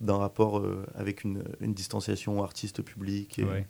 d'un 0.01 0.17
rapport 0.17 0.59
euh, 0.59 0.87
avec 0.95 1.25
une, 1.25 1.43
une 1.61 1.75
distanciation 1.75 2.43
artiste-public. 2.43 3.41
ouais. 3.45 3.67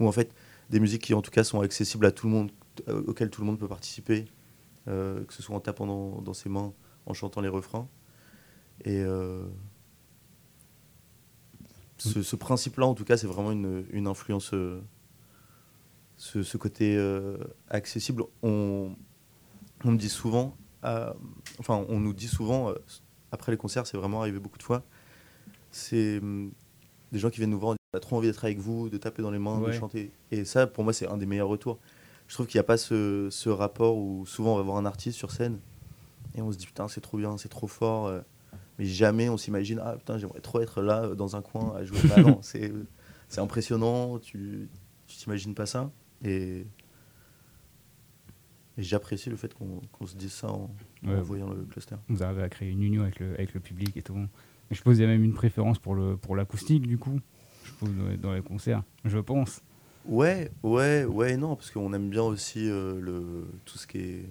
ou 0.00 0.06
en 0.08 0.12
fait 0.12 0.34
des 0.70 0.80
musiques 0.80 1.02
qui 1.02 1.14
en 1.14 1.22
tout 1.22 1.30
cas 1.30 1.44
sont 1.44 1.60
accessibles 1.60 2.06
à 2.06 2.12
tout 2.12 2.26
le 2.26 2.32
monde, 2.32 2.50
euh, 2.88 3.02
auxquelles 3.06 3.30
tout 3.30 3.40
le 3.42 3.46
monde 3.46 3.58
peut 3.58 3.68
participer, 3.68 4.24
euh, 4.88 5.24
que 5.24 5.32
ce 5.32 5.42
soit 5.42 5.54
en 5.54 5.60
tapant 5.60 5.86
dans, 5.86 6.22
dans 6.22 6.34
ses 6.34 6.48
mains, 6.48 6.72
en 7.06 7.14
chantant 7.14 7.40
les 7.40 7.48
refrains. 7.48 7.88
Et 8.84 9.04
ce, 11.98 12.22
ce 12.22 12.36
principe-là, 12.36 12.86
en 12.86 12.94
tout 12.94 13.04
cas, 13.04 13.16
c'est 13.16 13.28
vraiment 13.28 13.52
une, 13.52 13.86
une 13.90 14.08
influence, 14.08 14.52
ce, 16.16 16.42
ce 16.42 16.56
côté 16.56 16.98
accessible. 17.68 18.24
On, 18.42 18.96
on 19.84 19.92
me 19.92 19.96
dit 19.96 20.08
souvent, 20.08 20.56
euh, 20.84 21.12
enfin, 21.58 21.84
on 21.88 22.00
nous 22.00 22.12
dit 22.12 22.28
souvent, 22.28 22.70
euh, 22.70 22.74
après 23.32 23.52
les 23.52 23.58
concerts, 23.58 23.86
c'est 23.86 23.96
vraiment 23.96 24.20
arrivé 24.20 24.38
beaucoup 24.38 24.58
de 24.58 24.62
fois, 24.62 24.84
c'est 25.74 26.18
hum, 26.18 26.52
des 27.12 27.18
gens 27.18 27.30
qui 27.30 27.38
viennent 27.38 27.50
nous 27.50 27.58
voir, 27.58 27.76
on 27.92 27.96
a 27.96 28.00
trop 28.00 28.16
envie 28.16 28.26
d'être 28.28 28.44
avec 28.44 28.58
vous, 28.58 28.88
de 28.88 28.96
taper 28.98 29.22
dans 29.22 29.30
les 29.30 29.38
mains, 29.38 29.58
de 29.60 29.72
chanter. 29.78 30.10
Et 30.30 30.44
ça, 30.44 30.66
pour 30.66 30.84
moi, 30.84 30.92
c'est 30.92 31.06
un 31.06 31.16
des 31.16 31.26
meilleurs 31.26 31.48
retours. 31.48 31.78
Je 32.26 32.34
trouve 32.34 32.46
qu'il 32.46 32.58
n'y 32.58 32.60
a 32.60 32.64
pas 32.64 32.76
ce, 32.78 33.28
ce 33.30 33.48
rapport 33.50 33.96
où 33.98 34.24
souvent 34.26 34.54
on 34.54 34.56
va 34.56 34.62
voir 34.62 34.76
un 34.78 34.86
artiste 34.86 35.18
sur 35.18 35.30
scène 35.30 35.58
et 36.36 36.42
on 36.42 36.50
se 36.50 36.56
dit 36.56 36.66
putain, 36.66 36.88
c'est 36.88 37.00
trop 37.02 37.18
bien, 37.18 37.36
c'est 37.38 37.48
trop 37.50 37.66
fort. 37.66 38.06
euh, 38.06 38.20
Mais 38.78 38.86
jamais 38.86 39.28
on 39.28 39.36
s'imagine, 39.36 39.80
ah 39.84 39.96
putain, 39.96 40.16
j'aimerais 40.18 40.40
trop 40.40 40.60
être 40.60 40.80
là 40.82 41.04
euh, 41.04 41.14
dans 41.14 41.36
un 41.36 41.42
coin 41.42 41.74
à 41.76 41.84
jouer. 41.84 41.98
Bah 42.08 42.22
non, 42.22 42.38
c'est 42.42 42.72
c'est 43.28 43.40
impressionnant, 43.40 44.18
tu 44.18 44.68
tu 45.06 45.16
t'imagines 45.18 45.54
pas 45.54 45.66
ça. 45.66 45.90
Et, 46.24 46.66
et 48.76 48.82
j'apprécie 48.82 49.30
le 49.30 49.36
fait 49.36 49.52
qu'on 49.54 49.80
qu'on 49.92 50.06
se 50.06 50.16
dise 50.16 50.32
ça 50.32 50.48
en, 50.50 50.70
en 51.06 51.20
voyant 51.22 51.48
le 51.50 51.62
cluster. 51.64 51.96
Vous 52.08 52.22
arrivez 52.22 52.42
à 52.42 52.48
créer 52.48 52.70
une 52.70 52.82
union 52.82 53.02
avec 53.02 53.20
le, 53.20 53.34
avec 53.34 53.54
le 53.54 53.60
public 53.60 53.96
et 53.96 54.02
tout. 54.02 54.16
Je 54.70 54.76
suppose 54.76 54.96
qu'il 54.96 55.04
y 55.04 55.08
a 55.08 55.10
même 55.10 55.24
une 55.24 55.34
préférence 55.34 55.78
pour 55.78 55.94
le 55.94 56.16
pour 56.16 56.36
l'acoustique 56.36 56.86
du 56.86 56.98
coup. 56.98 57.20
Je 57.64 57.70
suppose 57.70 57.90
dans, 58.20 58.32
les 58.32 58.42
concerts, 58.42 58.82
je 59.04 59.18
pense. 59.18 59.62
Ouais, 60.06 60.50
ouais, 60.62 61.04
ouais, 61.04 61.36
non, 61.36 61.56
parce 61.56 61.70
qu'on 61.70 61.92
aime 61.94 62.10
bien 62.10 62.22
aussi 62.22 62.68
euh, 62.68 63.00
le, 63.00 63.46
tout 63.64 63.78
ce 63.78 63.86
qui 63.86 63.98
est. 63.98 64.28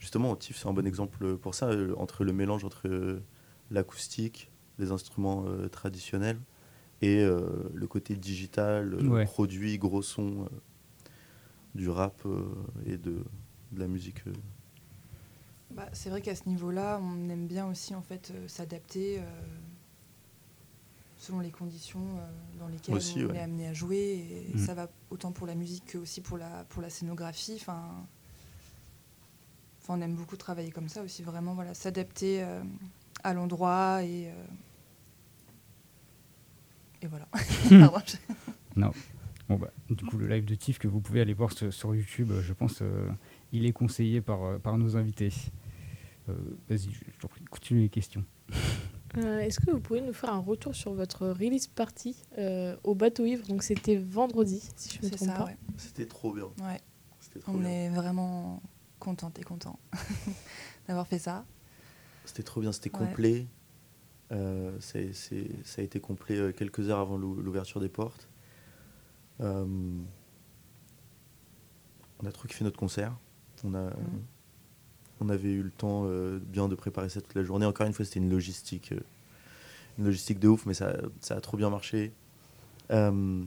Justement, 0.00 0.34
Tiff, 0.36 0.56
c'est 0.56 0.68
un 0.68 0.72
bon 0.72 0.86
exemple 0.86 1.36
pour 1.36 1.54
ça, 1.54 1.66
euh, 1.66 1.94
entre 1.96 2.24
le 2.24 2.32
mélange 2.32 2.64
entre 2.64 2.88
euh, 2.88 3.22
l'acoustique, 3.70 4.50
les 4.78 4.90
instruments 4.90 5.44
traditionnels, 5.70 6.38
et 7.02 7.24
le 7.24 7.86
côté 7.86 8.14
digital, 8.16 8.94
Ouais. 9.06 9.24
produit, 9.24 9.78
gros 9.78 10.02
son, 10.02 10.48
du 11.74 11.88
rap 11.88 12.22
et 12.84 12.96
de, 12.98 13.24
de 13.72 13.80
la 13.80 13.86
musique. 13.88 14.22
Bah, 15.70 15.88
c'est 15.92 16.10
vrai 16.10 16.22
qu'à 16.22 16.34
ce 16.34 16.48
niveau-là, 16.48 17.00
on 17.02 17.28
aime 17.28 17.46
bien 17.46 17.66
aussi 17.66 17.94
en 17.94 18.02
fait 18.02 18.30
euh, 18.34 18.48
s'adapter 18.48 19.18
euh, 19.18 19.22
selon 21.18 21.40
les 21.40 21.50
conditions 21.50 22.00
euh, 22.18 22.58
dans 22.58 22.68
lesquelles 22.68 22.94
Aussi, 22.94 23.24
on 23.24 23.30
ouais. 23.30 23.36
est 23.36 23.40
amené 23.40 23.66
à 23.68 23.72
jouer. 23.72 24.46
Et 24.50 24.54
Mm. 24.54 24.58
ça 24.58 24.74
va 24.74 24.88
autant 25.10 25.32
pour 25.32 25.46
la 25.46 25.54
musique 25.54 25.84
que 25.86 25.98
aussi 25.98 26.20
pour 26.20 26.38
la, 26.38 26.64
pour 26.68 26.82
la 26.82 26.88
scénographie. 26.90 27.58
Enfin, 27.60 27.82
enfin, 29.82 29.94
on 29.98 30.00
aime 30.00 30.14
beaucoup 30.14 30.36
travailler 30.36 30.70
comme 30.70 30.88
ça 30.88 31.02
aussi, 31.02 31.22
vraiment 31.22 31.54
voilà, 31.54 31.74
s'adapter 31.74 32.42
euh, 32.42 32.62
à 33.24 33.34
l'endroit 33.34 34.02
et, 34.04 34.28
euh, 34.28 34.32
et 37.02 37.06
voilà. 37.06 37.26
Pardon, 37.68 38.00
je- 38.06 38.16
Bon 39.48 39.56
bah, 39.58 39.70
du 39.88 40.04
coup 40.04 40.18
le 40.18 40.26
live 40.26 40.44
de 40.44 40.56
Tiff 40.56 40.76
que 40.78 40.88
vous 40.88 41.00
pouvez 41.00 41.20
aller 41.20 41.32
voir 41.34 41.52
sur, 41.52 41.94
YouTube, 41.94 42.32
je 42.42 42.52
pense, 42.52 42.80
euh, 42.82 43.08
il 43.56 43.66
est 43.66 43.72
conseillé 43.72 44.20
par, 44.20 44.42
euh, 44.44 44.58
par 44.58 44.78
nos 44.78 44.96
invités. 44.96 45.32
Euh, 46.28 46.34
Vas-y, 46.68 46.90
je 46.92 47.18
t'en 47.20 47.28
prie, 47.28 47.44
continue 47.44 47.80
les 47.80 47.88
questions. 47.88 48.24
Euh, 49.18 49.38
Est-ce 49.38 49.60
que 49.60 49.70
vous 49.70 49.80
pouvez 49.80 50.02
nous 50.02 50.12
faire 50.12 50.30
un 50.34 50.40
retour 50.40 50.74
sur 50.74 50.92
votre 50.92 51.26
release 51.28 51.68
party 51.68 52.14
euh, 52.36 52.76
au 52.84 52.94
bateau 52.94 53.24
ivre? 53.24 53.46
Donc 53.46 53.62
c'était 53.62 53.96
vendredi, 53.96 54.68
si 54.76 54.98
je 55.00 55.06
me 55.06 55.10
trompe 55.10 55.28
ça, 55.30 55.34
pas. 55.36 55.44
ouais. 55.46 55.56
C'était 55.78 56.04
trop 56.04 56.34
bien. 56.34 56.48
Ouais. 56.60 56.80
C'était 57.20 57.38
trop 57.38 57.52
On 57.52 57.58
bien. 57.58 57.68
est 57.70 57.88
vraiment 57.88 58.60
contente 58.98 59.38
et 59.38 59.42
content 59.42 59.78
d'avoir 60.88 61.06
fait 61.06 61.18
ça. 61.20 61.46
C'était 62.26 62.42
trop 62.42 62.60
bien, 62.60 62.72
c'était 62.72 62.90
Ouais. 62.94 63.06
complet. 63.06 63.46
Euh, 64.32 64.78
ça 64.80 64.98
a 64.98 65.82
été 65.82 65.98
complet 65.98 66.52
quelques 66.52 66.90
heures 66.90 66.98
avant 67.00 67.16
l'ou- 67.16 67.40
l'ouverture 67.40 67.80
des 67.80 67.88
portes. 67.88 68.28
Euh, 69.40 69.64
on 72.22 72.26
a 72.26 72.32
trop 72.32 72.46
kiffé 72.48 72.64
notre 72.64 72.78
concert. 72.78 73.16
On, 73.64 73.74
a, 73.74 73.90
on 75.20 75.28
avait 75.28 75.52
eu 75.52 75.62
le 75.62 75.70
temps 75.70 76.04
euh, 76.06 76.38
bien 76.38 76.68
de 76.68 76.74
préparer 76.74 77.08
ça 77.08 77.20
toute 77.20 77.34
la 77.34 77.42
journée. 77.42 77.66
Encore 77.66 77.86
une 77.86 77.92
fois, 77.92 78.04
c'était 78.04 78.20
une 78.20 78.30
logistique, 78.30 78.92
euh, 78.92 79.00
une 79.98 80.04
logistique 80.04 80.38
de 80.38 80.48
ouf, 80.48 80.66
mais 80.66 80.74
ça, 80.74 80.96
ça 81.20 81.36
a 81.36 81.40
trop 81.40 81.56
bien 81.56 81.70
marché. 81.70 82.12
Euh, 82.90 83.42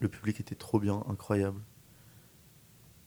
le 0.00 0.08
public 0.08 0.40
était 0.40 0.54
trop 0.54 0.78
bien, 0.80 1.02
incroyable. 1.08 1.60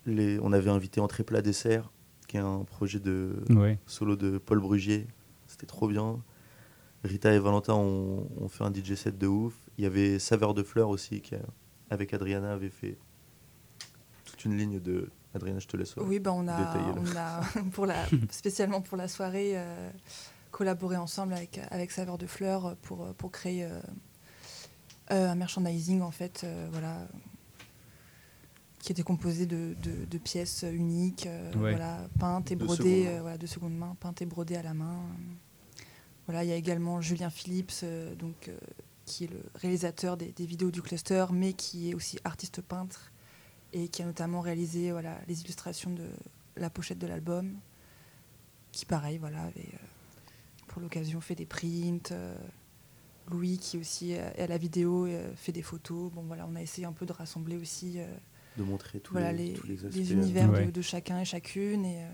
Les, 0.06 0.40
on 0.42 0.54
avait 0.54 0.70
invité 0.70 1.02
Entrée 1.02 1.24
Plat 1.24 1.42
Dessert, 1.42 1.92
qui 2.28 2.38
est 2.38 2.42
un 2.42 2.64
projet 2.64 3.00
de 3.00 3.36
Ouais. 3.50 3.78
solo 3.86 4.16
de 4.16 4.38
Paul 4.38 4.60
Brugier. 4.60 5.08
C'était 5.48 5.66
trop 5.68 5.88
bien. 5.88 6.20
Rita 7.04 7.34
et 7.34 7.40
Valentin 7.40 7.74
ont, 7.76 8.28
ont 8.40 8.48
fait 8.50 8.64
un 8.64 8.74
DJ 8.74 8.94
set 8.96 9.18
de 9.18 9.28
ouf. 9.28 9.54
Il 9.78 9.84
y 9.84 9.88
avait 9.88 10.20
Saveur 10.20 10.54
de 10.54 10.64
Fleurs 10.64 10.90
aussi, 10.90 11.22
qui 11.22 11.36
avec 11.90 12.14
Adriana 12.14 12.54
avait 12.54 12.70
fait 12.70 12.98
toute 14.26 14.46
une 14.46 14.58
ligne 14.58 14.80
de. 14.80 15.10
Adriana, 15.34 15.60
je 15.60 15.68
te 15.68 15.78
laisse. 15.78 15.96
euh, 15.98 16.04
Oui, 16.04 16.20
bah 16.20 16.32
on 16.34 16.48
a, 16.48 16.56
on 17.00 17.16
a 17.16 17.42
pour 17.74 17.86
la, 17.86 18.06
spécialement 18.32 18.82
pour 18.82 18.98
la 18.98 19.08
soirée, 19.08 19.52
euh, 19.56 19.90
collaboré 20.52 20.98
ensemble 20.98 21.34
avec, 21.34 21.60
avec 21.72 21.92
Saveur 21.92 22.18
de 22.18 22.26
Fleurs 22.26 22.76
pour, 22.82 23.14
pour 23.16 23.32
créer 23.32 23.64
euh, 23.66 23.80
euh, 25.12 25.30
un 25.30 25.36
merchandising, 25.36 26.02
en 26.02 26.12
fait, 26.12 26.42
euh, 26.44 26.68
voilà, 26.72 27.08
qui 28.80 28.92
était 28.92 29.04
composé 29.04 29.46
de, 29.46 29.76
de- 29.84 30.06
de 30.06 30.18
pièces 30.18 30.64
uniques, 30.72 31.28
euh, 31.28 31.52
Ouais. 31.54 31.72
voilà, 31.72 32.08
peintes 32.18 32.52
et 32.52 32.56
De 32.56 32.64
brodées, 32.66 33.08
euh, 33.08 33.22
voilà, 33.22 33.38
de 33.38 33.46
seconde 33.48 33.76
main, 33.78 33.96
peintes 34.00 34.22
et 34.22 34.26
brodées 34.26 34.56
à 34.56 34.64
la 34.64 34.74
main. 34.74 34.98
Voilà, 36.26 36.44
il 36.44 36.50
y 36.50 36.54
a 36.54 36.56
également 36.56 37.02
Julien 37.02 37.30
Phillips, 37.30 37.72
euh, 37.84 38.16
donc, 38.16 38.48
euh, 38.48 38.58
qui 39.06 39.26
est 39.26 39.32
le 39.32 39.42
réalisateur 39.56 40.16
des, 40.18 40.32
des 40.32 40.46
vidéos 40.46 40.72
du 40.72 40.82
cluster, 40.82 41.26
mais 41.34 41.54
qui 41.54 41.90
est 41.92 41.94
aussi 41.96 42.20
artiste 42.24 42.62
peintre 42.62 43.12
et 43.74 43.88
qui 43.88 44.02
a 44.02 44.06
notamment 44.06 44.42
réalisé 44.42 44.92
voilà, 44.92 45.18
les 45.28 45.42
illustrations 45.42 45.92
de 45.92 46.08
la 46.56 46.70
pochette 46.70 47.00
de 47.00 47.08
l'album, 47.08 47.56
qui 48.72 48.86
pareil, 48.86 49.18
voilà, 49.18 49.42
avait 49.44 49.60
euh, 49.74 49.78
pour 50.68 50.82
l'occasion 50.82 51.22
fait 51.22 51.36
des 51.36 51.46
prints. 51.46 52.12
euh, 52.12 52.36
Louis 53.32 53.60
qui 53.60 53.78
aussi 53.78 54.16
euh, 54.16 54.28
est 54.36 54.42
à 54.42 54.48
la 54.48 54.58
vidéo 54.58 55.08
fait 55.36 55.52
des 55.52 55.62
photos. 55.62 56.12
Bon 56.12 56.24
voilà, 56.24 56.48
on 56.50 56.56
a 56.56 56.62
essayé 56.62 56.88
un 56.88 56.94
peu 56.94 57.06
de 57.06 57.14
rassembler 57.14 57.58
aussi 57.58 58.00
de 58.58 58.64
montrer 58.64 59.00
tous, 59.00 59.12
voilà, 59.14 59.32
les, 59.32 59.50
les, 59.50 59.54
tous 59.54 59.68
les 59.68 59.86
aspects. 59.86 59.96
les 59.98 60.14
univers 60.14 60.50
Ouais. 60.50 60.66
de, 60.66 60.72
de 60.72 60.82
chacun 60.82 61.20
et 61.20 61.26
chacune. 61.26 61.86
Et, 61.86 62.04
euh, 62.04 62.08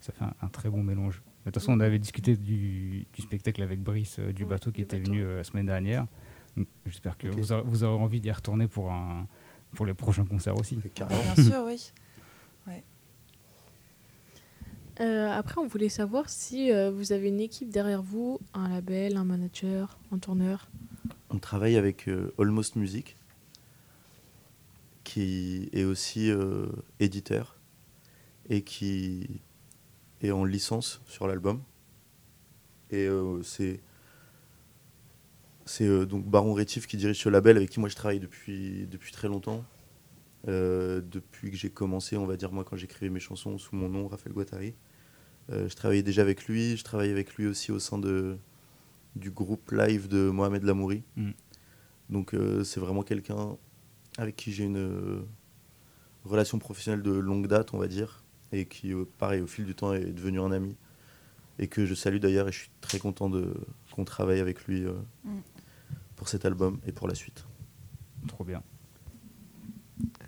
Ça 0.00 0.12
fait 0.12 0.24
un, 0.24 0.34
un 0.42 0.48
très 0.48 0.68
bon 0.70 0.82
mélange. 0.82 1.22
De 1.44 1.50
toute 1.52 1.62
façon, 1.62 1.72
on 1.74 1.80
avait 1.80 2.00
discuté 2.00 2.36
du, 2.36 3.06
du 3.12 3.22
spectacle 3.22 3.62
avec 3.62 3.80
Brice 3.80 4.16
euh, 4.18 4.32
du 4.32 4.44
bateau 4.44 4.72
qui 4.72 4.82
était 4.82 4.98
bateau. 4.98 5.12
venu 5.12 5.22
euh, 5.24 5.36
la 5.36 5.44
semaine 5.44 5.66
dernière. 5.66 6.06
J'espère 6.86 7.16
que 7.18 7.28
vous, 7.28 7.52
aurez, 7.52 7.62
vous 7.64 7.84
aurez 7.84 8.02
envie 8.02 8.20
d'y 8.20 8.32
retourner 8.32 8.66
pour, 8.66 8.90
un, 8.90 9.28
pour 9.76 9.86
les 9.86 9.94
prochains 9.94 10.24
concerts 10.24 10.58
aussi. 10.58 10.76
Bien 10.76 11.34
sûr, 11.36 11.64
oui. 11.64 11.80
Euh, 14.98 15.30
après, 15.30 15.60
on 15.60 15.66
voulait 15.66 15.90
savoir 15.90 16.30
si 16.30 16.72
euh, 16.72 16.90
vous 16.90 17.12
avez 17.12 17.28
une 17.28 17.40
équipe 17.40 17.68
derrière 17.68 18.02
vous, 18.02 18.40
un 18.54 18.70
label, 18.70 19.18
un 19.18 19.24
manager, 19.24 19.98
un 20.10 20.18
tourneur. 20.18 20.70
On 21.28 21.38
travaille 21.38 21.76
avec 21.76 22.08
euh, 22.08 22.32
Almost 22.38 22.76
Music, 22.76 23.18
qui 25.04 25.68
est 25.74 25.84
aussi 25.84 26.30
euh, 26.30 26.66
éditeur 26.98 27.56
et 28.48 28.62
qui 28.62 29.42
est 30.22 30.30
en 30.30 30.46
licence 30.46 31.02
sur 31.06 31.26
l'album. 31.26 31.62
Et 32.90 33.06
euh, 33.06 33.42
c'est 33.42 33.80
c'est 35.66 35.86
euh, 35.86 36.06
donc 36.06 36.24
Baron 36.24 36.54
Rétif 36.54 36.86
qui 36.86 36.96
dirige 36.96 37.20
ce 37.20 37.28
label 37.28 37.56
avec 37.56 37.70
qui 37.70 37.80
moi 37.80 37.88
je 37.88 37.96
travaille 37.96 38.20
depuis, 38.20 38.86
depuis 38.86 39.12
très 39.12 39.28
longtemps. 39.28 39.64
Euh, 40.48 41.00
depuis 41.00 41.50
que 41.50 41.56
j'ai 41.56 41.70
commencé, 41.70 42.16
on 42.16 42.24
va 42.24 42.36
dire 42.36 42.52
moi 42.52 42.64
quand 42.64 42.76
j'écrivais 42.76 43.10
mes 43.10 43.20
chansons 43.20 43.58
sous 43.58 43.74
mon 43.74 43.88
nom, 43.88 44.06
Raphaël 44.06 44.32
Guattari. 44.32 44.74
Euh, 45.50 45.68
je 45.68 45.74
travaillais 45.74 46.04
déjà 46.04 46.22
avec 46.22 46.46
lui, 46.46 46.76
je 46.76 46.84
travaillais 46.84 47.12
avec 47.12 47.34
lui 47.34 47.46
aussi 47.46 47.72
au 47.72 47.80
sein 47.80 47.98
de, 47.98 48.36
du 49.16 49.30
groupe 49.30 49.72
live 49.72 50.08
de 50.08 50.30
Mohamed 50.30 50.62
Lamouri. 50.62 51.02
Mm. 51.16 51.30
Donc 52.10 52.34
euh, 52.34 52.62
c'est 52.62 52.80
vraiment 52.80 53.02
quelqu'un 53.02 53.56
avec 54.18 54.36
qui 54.36 54.52
j'ai 54.52 54.64
une 54.64 55.26
relation 56.24 56.58
professionnelle 56.58 57.02
de 57.02 57.12
longue 57.12 57.48
date, 57.48 57.74
on 57.74 57.78
va 57.78 57.88
dire, 57.88 58.24
et 58.52 58.66
qui, 58.66 58.92
pareil, 59.18 59.40
au 59.40 59.46
fil 59.46 59.64
du 59.64 59.74
temps 59.74 59.92
est 59.92 60.12
devenu 60.12 60.40
un 60.40 60.52
ami, 60.52 60.76
et 61.58 61.66
que 61.66 61.84
je 61.86 61.94
salue 61.94 62.18
d'ailleurs, 62.18 62.48
et 62.48 62.52
je 62.52 62.60
suis 62.60 62.70
très 62.80 62.98
content 62.98 63.28
de 63.28 63.52
qu'on 63.96 64.04
travaille 64.04 64.40
avec 64.40 64.66
lui 64.66 64.84
euh, 64.84 64.92
Mm. 65.24 65.40
Pour 66.16 66.28
cet 66.28 66.44
album 66.44 66.80
et 66.86 66.92
pour 66.92 67.06
la 67.08 67.14
suite. 67.14 67.46
Trop 68.26 68.44
bien. 68.44 68.62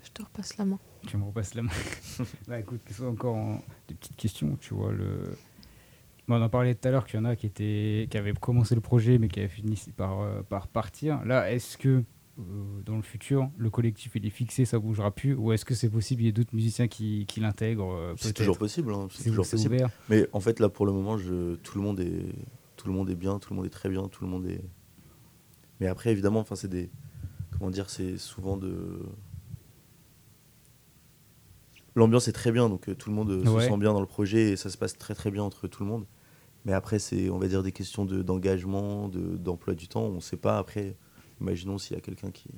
Je 0.03 0.09
te 0.11 0.23
repasse 0.23 0.57
la 0.57 0.65
main. 0.65 0.79
Tu 1.07 1.17
me 1.17 1.23
repasses 1.25 1.53
la 1.53 1.63
main. 1.63 1.71
bah, 2.47 2.59
écoute, 2.59 2.81
que 2.85 2.91
ce 2.91 2.97
soit 2.99 3.09
encore 3.09 3.35
en- 3.35 3.63
des 3.87 3.95
petites 3.95 4.15
questions, 4.15 4.57
tu 4.59 4.73
vois. 4.73 4.91
Le... 4.91 5.23
Bon, 6.27 6.35
on 6.35 6.41
en 6.41 6.49
parlait 6.49 6.75
tout 6.75 6.87
à 6.87 6.91
l'heure 6.91 7.05
qu'il 7.05 7.19
y 7.19 7.21
en 7.21 7.25
a 7.25 7.35
qui, 7.35 7.45
étaient... 7.45 8.07
qui 8.09 8.17
avaient 8.17 8.33
commencé 8.33 8.75
le 8.75 8.81
projet 8.81 9.17
mais 9.17 9.27
qui 9.27 9.39
avaient 9.39 9.49
fini 9.49 9.79
par, 9.95 10.21
euh, 10.21 10.41
par 10.43 10.67
partir. 10.67 11.23
Là, 11.25 11.51
est-ce 11.51 11.77
que 11.77 12.03
euh, 12.39 12.43
dans 12.85 12.95
le 12.95 13.01
futur, 13.01 13.49
le 13.57 13.69
collectif 13.69 14.11
il 14.15 14.25
est 14.25 14.29
fixé, 14.31 14.65
ça 14.65 14.79
bougera 14.79 15.11
plus 15.11 15.33
Ou 15.35 15.51
est-ce 15.51 15.65
que 15.65 15.75
c'est 15.75 15.89
possible, 15.89 16.21
il 16.23 16.25
y 16.25 16.29
a 16.29 16.31
d'autres 16.31 16.55
musiciens 16.55 16.87
qui, 16.87 17.25
qui 17.27 17.39
l'intègrent 17.39 17.91
euh, 17.93 18.13
C'est 18.17 18.25
peut-être? 18.29 18.37
toujours 18.37 18.57
possible, 18.57 18.93
hein, 18.93 19.07
c'est 19.11 19.23
C'est 19.23 19.29
toujours 19.29 19.45
c'est 19.45 19.57
possible. 19.57 19.75
ouvert. 19.75 19.89
Mais 20.09 20.27
en 20.33 20.39
fait, 20.39 20.59
là, 20.59 20.69
pour 20.69 20.85
le 20.85 20.91
moment, 20.93 21.17
je, 21.17 21.55
tout, 21.55 21.77
le 21.77 21.83
monde 21.83 21.99
est, 21.99 22.33
tout 22.77 22.87
le 22.87 22.93
monde 22.93 23.09
est 23.09 23.15
bien, 23.15 23.37
tout 23.39 23.51
le 23.53 23.57
monde 23.57 23.65
est 23.65 23.71
très 23.71 23.89
bien, 23.89 24.07
tout 24.07 24.23
le 24.23 24.29
monde 24.29 24.45
est. 24.47 24.61
Mais 25.79 25.87
après, 25.87 26.11
évidemment, 26.11 26.39
enfin, 26.39 26.55
c'est 26.55 26.67
des. 26.67 26.89
Comment 27.57 27.71
dire, 27.71 27.89
c'est 27.89 28.17
souvent 28.17 28.57
de. 28.57 28.99
L'ambiance 31.95 32.27
est 32.27 32.33
très 32.33 32.51
bien, 32.51 32.69
donc 32.69 32.87
euh, 32.87 32.95
tout 32.95 33.09
le 33.09 33.15
monde 33.15 33.31
euh, 33.31 33.43
Ouais. 33.49 33.63
se 33.63 33.69
sent 33.69 33.77
bien 33.77 33.93
dans 33.93 33.99
le 33.99 34.05
projet 34.05 34.51
et 34.51 34.55
ça 34.55 34.69
se 34.69 34.77
passe 34.77 34.97
très 34.97 35.15
très 35.15 35.31
bien 35.31 35.43
entre 35.43 35.67
tout 35.67 35.83
le 35.83 35.89
monde. 35.89 36.05
Mais 36.65 36.73
après, 36.73 36.99
c'est, 36.99 37.29
on 37.29 37.39
va 37.39 37.47
dire, 37.47 37.63
des 37.63 37.71
questions 37.71 38.05
de, 38.05 38.21
d'engagement, 38.21 39.07
de, 39.09 39.37
d'emploi 39.37 39.73
du 39.73 39.87
temps. 39.87 40.03
On 40.03 40.15
ne 40.15 40.19
sait 40.19 40.37
pas. 40.37 40.57
Après, 40.59 40.95
imaginons 41.41 41.77
s'il 41.77 41.95
y 41.95 41.97
a 41.97 42.01
quelqu'un 42.01 42.31
qui. 42.31 42.49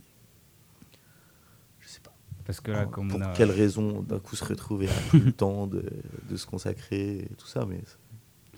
Je 1.79 1.87
sais 1.87 2.01
pas. 2.01 2.13
Parce 2.45 2.59
que 2.59 2.71
là, 2.71 2.83
pour 2.83 2.91
comme 2.91 3.11
on 3.15 3.21
a. 3.21 3.31
quelle 3.33 3.51
raison 3.51 4.01
d'un 4.01 4.19
coup 4.19 4.35
se 4.35 4.43
retrouver 4.43 4.89
à 4.89 4.93
plus 5.09 5.19
le 5.21 5.31
temps 5.31 5.67
de, 5.67 5.85
de 6.29 6.35
se 6.35 6.45
consacrer 6.45 7.19
et 7.19 7.35
tout 7.37 7.47
ça. 7.47 7.65
Mais 7.65 7.79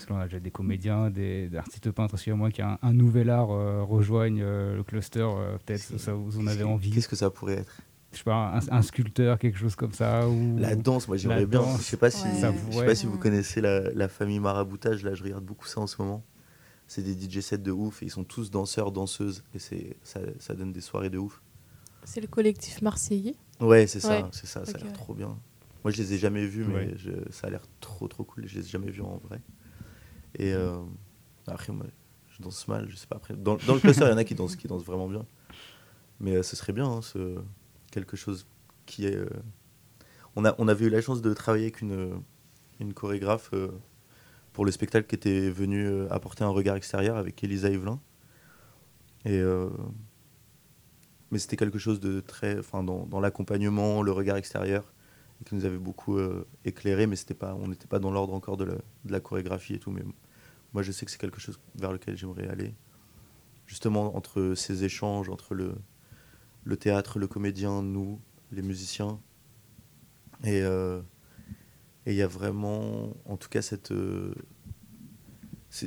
Parce 0.05 0.17
qu'on 0.17 0.19
a 0.21 0.25
déjà 0.25 0.39
des 0.39 0.51
comédiens, 0.51 1.09
des, 1.09 1.47
des 1.47 1.57
artistes 1.57 1.89
peintres, 1.91 2.15
aussi 2.15 2.29
à 2.31 2.35
moi, 2.35 2.51
qui 2.51 2.61
un, 2.61 2.77
un 2.81 2.93
nouvel 2.93 3.29
art 3.29 3.51
euh, 3.51 3.83
rejoignent 3.83 4.41
euh, 4.43 4.75
le 4.75 4.83
cluster. 4.83 5.19
euh, 5.21 5.57
Peut-être 5.65 5.97
ça 5.97 6.13
vous 6.13 6.39
en 6.39 6.47
avez 6.47 6.63
envie. 6.63 6.91
Qu'est-ce 6.91 7.07
que 7.07 7.15
ça 7.15 7.29
pourrait 7.29 7.59
être? 7.59 7.71
Je 8.11 8.17
sais 8.19 8.23
pas, 8.25 8.53
un, 8.59 8.77
un 8.77 8.81
sculpteur, 8.81 9.39
quelque 9.39 9.57
chose 9.57 9.75
comme 9.75 9.93
ça. 9.93 10.27
Ou... 10.27 10.57
La 10.59 10.75
danse, 10.75 11.07
moi 11.07 11.17
j'aimerais 11.17 11.45
bien. 11.45 11.61
danse. 11.61 11.79
Je 11.79 11.83
sais 11.83 11.97
pas 11.97 12.11
si, 12.11 12.25
Ouais. 12.25 12.53
Je 12.71 12.77
sais 12.77 12.85
pas 12.85 12.95
si 12.95 13.05
vous 13.07 13.17
connaissez 13.17 13.59
la, 13.61 13.91
la 13.93 14.07
famille 14.07 14.39
Maraboutage. 14.39 15.03
Là, 15.03 15.15
je 15.15 15.23
regarde 15.23 15.43
beaucoup 15.43 15.65
ça 15.67 15.79
en 15.81 15.87
ce 15.87 15.99
moment. 16.01 16.23
C'est 16.87 17.01
des 17.01 17.13
DJ 17.13 17.39
sets 17.39 17.57
de 17.59 17.71
ouf 17.71 18.03
et 18.03 18.07
ils 18.07 18.11
sont 18.11 18.23
tous 18.25 18.51
danseurs, 18.51 18.91
danseuses 18.91 19.43
et 19.55 19.59
c'est 19.59 19.95
ça, 20.03 20.19
ça 20.37 20.53
donne 20.53 20.73
des 20.73 20.81
soirées 20.81 21.09
de 21.09 21.17
ouf. 21.17 21.41
C'est 22.03 22.19
le 22.21 22.27
collectif 22.27 22.81
marseillais? 22.81 23.35
Ouais, 23.61 23.87
c'est 23.87 24.01
ça, 24.01 24.09
Ouais. 24.21 24.25
c'est 24.31 24.45
ça. 24.47 24.65
Ça 24.65 24.77
a 24.77 24.83
l'air 24.83 24.93
trop 24.93 25.13
bien. 25.15 25.35
Moi, 25.83 25.91
je 25.91 25.97
les 26.01 26.13
ai 26.13 26.17
jamais 26.17 26.45
vus, 26.45 26.65
mais 26.67 26.73
Ouais. 26.75 26.93
je- 26.97 27.31
ça 27.31 27.47
a 27.47 27.49
l'air 27.49 27.63
trop 27.79 28.07
trop 28.07 28.23
cool. 28.25 28.43
Je 28.47 28.59
les 28.59 28.65
ai 28.65 28.69
jamais 28.69 28.91
vus 28.91 29.01
en 29.01 29.17
vrai. 29.27 29.39
Et 30.35 30.53
euh, 30.53 30.77
après, 31.47 31.71
moi, 31.73 31.85
je 32.29 32.41
danse 32.41 32.67
mal. 32.67 32.89
Je 32.89 32.95
sais 32.95 33.07
pas. 33.07 33.17
Après, 33.17 33.35
dans, 33.35 33.57
dans 33.67 33.75
le 33.75 33.79
cluster, 33.79 34.05
il 34.05 34.09
y 34.09 34.13
en 34.13 34.17
a 34.17 34.23
qui 34.23 34.35
dansent, 34.35 34.55
qui 34.55 34.67
dansent 34.67 34.83
vraiment 34.85 35.07
bien. 35.07 35.25
Mais 36.19 36.35
euh, 36.35 36.43
ce 36.43 36.55
serait 36.55 36.73
bien, 36.73 36.87
hein, 36.87 37.01
ce, 37.01 37.37
quelque 37.91 38.15
chose 38.17 38.47
qui 38.85 39.05
est. 39.05 39.15
euh, 39.15 39.29
On, 40.35 40.45
a, 40.45 40.55
on 40.57 40.67
avait 40.67 40.85
eu 40.85 40.89
la 40.89 41.01
chance 41.01 41.21
de 41.21 41.33
travailler 41.33 41.65
avec 41.65 41.81
une, 41.81 42.21
une 42.79 42.93
chorégraphe 42.93 43.51
pour 44.51 44.65
le 44.65 44.71
spectacle 44.71 45.07
qui 45.07 45.15
était 45.15 45.49
venue 45.49 46.07
apporter 46.09 46.43
un 46.43 46.49
regard 46.49 46.75
extérieur 46.75 47.17
avec 47.17 47.43
Elisa 47.43 47.69
Evelyn. 47.69 47.99
Et. 49.25 49.41
mais 51.31 51.39
c'était 51.39 51.55
quelque 51.57 51.79
chose 51.79 51.99
de 51.99 52.19
très. 52.19 52.57
Enfin, 52.59 52.83
dans, 52.83 53.05
dans 53.05 53.19
l'accompagnement, 53.19 54.01
le 54.01 54.11
regard 54.11 54.37
extérieur, 54.37 54.91
qui 55.45 55.55
nous 55.55 55.65
avait 55.65 55.77
beaucoup 55.77 56.19
éclairé, 56.65 57.07
mais 57.07 57.15
pas, 57.37 57.53
on 57.55 57.67
n'était 57.67 57.87
pas 57.87 57.99
dans 57.99 58.11
l'ordre 58.11 58.33
encore 58.33 58.57
de 58.57 58.65
la, 58.65 58.75
de 58.75 59.11
la 59.11 59.19
chorégraphie 59.19 59.75
et 59.75 59.79
tout. 59.79 59.91
Mais 59.91 60.03
moi, 60.73 60.83
je 60.83 60.91
sais 60.91 61.05
que 61.05 61.11
c'est 61.11 61.17
quelque 61.19 61.39
chose 61.39 61.59
vers 61.75 61.91
lequel 61.91 62.17
j'aimerais 62.17 62.47
aller. 62.47 62.73
Justement, 63.67 64.15
entre 64.15 64.53
ces 64.55 64.83
échanges, 64.83 65.29
entre 65.29 65.53
le, 65.55 65.75
le 66.65 66.77
théâtre, 66.77 67.19
le 67.19 67.27
comédien, 67.27 67.81
nous, 67.81 68.19
les 68.51 68.61
musiciens. 68.61 69.19
Et 70.43 70.61
euh, 70.61 71.01
et 72.05 72.11
il 72.11 72.17
y 72.17 72.21
a 72.21 72.27
vraiment, 72.27 73.13
en 73.25 73.37
tout 73.37 73.47
cas, 73.49 73.61
cette. 73.61 73.91
euh, 73.91 74.33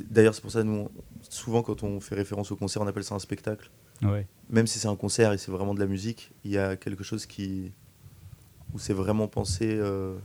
D'ailleurs, 0.09 0.35
c'est 0.35 0.41
pour 0.41 0.51
ça, 0.51 0.63
nous, 0.63 0.73
on- 0.79 0.91
souvent, 1.29 1.61
quand 1.63 1.83
on 1.83 1.99
fait 2.01 2.15
référence 2.15 2.51
au 2.51 2.55
concert, 2.57 2.81
on 2.81 2.87
appelle 2.87 3.03
ça 3.03 3.15
un 3.15 3.19
spectacle 3.19 3.69
Ouais. 4.03 4.27
même 4.49 4.67
si 4.67 4.77
c'est 4.77 4.87
un 4.89 4.95
concert 4.95 5.33
et 5.33 5.37
c'est 5.39 5.49
vraiment 5.51 5.73
de 5.73 5.79
la 5.79 5.87
musique, 5.87 6.31
il 6.43 6.51
y 6.51 6.57
a 6.59 6.75
quelque 6.75 7.03
chose 7.03 7.25
qui 7.25 7.71
où 8.73 8.79
c'est 8.79 8.93
vraiment 8.93 9.27
pensé 9.27 9.65
euh, 9.71 10.17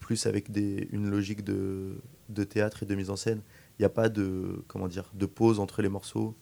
plus 0.00 0.26
avec 0.26 0.50
des, 0.50 0.88
une 0.92 1.08
logique 1.10 1.44
de, 1.44 1.98
de 2.30 2.42
théâtre 2.44 2.82
et 2.82 2.86
de 2.86 2.94
mise 2.96 3.10
en 3.10 3.16
scène. 3.16 3.42
Il 3.78 3.82
n'y 3.82 3.86
a 3.86 3.90
pas 3.90 4.08
de 4.08 4.64
comment 4.68 4.88
dire 4.88 5.10
de 5.14 5.26
pause 5.26 5.60
entre 5.60 5.82
les 5.82 5.88
morceaux. 5.88 6.34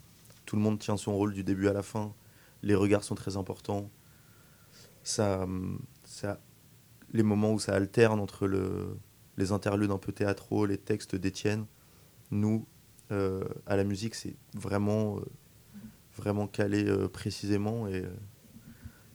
Tout 0.47 0.57
le 0.57 0.63
monde 0.63 0.79
tient 0.79 0.97
son 0.97 1.17
rôle 1.17 1.33
du 1.35 1.43
début 1.43 1.69
à 1.69 1.73
la 1.73 1.83
fin. 1.83 2.15
les 2.63 2.75
regards 2.75 3.05
sont 3.05 3.15
très 3.15 3.37
importants. 3.37 3.91
Ça, 5.03 5.47
ça, 6.05 6.41
les 7.13 7.23
moments 7.23 7.53
où 7.53 7.59
ça 7.59 7.75
alterne 7.75 8.21
entre 8.21 8.47
le, 8.47 8.97
les 9.37 9.53
interludes 9.53 9.91
un 9.91 9.99
peu 9.99 10.13
théâtraux, 10.13 10.65
les 10.65 10.79
textes 10.79 11.15
d'Étienne, 11.15 11.67
nous, 12.31 12.67
euh, 13.13 13.45
à 13.67 13.77
la 13.77 13.85
musique, 13.85 14.15
c'est 14.15 14.37
vraiment, 14.55 15.19
euh, 15.19 15.23
vraiment 16.17 16.47
calé 16.47 16.85
euh, 16.87 17.09
précisément. 17.09 17.87
Et, 17.89 18.05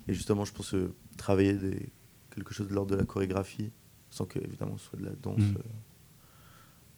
et 0.08 0.14
justement, 0.14 0.46
je 0.46 0.54
pense 0.54 0.76
travailler 1.18 1.54
des, 1.54 1.90
quelque 2.30 2.54
chose 2.54 2.68
de 2.68 2.74
l'ordre 2.74 2.92
de 2.92 2.96
la 2.96 3.06
chorégraphie, 3.06 3.72
sans 4.10 4.26
que, 4.26 4.40
évidemment, 4.40 4.78
ce 4.78 4.86
soit 4.90 5.00
de 5.00 5.06
la 5.06 5.12
danse 5.12 5.40
Mm. 5.40 5.58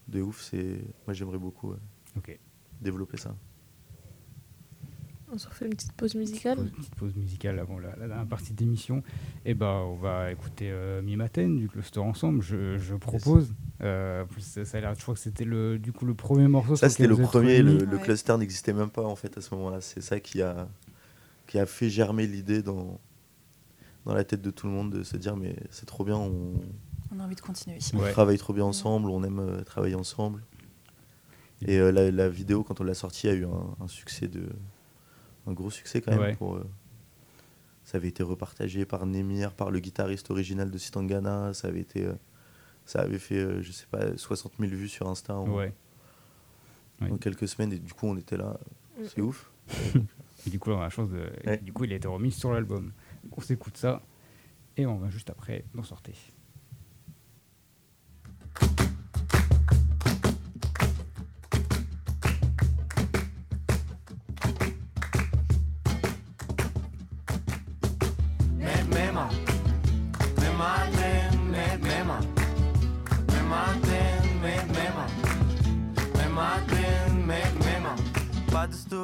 De 0.07 0.21
ouf. 0.21 0.41
C'est, 0.41 0.81
moi, 1.05 1.13
j'aimerais 1.13 1.37
beaucoup 1.39 1.73
développer 2.81 3.17
ça. 3.17 3.35
On 5.33 5.37
se 5.37 5.47
refait 5.47 5.65
une 5.65 5.71
petite 5.75 5.93
pause 5.93 6.13
musicale. 6.15 6.57
Pause- 6.57 6.71
petite 6.71 6.95
pause 6.95 7.15
musicale 7.15 7.57
avant 7.59 7.79
la, 7.79 7.95
la 7.95 8.07
dernière 8.07 8.27
partie 8.27 8.51
d'émission. 8.53 9.01
Et 9.45 9.53
ben, 9.53 9.71
on 9.85 9.95
va 9.95 10.29
écouter 10.29 10.69
euh, 10.69 11.01
Mimaten 11.01 11.57
du 11.57 11.69
Cluster 11.69 12.01
ensemble. 12.01 12.41
Je, 12.41 12.77
je 12.77 12.95
propose. 12.95 13.53
Euh, 13.81 14.25
ça, 14.39 14.65
ça 14.65 14.77
a 14.77 14.81
l'air. 14.81 14.93
Je 14.95 15.01
crois 15.01 15.13
que 15.13 15.21
c'était 15.21 15.45
le 15.45 15.79
du 15.79 15.93
coup 15.93 16.05
le 16.05 16.15
premier 16.15 16.49
morceau. 16.49 16.75
Ça, 16.75 16.89
c'était 16.89 17.07
le 17.07 17.15
premier. 17.15 17.61
Le, 17.61 17.77
Ouais. 17.85 18.01
cluster 18.01 18.35
n'existait 18.37 18.73
même 18.73 18.89
pas, 18.89 19.03
en 19.05 19.15
fait, 19.15 19.37
à 19.37 19.41
ce 19.41 19.55
moment-là. 19.55 19.79
C'est 19.79 20.01
ça 20.01 20.19
qui 20.19 20.41
a, 20.41 20.67
qui 21.47 21.57
a 21.59 21.65
fait 21.65 21.89
germer 21.89 22.27
l'idée 22.27 22.61
dans, 22.61 22.99
dans 24.05 24.13
la 24.13 24.25
tête 24.25 24.41
de 24.41 24.51
tout 24.51 24.67
le 24.67 24.73
monde 24.73 24.91
de 24.91 25.03
se 25.03 25.15
dire, 25.15 25.37
mais 25.37 25.55
c'est 25.69 25.85
trop 25.85 26.03
bien, 26.03 26.17
on, 26.17 26.55
On 27.13 27.19
a 27.19 27.23
envie 27.25 27.35
de 27.35 27.41
continuer. 27.41 27.77
on 27.93 27.97
Ouais. 27.99 28.11
travaille 28.11 28.37
trop 28.37 28.53
bien 28.53 28.63
ensemble, 28.65 29.09
on 29.09 29.23
aime 29.23 29.39
euh, 29.39 29.61
travailler 29.63 29.95
ensemble. 29.95 30.43
Et 31.65 31.77
euh, 31.77 31.91
la, 31.91 32.09
la 32.09 32.29
vidéo, 32.29 32.63
quand 32.63 32.79
on 32.81 32.83
l'a 32.83 32.93
sortie, 32.93 33.27
a 33.27 33.33
eu 33.33 33.45
un, 33.45 33.75
un 33.79 33.87
succès 33.87 34.27
de. 34.27 34.47
Un 35.47 35.53
gros 35.53 35.69
succès 35.71 36.01
quand 36.01 36.11
même. 36.11 36.19
Ouais. 36.21 36.35
Pour, 36.35 36.55
euh, 36.55 36.65
ça 37.83 37.97
avait 37.97 38.07
été 38.07 38.23
repartagé 38.23 38.85
par 38.85 39.05
Nemir, 39.05 39.53
par 39.53 39.71
le 39.71 39.79
guitariste 39.79 40.29
original 40.31 40.69
de 40.71 40.77
Sitangana. 40.77 41.53
Ça 41.53 41.67
avait, 41.67 41.81
été, 41.81 42.05
euh, 42.05 42.13
ça 42.85 43.01
avait 43.01 43.17
fait, 43.19 43.37
euh, 43.39 43.61
je 43.61 43.71
sais 43.71 43.87
pas, 43.89 44.15
60 44.15 44.53
000 44.59 44.71
vues 44.71 44.87
sur 44.87 45.09
Insta 45.09 45.35
en, 45.35 45.49
Ouais. 45.49 45.73
en 47.01 47.17
quelques 47.17 47.47
semaines. 47.47 47.73
Et 47.73 47.79
du 47.79 47.91
coup, 47.93 48.07
on 48.07 48.15
était 48.17 48.37
là. 48.37 48.57
Mm. 48.99 49.03
C'est 49.13 49.21
ouf. 49.21 49.51
Et 50.47 50.49
du 50.49 50.57
coup, 50.59 50.71
on 50.71 50.77
a 50.79 50.83
la 50.83 50.89
chance 50.89 51.09
de. 51.09 51.29
Ouais. 51.45 51.57
Du 51.57 51.73
coup, 51.73 51.83
il 51.83 51.93
a 51.93 51.95
été 51.95 52.07
remis 52.07 52.31
sur 52.31 52.51
l'album. 52.53 52.91
On 53.35 53.41
s'écoute 53.41 53.77
ça. 53.77 54.01
Et 54.77 54.85
on 54.85 54.97
va 54.97 55.09
juste 55.09 55.29
après 55.29 55.65
d'en 55.75 55.83
sortir. 55.83 56.15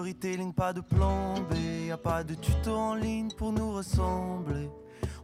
Storytelling, 0.07 0.53
pas 0.53 0.71
de 0.71 0.81
plan 0.81 1.35
B, 1.49 1.87
y 1.87 1.91
a 1.91 1.97
pas 1.97 2.23
de 2.23 2.33
tuto 2.33 2.73
en 2.73 2.95
ligne 2.95 3.29
pour 3.37 3.51
nous 3.51 3.73
ressembler. 3.73 4.69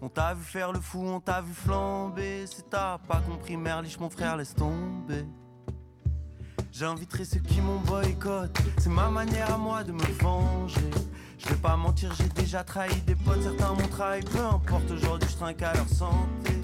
On 0.01 0.09
t'a 0.09 0.33
vu 0.33 0.43
faire 0.43 0.73
le 0.73 0.79
fou, 0.79 0.99
on 1.05 1.21
t'a 1.21 1.41
vu 1.41 1.53
flamber. 1.53 2.45
Si 2.47 2.63
t'as 2.69 2.97
pas 2.97 3.21
compris, 3.21 3.55
Merlich, 3.55 3.97
mon 3.99 4.09
frère, 4.09 4.35
laisse 4.35 4.53
tomber. 4.53 5.25
J'inviterai 6.71 7.23
ceux 7.23 7.39
qui 7.39 7.61
m'ont 7.61 7.79
boycott. 7.79 8.51
C'est 8.77 8.89
ma 8.89 9.09
manière 9.09 9.53
à 9.53 9.57
moi 9.57 9.83
de 9.83 9.93
me 9.93 10.21
venger. 10.21 10.91
Je 11.37 11.47
vais 11.47 11.55
pas 11.55 11.77
mentir, 11.77 12.13
j'ai 12.17 12.29
déjà 12.29 12.63
trahi 12.63 12.99
des 13.01 13.15
potes, 13.15 13.41
certains 13.41 13.73
m'ont 13.73 13.87
trahi. 13.87 14.21
Peu 14.23 14.39
importe, 14.39 14.91
aujourd'hui 14.91 15.29
je 15.29 15.37
trinque 15.37 15.61
à 15.61 15.73
leur 15.73 15.87
santé. 15.87 16.61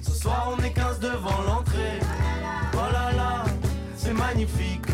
Ce 0.00 0.12
soir 0.12 0.54
on 0.56 0.62
est 0.62 0.72
15 0.72 1.00
devant 1.00 1.42
l'entrée. 1.46 1.98
Oh 2.74 2.92
là 2.92 3.12
là, 3.12 3.44
c'est 3.96 4.14
magnifique. 4.14 4.88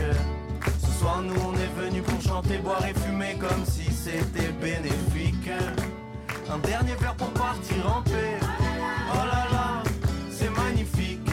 Soir 0.99 1.23
nous 1.23 1.41
on 1.47 1.53
est 1.55 1.81
venus 1.81 2.03
pour 2.03 2.21
chanter, 2.21 2.59
boire 2.59 2.85
et 2.85 2.93
fumer 2.93 3.37
comme 3.39 3.65
si 3.65 3.85
c'était 3.93 4.51
bénéfique. 4.61 5.49
Un 6.53 6.59
dernier 6.59 6.95
verre 6.97 7.15
pour 7.15 7.31
partir 7.31 7.87
en 7.87 8.03
paix. 8.03 8.39
Oh 9.13 9.17
là 9.17 9.47
là, 9.53 9.83
c'est 10.29 10.51
magnifique. 10.51 11.31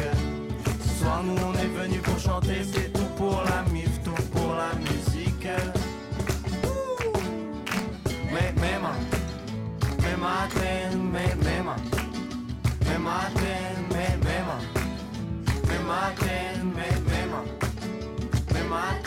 Ce 0.83 0.99
soir 0.99 1.23
nous 1.23 1.35
on 1.43 1.53
est 1.53 1.81
venus 1.81 2.01
pour 2.03 2.19
chanter, 2.19 2.63
c'est 2.63 2.93
tout 2.93 3.09
pour 3.17 3.41
la 3.43 3.63
mif, 3.73 3.89
tout 4.03 4.11
pour 4.33 4.53
la 4.53 4.71
musique. 4.75 5.47
Me 8.31 8.61
mema, 8.61 8.93
me 10.03 10.15
maten, 10.21 10.99
me 11.11 11.25
mema, 11.43 11.75
me 12.85 12.97
maten, 12.99 13.75
me 13.89 14.05
mema, 14.25 14.57
me 15.67 15.77
maten, 15.87 16.71
me 16.75 16.87
mema, 17.09 17.41
me 18.53 18.69
maten, 18.69 19.04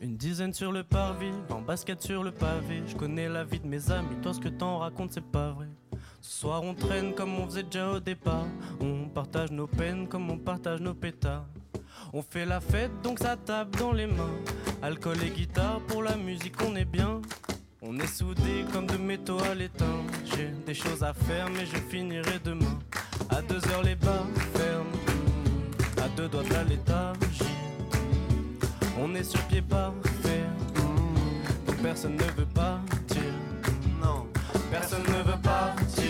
Une 0.00 0.16
dizaine 0.16 0.52
sur 0.54 0.72
le 0.72 0.82
parvis, 0.82 1.32
en 1.50 1.60
basket 1.60 2.00
sur 2.02 2.24
le 2.24 2.30
pavé. 2.30 2.82
Je 2.86 2.96
connais 2.96 3.28
la 3.28 3.44
vie 3.44 3.60
de 3.60 3.66
mes 3.66 3.90
amis, 3.90 4.16
toi 4.22 4.32
ce 4.32 4.40
que 4.40 4.48
t'en 4.48 4.78
racontes 4.78 5.12
c'est 5.12 5.24
pas 5.24 5.50
vrai. 5.50 5.68
Ce 6.20 6.40
soir 6.40 6.62
on 6.62 6.74
traîne 6.74 7.14
comme 7.14 7.38
on 7.38 7.46
faisait 7.46 7.64
déjà 7.64 7.90
au 7.92 8.00
départ. 8.00 8.46
On 8.80 9.08
partage 9.08 9.50
nos 9.50 9.66
peines 9.66 10.08
comme 10.08 10.30
on 10.30 10.38
partage 10.38 10.80
nos 10.80 10.94
pétards. 10.94 11.46
On 12.12 12.22
fait 12.22 12.46
la 12.46 12.60
fête 12.60 12.92
donc 13.02 13.18
ça 13.18 13.36
tape 13.36 13.76
dans 13.76 13.92
les 13.92 14.06
mains. 14.06 14.38
Alcool 14.82 15.22
et 15.22 15.30
guitare 15.30 15.80
pour 15.86 16.02
la 16.02 16.16
musique 16.16 16.56
on 16.66 16.74
est 16.76 16.84
bien. 16.84 17.20
On 17.84 17.98
est 17.98 18.06
soudés 18.06 18.64
comme 18.72 18.86
de 18.86 18.96
métaux 18.96 19.40
à 19.50 19.56
l'étain. 19.56 20.04
J'ai 20.24 20.52
des 20.64 20.72
choses 20.72 21.02
à 21.02 21.12
faire 21.12 21.48
mais 21.50 21.66
je 21.66 21.76
finirai 21.90 22.38
demain. 22.44 22.78
À 23.28 23.42
deux 23.42 23.60
heures 23.70 23.82
les 23.82 23.96
bars 23.96 24.24
ferment. 24.54 24.86
À 26.00 26.08
deux 26.16 26.28
doigts 26.28 26.44
de 26.44 26.52
la 26.52 26.62
léthargie. 26.62 27.58
On 29.00 29.12
est 29.16 29.24
sur 29.24 29.40
pied 29.48 29.62
parfait. 29.62 30.44
Donc 31.66 31.76
personne 31.82 32.14
ne 32.14 32.40
veut 32.40 32.46
partir. 32.54 33.32
Non, 34.00 34.28
personne 34.70 35.02
ne 35.02 35.28
veut 35.28 35.40
partir. 35.42 36.06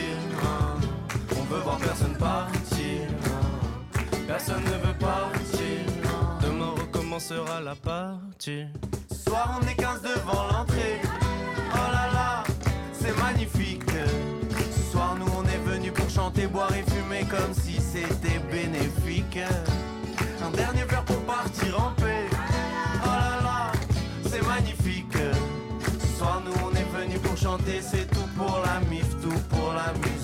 On 1.38 1.42
veut 1.44 1.60
voir 1.60 1.78
personne 1.78 2.16
partir. 2.18 3.08
Personne 4.26 4.62
ne 4.64 4.86
veut 4.86 4.98
partir. 4.98 5.78
Demain 6.42 6.74
recommencera 6.78 7.62
la 7.62 7.74
partie. 7.74 8.66
Soir 9.10 9.58
on 9.58 9.66
est 9.66 9.74
15 9.74 10.02
devant 10.02 10.48
l'entrée. 10.52 11.00
Magnifique. 13.32 13.82
Ce 14.70 14.92
soir 14.92 15.16
nous 15.18 15.30
on 15.36 15.44
est 15.44 15.70
venus 15.70 15.92
pour 15.92 16.08
chanter, 16.08 16.46
boire 16.46 16.70
et 16.74 16.84
fumer 16.90 17.24
comme 17.30 17.54
si 17.54 17.80
c'était 17.80 18.40
bénéfique. 18.50 19.38
Un 20.44 20.50
dernier 20.50 20.84
verre 20.84 21.04
pour 21.04 21.20
partir 21.22 21.80
en 21.80 21.92
paix. 22.00 22.26
Oh 23.04 23.06
là 23.06 23.40
là, 23.42 23.72
c'est 24.24 24.44
magnifique. 24.46 25.16
Ce 26.00 26.18
soir 26.18 26.42
nous 26.44 26.52
on 26.64 26.70
est 26.74 27.00
venus 27.00 27.20
pour 27.20 27.36
chanter, 27.36 27.80
c'est 27.80 28.08
tout 28.10 28.28
pour 28.36 28.60
la 28.64 28.80
mif, 28.90 29.08
tout 29.22 29.40
pour 29.48 29.72
la 29.72 29.92
musique. 29.98 30.21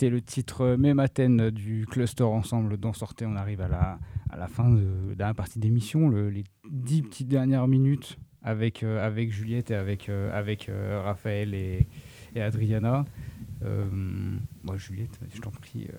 C'était 0.00 0.08
le 0.12 0.22
titre 0.22 0.76
Mématen 0.78 1.50
du 1.50 1.84
cluster 1.84 2.22
ensemble 2.24 2.78
dont 2.78 2.94
sortait. 2.94 3.26
On 3.26 3.36
arrive 3.36 3.60
à 3.60 3.68
la, 3.68 3.98
à 4.30 4.38
la 4.38 4.48
fin 4.48 4.70
de, 4.70 5.12
de 5.12 5.18
la 5.18 5.34
partie 5.34 5.58
d'émission, 5.58 6.08
le- 6.08 6.30
les 6.30 6.44
dix 6.70 7.02
petites 7.02 7.28
dernières 7.28 7.68
minutes 7.68 8.16
avec, 8.42 8.82
euh, 8.82 9.06
avec 9.06 9.30
Juliette 9.30 9.70
et 9.70 9.74
avec, 9.74 10.08
euh, 10.08 10.32
avec 10.32 10.70
euh, 10.70 11.02
Raphaël 11.04 11.52
et, 11.52 11.86
et 12.34 12.40
Adriana. 12.40 13.04
Euh, 13.62 13.84
moi, 14.62 14.78
Juliette, 14.78 15.20
je 15.34 15.38
t'en 15.42 15.50
prie. 15.50 15.86
euh, 15.92 15.98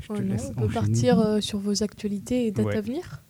je 0.00 0.06
te 0.08 0.12
Oh 0.14 0.20
non, 0.22 0.32
laisse 0.32 0.50
on 0.52 0.60
peut 0.60 0.64
enchaîner. 0.68 0.72
partir 0.86 1.20
euh, 1.20 1.40
sur 1.42 1.58
vos 1.58 1.82
actualités 1.82 2.46
et 2.46 2.50
dates 2.50 2.64
Ouais. 2.64 2.76
à 2.78 2.80
venir? 2.80 3.22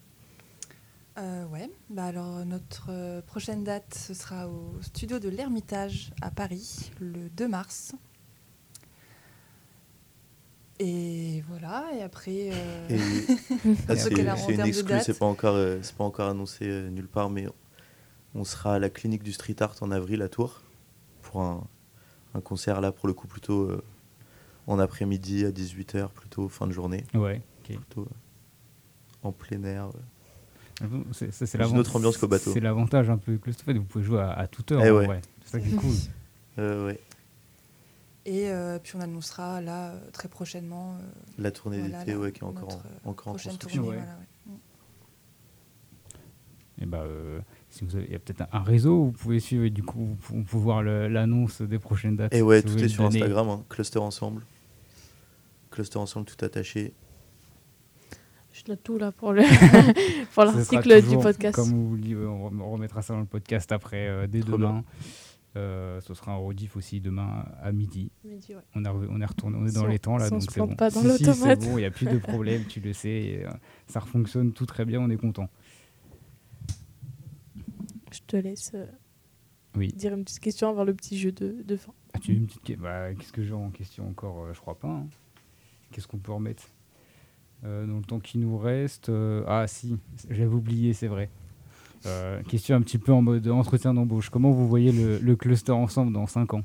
Euh, 1.18 1.44
ouais, 1.48 1.68
bah 1.90 2.04
alors 2.04 2.46
notre 2.46 2.90
euh, 2.90 3.20
prochaine 3.22 3.64
date, 3.64 3.94
ce 3.94 4.14
sera 4.14 4.46
au 4.48 4.76
studio 4.80 5.18
de 5.18 5.28
l'Ermitage 5.28 6.12
à 6.22 6.30
Paris, 6.30 6.92
le 7.00 7.28
2 7.36 7.48
mars. 7.48 7.96
Et 10.80 11.42
voilà, 11.48 11.86
et 11.98 12.02
après. 12.02 12.50
euh, 12.52 12.88
ah, 13.88 13.96
c'est 13.96 14.54
une 14.54 14.60
exclue, 14.66 15.00
c'est 15.00 15.18
pas 15.18 15.26
encore, 15.26 15.56
euh, 15.56 15.78
c'est 15.82 15.94
pas 15.96 16.04
encore 16.04 16.28
annoncé 16.28 16.66
euh, 16.68 16.88
nulle 16.90 17.08
part, 17.08 17.30
mais 17.30 17.46
on 18.34 18.44
sera 18.44 18.74
à 18.74 18.78
la 18.78 18.88
clinique 18.90 19.22
du 19.22 19.32
street 19.32 19.56
art 19.60 19.74
en 19.80 19.90
avril 19.90 20.22
à 20.22 20.28
Tours 20.28 20.62
pour 21.22 21.40
un, 21.42 21.64
un 22.34 22.40
concert 22.40 22.80
là 22.80 22.92
pour 22.92 23.08
le 23.08 23.14
coup 23.14 23.26
plutôt 23.26 23.62
euh, 23.62 23.82
en 24.68 24.78
après-midi 24.78 25.44
à 25.44 25.50
18h, 25.50 26.10
plutôt 26.10 26.48
fin 26.48 26.66
de 26.66 26.72
journée, 26.72 27.04
Ouais, 27.14 27.42
ok. 27.68 27.76
plutôt 27.76 28.02
euh, 28.02 29.24
en 29.28 29.32
plein 29.32 29.62
air. 29.64 29.88
C'est- 31.10 31.54
une 31.56 31.78
autre 31.78 31.96
ambiance 31.96 32.18
qu'au 32.18 32.28
bateau. 32.28 32.52
C'est 32.52 32.60
l'avantage 32.60 33.10
un 33.10 33.18
peu 33.18 33.36
Clusterfuck, 33.36 33.76
vous 33.78 33.82
pouvez 33.84 34.04
jouer 34.04 34.20
à, 34.20 34.30
à 34.30 34.46
toute 34.46 34.70
heure. 34.70 34.84
Eh 34.84 34.92
ouais. 34.92 35.06
vrai. 35.06 35.20
C'est 35.44 35.52
ça 35.58 35.60
qui 35.60 35.74
est 35.74 35.76
cool. 35.76 35.90
Euh, 36.60 36.86
ouais. 36.86 36.98
Et 38.30 38.50
euh, 38.50 38.78
puis 38.78 38.92
on 38.96 39.00
annoncera 39.00 39.60
là 39.62 39.92
euh, 39.92 40.10
très 40.12 40.28
prochainement 40.28 40.96
euh, 41.00 41.02
La 41.38 41.50
tournée 41.50 41.78
Voilà, 41.80 42.00
d'été 42.00 42.12
la- 42.12 42.18
ouais, 42.18 42.30
qui 42.32 42.40
est 42.40 42.44
encore 42.44 42.68
notre, 42.68 42.84
en, 43.04 43.10
encore 43.10 43.28
en 43.28 43.32
construction. 43.32 43.82
tournée. 43.82 43.96
ouais. 43.98 44.04
voilà, 44.04 44.18
ouais. 44.18 44.54
Et 46.80 46.86
bah, 46.86 47.00
euh, 47.04 47.40
si 47.70 47.84
vous 47.84 47.96
avez, 47.96 48.04
il 48.06 48.12
y 48.12 48.14
a 48.14 48.18
peut-être 48.18 48.42
un, 48.42 48.48
un 48.52 48.62
réseau 48.62 48.96
où 48.98 49.04
vous 49.06 49.12
pouvez 49.12 49.40
suivre 49.40 49.64
et 49.64 49.70
du 49.70 49.82
coup 49.82 49.98
vous 50.04 50.14
pou- 50.14 50.34
vous 50.34 50.42
pouvez 50.44 50.62
voir 50.62 50.82
l'annonce 50.82 51.60
des 51.62 51.78
prochaines 51.78 52.16
dates. 52.16 52.34
Et 52.34 52.42
ouais, 52.42 52.60
Si 52.60 52.66
tout 52.66 52.78
est 52.78 52.88
sur 52.88 53.04
donner. 53.04 53.20
Instagram, 53.22 53.48
hein, 53.48 53.64
Cluster 53.68 53.98
Ensemble. 53.98 54.42
Cluster 55.70 55.98
Ensemble 55.98 56.26
tout 56.26 56.44
attaché. 56.44 56.92
Je 58.52 58.62
note 58.68 58.80
tout 58.82 58.98
là 58.98 59.10
pour 59.12 59.32
le 59.32 59.42
pour 60.34 60.44
l'article 60.44 61.02
du 61.08 61.16
podcast. 61.18 61.56
Comme 61.56 61.70
vous 61.70 61.94
le 61.96 62.00
dites, 62.02 62.16
on 62.16 62.44
rem- 62.48 62.60
on 62.62 62.70
remettra 62.72 63.02
ça 63.02 63.14
dans 63.14 63.20
le 63.20 63.26
podcast 63.26 63.72
après, 63.72 64.06
euh, 64.08 64.26
dès 64.26 64.40
Trop 64.40 64.52
demain. 64.52 64.84
Euh, 65.58 66.00
ce 66.00 66.14
sera 66.14 66.32
un 66.32 66.36
rediff 66.36 66.76
aussi 66.76 67.00
demain 67.00 67.44
à 67.60 67.72
midi. 67.72 68.10
Midi, 68.24 68.54
ouais. 68.54 68.62
On, 68.74 68.84
a 68.84 68.92
on 68.92 69.20
est 69.20 69.24
retourné, 69.24 69.56
on 69.60 69.66
est 69.66 69.72
dans 69.74 69.84
Si 69.86 69.90
les 69.90 69.98
temps 69.98 70.16
là, 70.16 70.26
si 70.28 70.32
on 70.32 70.38
donc 70.38 70.50
c'est 70.50 70.60
bon. 70.60 70.76
pas 70.76 70.88
dans 70.90 71.00
Si, 71.02 71.16
si, 71.18 71.24
l'automate. 71.24 71.60
c'est 71.62 71.68
bon, 71.68 71.76
il 71.78 71.80
n'y 71.80 71.86
a 71.86 71.90
plus 71.90 72.06
de 72.06 72.18
problème, 72.18 72.64
tu 72.66 72.80
le 72.80 72.92
sais. 72.92 73.08
et, 73.10 73.46
euh, 73.46 73.50
ça 73.86 74.00
fonctionne 74.00 74.52
tout 74.52 74.66
très 74.66 74.84
bien, 74.84 75.00
on 75.00 75.10
est 75.10 75.16
content. 75.16 75.48
Je 78.12 78.20
te 78.26 78.36
laisse 78.36 78.72
euh, 78.74 78.86
Oui. 79.76 79.88
dire 79.92 80.14
une 80.14 80.24
petite 80.24 80.40
question 80.40 80.68
avant 80.70 80.84
le 80.84 80.94
petit 80.94 81.18
jeu 81.18 81.32
de, 81.32 81.62
de 81.62 81.76
fin. 81.76 81.92
Ah, 82.14 82.18
tu 82.18 82.32
as 82.32 82.34
une 82.34 82.46
petite 82.46 82.78
bah, 82.78 83.12
Qu'est-ce 83.14 83.32
que 83.32 83.42
j'ai 83.42 83.52
en 83.52 83.70
question 83.70 84.08
encore 84.08 84.52
Je 84.54 84.60
crois 84.60 84.78
pas. 84.78 84.88
hein. 84.88 85.06
Qu'est-ce 85.92 86.06
qu'on 86.08 86.18
peut 86.18 86.32
remettre 86.32 86.68
Euh, 87.64 87.86
Dans 87.86 87.96
le 87.98 88.04
temps 88.04 88.20
qui 88.20 88.38
nous 88.38 88.56
reste. 88.58 89.08
euh, 89.08 89.44
ah, 89.46 89.66
si, 89.66 89.98
j'avais 90.30 90.54
oublié, 90.54 90.92
c'est 90.94 91.08
vrai. 91.08 91.28
Euh, 92.06 92.42
question 92.44 92.76
un 92.76 92.80
petit 92.82 92.98
peu 92.98 93.12
en 93.12 93.22
mode 93.22 93.46
entretien 93.48 93.92
d'embauche. 93.94 94.30
Comment 94.30 94.50
vous 94.50 94.68
voyez 94.68 94.92
le, 94.92 95.18
le 95.18 95.36
cluster 95.36 95.72
ensemble 95.72 96.12
dans 96.12 96.26
5 96.26 96.54
ans 96.54 96.62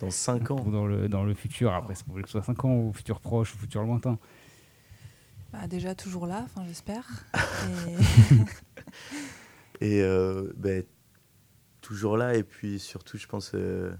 Dans 0.00 0.10
5 0.10 0.50
ans. 0.52 0.62
Ou 0.66 0.70
dans 0.70 0.86
le, 0.86 1.08
dans 1.08 1.24
le 1.24 1.34
futur 1.34 1.72
Après, 1.74 1.94
ça 1.94 2.04
pouvait 2.04 2.22
que 2.22 2.28
ce 2.28 2.32
soit 2.32 2.42
5 2.42 2.64
ans, 2.64 2.76
ou 2.76 2.92
futur 2.92 3.20
proche, 3.20 3.54
ou 3.54 3.58
futur 3.58 3.82
lointain. 3.82 4.18
Bah, 5.52 5.66
déjà 5.66 5.94
toujours 5.94 6.26
là, 6.26 6.42
enfin 6.44 6.62
j'espère. 6.66 7.04
Et- 7.30 8.36
Et 9.80 10.02
euh, 10.02 10.52
ben, 10.56 10.82
toujours 11.80 12.16
là, 12.16 12.34
et 12.34 12.42
puis 12.42 12.78
surtout, 12.80 13.16
je 13.16 13.26
pense, 13.28 13.52
euh, 13.54 13.92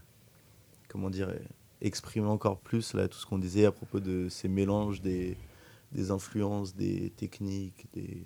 comment 0.89 1.09
dire, 1.09 1.33
exprimer 1.81 2.27
encore 2.27 2.59
plus 2.59 2.95
là, 2.95 3.07
tout 3.07 3.17
ce 3.19 3.25
qu'on 3.27 3.39
disait 3.39 3.65
à 3.65 3.71
propos 3.71 4.01
de 4.01 4.29
ces 4.29 4.49
mélanges 4.49 5.01
des, 5.01 5.37
des 5.93 6.11
influences, 6.11 6.75
des 6.75 7.11
techniques, 7.11 7.87
des. 7.95 8.25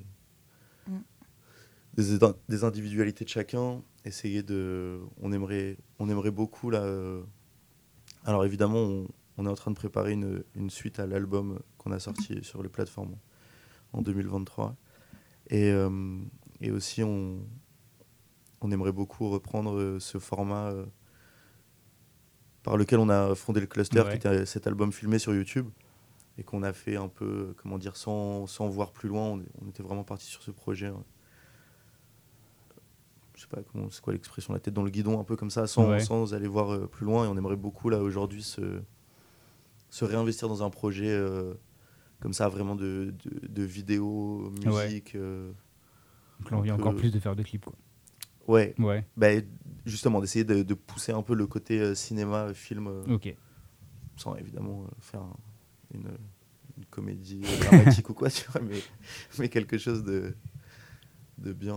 Des, 1.94 2.18
des 2.48 2.64
individualités 2.64 3.24
de 3.24 3.30
chacun. 3.30 3.82
Essayer 4.04 4.42
de. 4.42 5.00
On 5.20 5.32
aimerait, 5.32 5.76
on 5.98 6.08
aimerait 6.08 6.30
beaucoup 6.30 6.70
là. 6.70 6.82
euh, 6.82 7.22
alors 8.24 8.44
évidemment, 8.44 8.78
on, 8.78 9.08
on 9.38 9.46
est 9.46 9.48
en 9.48 9.54
train 9.54 9.70
de 9.70 9.76
préparer 9.76 10.12
une, 10.12 10.44
une 10.54 10.70
suite 10.70 10.98
à 11.00 11.06
l'album 11.06 11.58
qu'on 11.78 11.92
a 11.92 11.98
sorti 11.98 12.42
sur 12.42 12.62
les 12.62 12.68
plateformes 12.68 13.16
en 13.92 14.02
2023. 14.02 14.76
Et, 15.50 15.70
euh, 15.70 16.18
et 16.60 16.70
aussi, 16.70 17.02
on, 17.02 17.40
on 18.60 18.70
aimerait 18.70 18.92
beaucoup 18.92 19.28
reprendre 19.28 19.76
euh, 19.78 19.98
ce 20.00 20.18
format 20.18 20.70
euh, 20.70 20.86
par 22.62 22.76
lequel 22.76 22.98
on 23.00 23.08
a 23.08 23.34
fondé 23.34 23.60
le 23.60 23.66
cluster, 23.66 24.00
Ouais. 24.00 24.10
qui 24.10 24.16
était 24.28 24.46
cet 24.46 24.66
album 24.66 24.92
filmé 24.92 25.18
sur 25.18 25.34
YouTube, 25.34 25.68
et 26.38 26.44
qu'on 26.44 26.62
a 26.62 26.72
fait 26.72 26.96
un 26.96 27.08
peu, 27.08 27.54
comment 27.56 27.78
dire, 27.78 27.96
sans, 27.96 28.46
sans 28.46 28.68
voir 28.68 28.92
plus 28.92 29.08
loin. 29.08 29.22
On, 29.30 29.42
on 29.64 29.68
était 29.68 29.82
vraiment 29.82 30.04
parti 30.04 30.26
sur 30.26 30.42
ce 30.42 30.50
projet. 30.52 30.86
euh, 30.86 30.92
je 33.34 33.40
sais 33.42 33.46
pas 33.48 33.62
comment, 33.72 33.88
c'est 33.90 34.00
quoi 34.02 34.12
l'expression, 34.12 34.52
la 34.52 34.60
tête 34.60 34.74
dans 34.74 34.82
le 34.82 34.90
guidon, 34.90 35.18
un 35.20 35.24
peu 35.24 35.36
comme 35.36 35.50
ça, 35.50 35.66
sans, 35.66 35.88
Ouais. 35.90 36.00
sans 36.00 36.34
aller 36.34 36.46
voir 36.48 36.72
euh, 36.72 36.86
plus 36.86 37.06
loin. 37.06 37.24
Et 37.24 37.28
on 37.28 37.36
aimerait 37.36 37.56
beaucoup, 37.56 37.88
là, 37.88 37.98
aujourd'hui, 38.02 38.42
se, 38.42 38.80
se 39.90 40.04
réinvestir 40.04 40.48
dans 40.48 40.62
un 40.62 40.70
projet 40.70 41.08
euh, 41.10 41.54
comme 42.20 42.32
ça, 42.32 42.48
vraiment 42.48 42.76
de, 42.76 43.14
de, 43.24 43.46
de 43.48 43.62
vidéo, 43.62 44.52
Ouais. 44.66 44.84
musique. 44.86 45.14
euh, 45.14 45.50
Donc 46.40 46.50
l'envie 46.50 46.70
encore 46.70 46.94
plus 46.94 47.10
de 47.12 47.18
faire 47.18 47.34
de 47.36 47.42
clips. 47.42 47.64
Quoi. 47.64 47.74
ouais, 48.48 48.74
Ouais, 48.78 49.06
bah, 49.16 49.28
justement, 49.86 50.20
d'essayer 50.20 50.44
de, 50.44 50.62
de 50.62 50.74
pousser 50.74 51.12
un 51.12 51.22
peu 51.22 51.34
le 51.34 51.46
côté 51.46 51.94
cinéma, 51.94 52.52
film, 52.54 52.88
ok. 53.08 53.34
sans 54.16 54.34
évidemment 54.36 54.86
faire 55.00 55.20
un- 55.22 55.36
une, 55.94 56.08
une 56.78 56.84
comédie 56.86 57.42
dramatique 57.60 58.08
ou 58.10 58.14
quoi, 58.14 58.30
tu 58.30 58.44
vois, 58.50 58.60
mais, 58.62 58.78
mais 59.38 59.48
quelque 59.48 59.78
chose 59.78 60.02
de, 60.04 60.34
de 61.38 61.52
bien, 61.52 61.76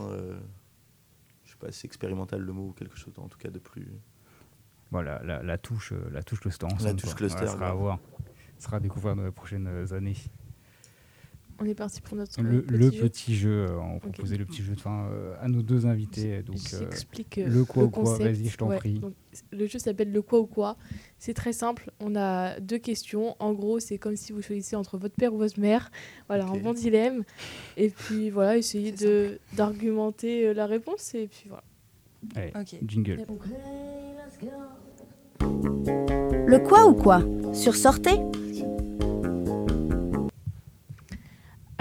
sais 1.55 1.65
pas 1.65 1.71
si 1.71 1.85
expérimental 1.85 2.41
le 2.41 2.53
mot, 2.53 2.69
ou 2.69 2.73
quelque 2.73 2.97
chose 2.97 3.13
en 3.17 3.27
tout 3.27 3.37
cas 3.37 3.49
de 3.49 3.59
plus. 3.59 3.91
Voilà, 4.91 5.21
la, 5.23 5.41
la 5.41 5.57
touche, 5.57 5.91
euh, 5.93 6.09
la 6.11 6.23
touche 6.23 6.39
cluster. 6.41 6.67
La 6.83 6.93
touche 6.93 7.05
quoi. 7.05 7.13
cluster, 7.15 7.39
Voilà, 7.39 7.51
sera 7.53 7.69
à 7.69 7.73
voir. 7.73 7.99
sera 8.59 8.77
à 8.77 8.79
découvrir 8.79 9.15
dans 9.15 9.23
les 9.25 9.31
prochaines 9.31 9.67
euh, 9.67 9.93
années. 9.93 10.15
On 11.61 11.65
est 11.65 11.73
parti 11.73 12.01
pour 12.01 12.17
notre 12.17 12.41
Le, 12.41 12.57
euh, 12.57 12.61
petit 12.61 12.73
le 12.77 12.91
jeu. 12.91 13.01
petit 13.03 13.35
jeu, 13.35 13.65
euh, 13.69 13.79
on 13.79 13.99
proposait 13.99 14.35
le 14.35 14.43
petit 14.45 14.61
jeu 14.61 14.75
de 14.75 14.79
fin 14.81 15.07
euh, 15.09 15.33
à 15.39 15.47
nos 15.47 15.61
deux 15.61 15.85
invités. 15.85 16.43
Donc, 16.43 16.57
J'explique 16.57 17.37
euh, 17.37 17.47
le 17.47 17.63
quoi 17.63 17.83
ou 17.85 17.89
quoi, 17.89 18.17
vas-y, 18.17 18.47
je 18.47 18.57
t'en 18.57 18.67
Ouais, 18.67 18.75
prie. 18.77 18.99
donc, 18.99 19.13
le 19.51 19.65
jeu 19.65 19.79
s'appelle 19.79 20.11
le 20.11 20.21
quoi 20.21 20.39
ou 20.41 20.47
quoi. 20.47 20.75
C'est 21.17 21.33
très 21.33 21.53
simple. 21.53 21.91
On 22.01 22.15
a 22.17 22.59
deux 22.59 22.77
questions. 22.77 23.35
En 23.39 23.53
gros, 23.53 23.79
c'est 23.79 23.97
comme 23.97 24.17
si 24.17 24.33
vous 24.33 24.41
choisissez 24.41 24.75
entre 24.75 24.97
votre 24.97 25.15
père 25.15 25.33
ou 25.33 25.37
votre 25.37 25.59
mère. 25.59 25.91
Voilà, 26.27 26.45
un 26.45 26.57
bon 26.57 26.73
dilemme. 26.73 27.23
Et 27.77 27.89
puis 27.89 28.29
voilà, 28.29 28.57
essayez 28.57 28.91
de 28.91 29.39
d'argumenter 29.53 30.53
la 30.53 30.65
réponse. 30.65 31.15
Et 31.15 31.27
puis 31.27 31.45
voilà. 31.47 31.63
allez, 32.35 32.51
Ok. 32.59 32.79
jingle. 32.85 33.19
Yep. 33.19 33.29
Le 36.47 36.59
quoi 36.59 36.85
ou 36.87 36.93
quoi 36.93 37.21
Sur 37.53 37.75
Sortez 37.75 38.19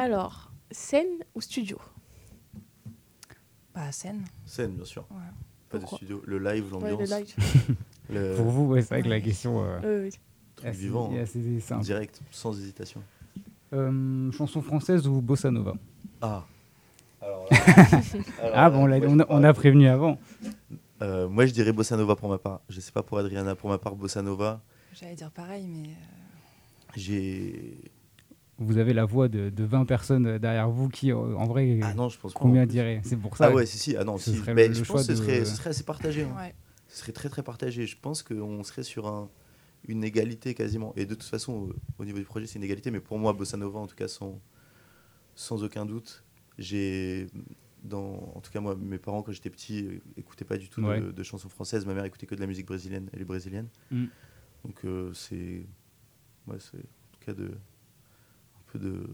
Alors, 0.05 0.51
scène 0.71 1.25
ou 1.35 1.41
studio? 1.41 1.79
Bah, 3.75 3.91
scène. 3.91 4.23
Scène, 4.45 4.73
bien 4.73 4.85
sûr. 4.85 5.07
Ouais. 5.11 5.17
Pas 5.71 5.79
de 5.79 5.87
studio. 5.87 6.23
Le 6.27 6.39
live, 6.39 6.67
Ouais, 6.75 6.91
l'ambiance. 6.91 7.11
le 7.11 7.17
live. 7.17 7.35
le 8.11 8.35
Pour 8.37 8.45
vous, 8.51 8.67
ouais, 8.67 8.83
c'est 8.83 8.89
vrai 8.91 9.03
que 9.03 9.09
la 9.09 9.21
question 9.23 9.65
euh, 9.65 9.79
Euh, 9.83 10.03
oui. 10.03 10.09
est 10.09 10.57
truc 10.57 10.67
assez, 10.69 10.79
vivant, 10.79 11.11
hein. 11.11 11.23
assez 11.23 11.61
simple. 11.61 11.85
direct, 11.85 12.21
sans 12.31 12.53
hésitation. 12.59 13.03
Euh, 13.73 14.31
chanson 14.33 14.61
française 14.61 15.07
ou 15.09 15.23
bossa 15.23 15.51
nova? 15.51 15.73
Ah. 16.21 16.45
Alors 17.23 17.49
Ah 18.53 18.69
bon, 18.69 18.87
on 18.87 19.21
a, 19.21 19.27
on 19.31 19.43
a 19.43 19.55
prévenu 19.55 19.89
avant. 19.89 20.19
Euh, 21.01 21.29
moi, 21.31 21.47
je 21.47 21.53
dirais 21.55 21.73
bossa 21.73 21.97
nova 21.97 22.15
pour 22.15 22.29
ma 22.29 22.37
part. 22.37 22.61
Je 22.69 22.79
sais 22.79 22.93
pas 22.93 23.03
pour 23.03 23.17
Adriana, 23.19 23.55
pour 23.55 23.71
ma 23.71 23.79
part, 23.79 23.97
bossa 23.97 24.21
nova. 24.21 24.61
J'allais 24.93 25.15
dire 25.15 25.31
pareil, 25.31 25.67
mais 25.67 25.89
euh, 25.89 26.93
J'ai. 26.95 27.79
Vous 28.65 28.79
avez 28.79 28.93
la 28.95 29.05
voix 29.05 29.29
de, 29.29 29.51
de 29.51 29.65
20 29.65 29.85
personnes 29.85 30.39
derrière 30.39 30.69
vous 30.71 30.89
qui, 30.89 31.13
euh, 31.13 31.17
en 31.37 31.47
vrai, 31.47 31.79
Ah 31.83 31.95
non, 31.95 32.09
je 32.09 32.19
pense 32.19 32.33
pas. 32.33 32.41
combien 32.41 32.67
diraient 32.67 33.01
C'est 33.05 33.17
pour 33.17 33.37
ça. 33.37 33.47
Ah 33.47 33.53
ouais, 33.55 33.67
si, 33.67 33.79
si. 33.79 33.97
Ah 33.97 34.05
non, 34.05 34.19
ce 34.19 34.31
si. 34.33 34.39
serait 34.39 34.55
Mais 34.55 34.69
le- 34.69 34.75
je 34.75 34.81
le 34.81 34.87
pense 34.87 35.07
que 35.07 35.15
ce 35.15 35.17
choix 35.23 35.25
serait, 35.27 35.41
de- 35.41 35.45
ce 35.45 35.57
serait 35.57 35.71
assez 35.71 35.85
partagé. 35.85 36.23
hein. 36.25 36.35
ouais. 36.37 36.55
Ce 36.89 36.99
serait 37.01 37.13
très 37.13 37.29
très 37.29 37.43
partagé. 37.43 37.87
Je 37.87 37.97
pense 38.01 38.23
qu'on 38.23 38.63
serait 38.65 38.83
sur 38.85 39.07
un, 39.07 39.29
une 39.89 40.05
égalité 40.05 40.55
quasiment. 40.55 40.93
Et 40.97 41.07
de 41.07 41.15
toute 41.15 41.25
façon, 41.25 41.69
euh, 41.69 41.73
au 41.99 42.05
niveau 42.05 42.19
du 42.19 42.25
projet, 42.25 42.47
c'est 42.47 42.59
une 42.59 42.65
égalité. 42.65 42.91
Mais 42.91 43.01
pour 43.01 43.19
moi, 43.19 43.33
Bossa 43.33 43.57
Nova, 43.57 43.79
en 43.81 43.87
tout 43.87 43.97
cas, 43.97 44.09
sans, 44.09 44.41
sans 45.35 45.63
aucun 45.65 45.87
doute, 45.87 46.25
j'ai. 46.59 47.27
Dans, 47.83 48.33
en 48.35 48.41
tout 48.41 48.51
cas, 48.51 48.61
moi, 48.61 48.75
mes 48.81 48.97
parents, 48.97 49.23
quand 49.23 49.33
j'étais 49.33 49.51
petit, 49.51 49.85
euh, 49.85 50.01
écoutaient 50.17 50.47
pas 50.47 50.57
du 50.57 50.71
tout 50.71 50.81
de- 50.83 51.23
chansons 51.23 51.51
françaises. 51.51 51.85
Ma 51.85 51.93
mère 51.93 52.05
écoutait 52.07 52.25
que 52.27 52.35
de 52.35 52.41
la 52.41 52.47
musique 52.47 52.65
brésilienne. 52.67 53.11
Elle 53.13 53.21
est 53.21 53.27
brésilienne. 53.27 53.69
Mm. 53.91 54.05
Donc, 54.65 54.81
euh, 54.87 55.11
c'est 55.13 55.67
ouais, 56.47 56.57
c'est 56.59 56.79
en 56.79 57.11
tout 57.13 57.21
cas 57.27 57.35
de, 57.35 57.51
de 58.79 59.07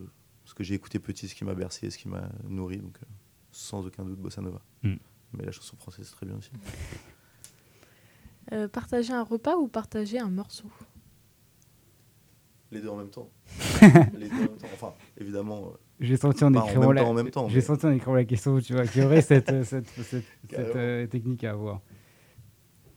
ce 0.44 0.54
que 0.54 0.64
j'ai 0.64 0.74
écouté 0.74 0.98
petit, 0.98 1.28
ce 1.28 1.34
qui 1.34 1.44
m'a 1.44 1.54
bercé, 1.54 1.90
ce 1.90 1.98
qui 1.98 2.08
m'a 2.08 2.28
nourri. 2.48 2.78
Donc, 2.78 2.96
euh, 3.02 3.06
sans 3.52 3.86
aucun 3.86 4.04
doute, 4.04 4.18
bossa 4.18 4.40
nova. 4.42 4.61
Mm. 4.82 4.94
Mais 5.34 5.44
la 5.44 5.52
chanson 5.52 5.76
française, 5.76 6.06
c'est 6.08 6.14
très 6.16 6.26
bien 6.26 6.36
aussi. 6.36 6.50
Euh, 8.52 8.66
partager 8.66 9.12
un 9.12 9.22
repas 9.22 9.54
ou 9.56 9.68
partager 9.68 10.18
un 10.18 10.28
morceau? 10.30 10.66
Les 12.72 12.80
deux 12.80 12.88
en 12.88 12.96
même 12.96 13.11
temps. 13.11 13.30
Les 14.18 14.28
deux 14.28 14.34
en 14.34 14.38
même 14.40 14.48
temps. 14.58 14.66
Enfin, 14.74 14.94
évidemment. 15.18 15.68
euh, 15.68 15.76
J'ai 16.00 16.16
senti 16.16 16.42
en 16.42 16.52
écrivant 16.54 16.90
la... 16.90 17.02
temps, 17.02 17.11
en 17.11 17.14
même 17.14 17.30
temps, 17.30 17.48
J'ai 17.48 17.56
mais- 17.56 17.61
senti 17.61 17.86
en 17.86 17.90
écrivant 17.92 18.14
la 18.14 18.24
question, 18.24 18.58
tu 18.61 18.72
vois, 18.72 18.86
qu'il 18.88 19.02
y 19.02 19.04
aurait 19.04 19.22
cette, 19.22 19.46
cette, 19.64 19.86
cette, 19.88 20.04
cette, 20.04 20.24
Carrément. 20.48 20.72
euh, 20.76 21.06
technique 21.06 21.44
à 21.44 21.50
avoir. 21.52 21.80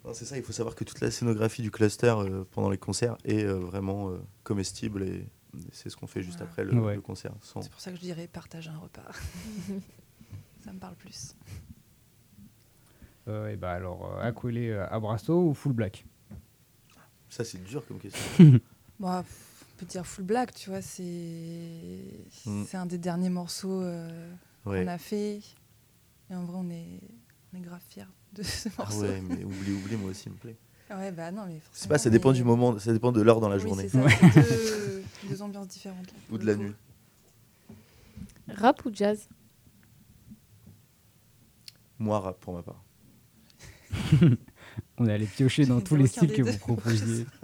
Non, 0.06 0.14
c'est 0.14 0.26
ça, 0.26 0.38
il 0.38 0.44
faut 0.44 0.54
savoir 0.54 0.74
que 0.76 0.84
toute 0.84 1.02
la 1.02 1.12
scénographie 1.12 1.62
du 1.62 1.70
cluster 1.72 2.14
euh, 2.18 2.44
pendant 2.52 2.70
les 2.72 2.78
concerts 2.80 3.18
est 3.24 3.44
euh, 3.44 3.54
vraiment 3.60 4.10
euh, 4.10 4.18
comestible 4.44 5.04
et 5.04 5.26
c'est 5.72 5.90
ce 5.90 5.96
qu'on 5.98 6.08
fait 6.08 6.22
juste 6.24 6.38
Voilà. 6.40 6.52
après 6.52 6.64
le, 6.66 6.80
Ouais. 6.82 6.96
le 6.96 7.02
concert. 7.02 7.34
Sans... 7.42 7.62
C'est 7.62 7.72
pour 7.72 7.80
ça 7.82 7.92
que 7.92 7.98
je 7.98 8.02
dirais 8.02 8.28
partager 8.28 8.70
un 8.70 8.78
repas. 8.78 9.04
ça 10.64 10.74
me 10.74 10.80
parle 10.80 10.96
plus. 10.96 11.36
Euh, 13.28 13.50
et 13.50 13.56
bah 13.56 13.72
alors, 13.72 14.18
euh, 14.18 14.22
accolé 14.22 14.70
euh, 14.70 14.86
à 14.90 15.00
Brasso 15.00 15.50
ou 15.50 15.54
full 15.54 15.74
black? 15.74 16.06
Ça, 17.30 17.44
c'est 17.44 17.64
dur 17.64 17.86
comme 17.88 18.00
question. 18.00 18.22
On 19.00 19.24
peut 19.78 19.86
dire 19.86 20.06
full 20.06 20.26
black, 20.26 20.54
tu 20.54 20.70
vois, 20.70 20.82
c'est 20.82 22.00
Mm. 22.46 22.64
c'est 22.68 22.78
un 22.78 22.86
des 22.86 22.98
derniers 22.98 23.30
morceaux 23.30 23.82
euh, 23.82 24.32
Ouais. 24.66 24.82
qu'on 24.84 24.88
a 24.92 24.98
fait. 24.98 25.42
Et 26.30 26.36
en 26.36 26.44
vrai, 26.46 26.58
on 26.60 26.70
est, 26.70 27.00
on 27.54 27.58
est 27.58 27.62
grave 27.62 27.82
fiers 27.90 28.04
de 28.34 28.44
ce 28.44 28.70
Ah 28.78 28.84
morceau. 28.84 29.02
ouais, 29.02 29.22
mais 29.22 29.44
oublie, 29.44 29.72
oublie, 29.72 29.96
moi 29.96 30.12
aussi, 30.12 30.26
il 30.28 30.34
me 30.34 30.38
plaît. 30.38 30.58
Ouais, 30.90 31.12
bah 31.12 31.32
non, 31.32 31.46
mais 31.48 31.60
forcément, 31.60 31.90
pas, 31.90 31.98
ça 31.98 32.10
dépend 32.10 32.30
mais- 32.32 32.38
du 32.38 32.44
moment, 32.44 32.78
ça 32.78 32.94
dépend 32.94 33.12
de 33.12 33.22
l'heure 33.22 33.40
dans 33.40 33.50
la 33.50 33.56
Oui, 33.58 33.62
journée. 33.64 33.90
c'est 33.90 33.98
ça, 34.04 34.10
c'est 34.10 34.42
deux, 34.42 35.04
deux 35.30 35.42
ambiances 35.42 35.68
différentes. 35.70 36.08
là, 36.08 36.18
Ou 36.32 36.38
de 36.38 36.46
la 36.46 36.54
coup. 36.56 36.62
nuit. 36.62 36.74
Rap 38.50 38.86
ou 38.86 38.92
jazz? 38.94 39.28
Moi, 42.00 42.20
rap 42.20 42.40
pour 42.40 42.54
ma 42.54 42.62
part. 42.64 42.84
On 44.98 45.08
est 45.08 45.14
allé 45.14 45.26
piocher 45.26 45.66
dans 45.66 45.82
tous 45.82 45.96
les 45.96 46.08
styles 46.08 46.32
que 46.32 46.42
deux. 46.42 46.52
vous 46.52 46.58
proposiez. 46.60 47.26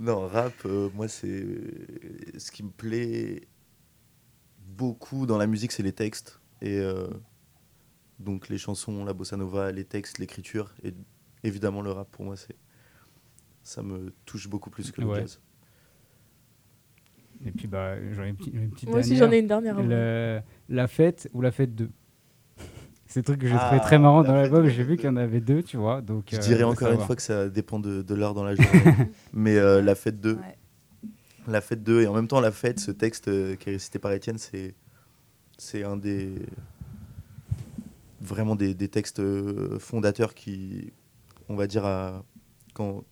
Non, 0.00 0.28
rap, 0.28 0.52
euh, 0.64 0.88
moi, 0.94 1.08
c'est. 1.08 1.44
Ce 2.38 2.52
qui 2.52 2.62
me 2.62 2.70
plaît 2.70 3.48
beaucoup 4.64 5.26
dans 5.26 5.36
la 5.38 5.48
musique, 5.48 5.72
c'est 5.72 5.82
les 5.82 5.92
textes. 5.92 6.38
Et 6.62 6.78
euh, 6.78 7.08
donc, 8.18 8.48
les 8.48 8.58
chansons, 8.58 9.04
la 9.04 9.12
bossa 9.12 9.36
nova, 9.36 9.70
les 9.72 9.84
textes, 9.84 10.18
l'écriture. 10.18 10.74
Et 10.82 10.92
évidemment, 11.44 11.82
le 11.82 11.92
rap, 11.92 12.08
pour 12.10 12.24
moi, 12.24 12.36
c'est. 12.36 12.56
Ça 13.62 13.82
me 13.82 14.12
touche 14.24 14.48
beaucoup 14.48 14.70
plus 14.70 14.90
que 14.92 15.00
le 15.00 15.06
Ouais. 15.08 15.20
jazz. 15.20 15.40
Et 17.46 17.52
puis, 17.52 17.68
bah, 17.68 17.94
j'en 18.12 18.24
ai 18.24 18.28
une 18.30 18.36
petite, 18.36 18.54
une 18.54 18.70
petite 18.70 18.88
Moi 18.88 18.98
aussi, 19.00 19.16
j'en 19.16 19.30
ai 19.30 19.38
une 19.38 19.46
dernière. 19.46 19.80
Le- 19.82 20.40
la 20.68 20.88
fête 20.88 21.28
ou 21.34 21.40
la 21.40 21.52
fête 21.52 21.74
2 21.74 21.90
C'est 23.06 23.20
le 23.20 23.24
truc 23.24 23.40
que 23.40 23.46
j'ai 23.46 23.54
Ah, 23.56 23.66
trouvé 23.66 23.80
très 23.80 23.98
marrant 23.98 24.22
la 24.22 24.28
dans 24.28 24.34
l'album. 24.34 24.66
J'ai 24.68 24.82
vu 24.82 24.96
qu'il 24.96 25.06
y 25.06 25.08
en 25.08 25.16
avait 25.16 25.40
deux, 25.40 25.62
tu 25.62 25.76
vois. 25.76 26.00
Donc, 26.00 26.28
Je 26.32 26.36
euh, 26.36 26.40
dirais 26.40 26.64
encore 26.64 26.90
une 26.92 27.00
fois 27.00 27.14
que 27.16 27.22
ça 27.22 27.48
dépend 27.48 27.78
de, 27.78 28.02
de 28.02 28.14
l'heure 28.14 28.34
dans 28.34 28.44
la 28.44 28.54
journée. 28.54 28.70
Mais 29.32 29.56
euh, 29.56 29.80
la 29.82 29.94
fête 29.94 30.20
2, 30.20 30.34
Ouais. 30.34 30.58
la 31.46 31.60
fête 31.60 31.82
2, 31.84 32.02
et 32.02 32.06
en 32.06 32.14
même 32.14 32.26
temps, 32.28 32.40
la 32.40 32.50
fête, 32.52 32.80
ce 32.80 32.90
texte 32.90 33.28
euh, 33.28 33.54
qui 33.56 33.68
est 33.68 33.72
récité 33.74 33.98
par 33.98 34.12
Étienne, 34.12 34.38
c'est, 34.38 34.74
c'est 35.58 35.84
un 35.84 35.96
des. 35.96 36.34
Vraiment 38.20 38.56
des, 38.56 38.74
des 38.74 38.88
textes 38.88 39.20
euh, 39.20 39.78
fondateurs 39.78 40.34
qui, 40.34 40.92
on 41.48 41.54
va 41.56 41.66
dire, 41.66 41.84
à- 41.86 42.24
quand, 42.74 43.04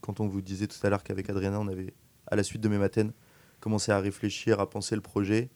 quand 0.00 0.20
on 0.20 0.26
vous 0.26 0.40
disait 0.42 0.66
tout 0.66 0.78
à 0.84 0.90
l'heure 0.90 1.02
qu'avec 1.04 1.30
Adriana, 1.30 1.60
on 1.60 1.68
avait, 1.68 1.94
à 2.26 2.34
la 2.36 2.42
suite 2.42 2.60
de 2.60 2.68
mes 2.68 2.78
matines, 2.78 3.12
commencé 3.60 3.92
à 3.92 4.00
réfléchir, 4.00 4.58
à 4.60 4.68
penser 4.68 4.94
le 4.96 5.00
projet. 5.00 5.48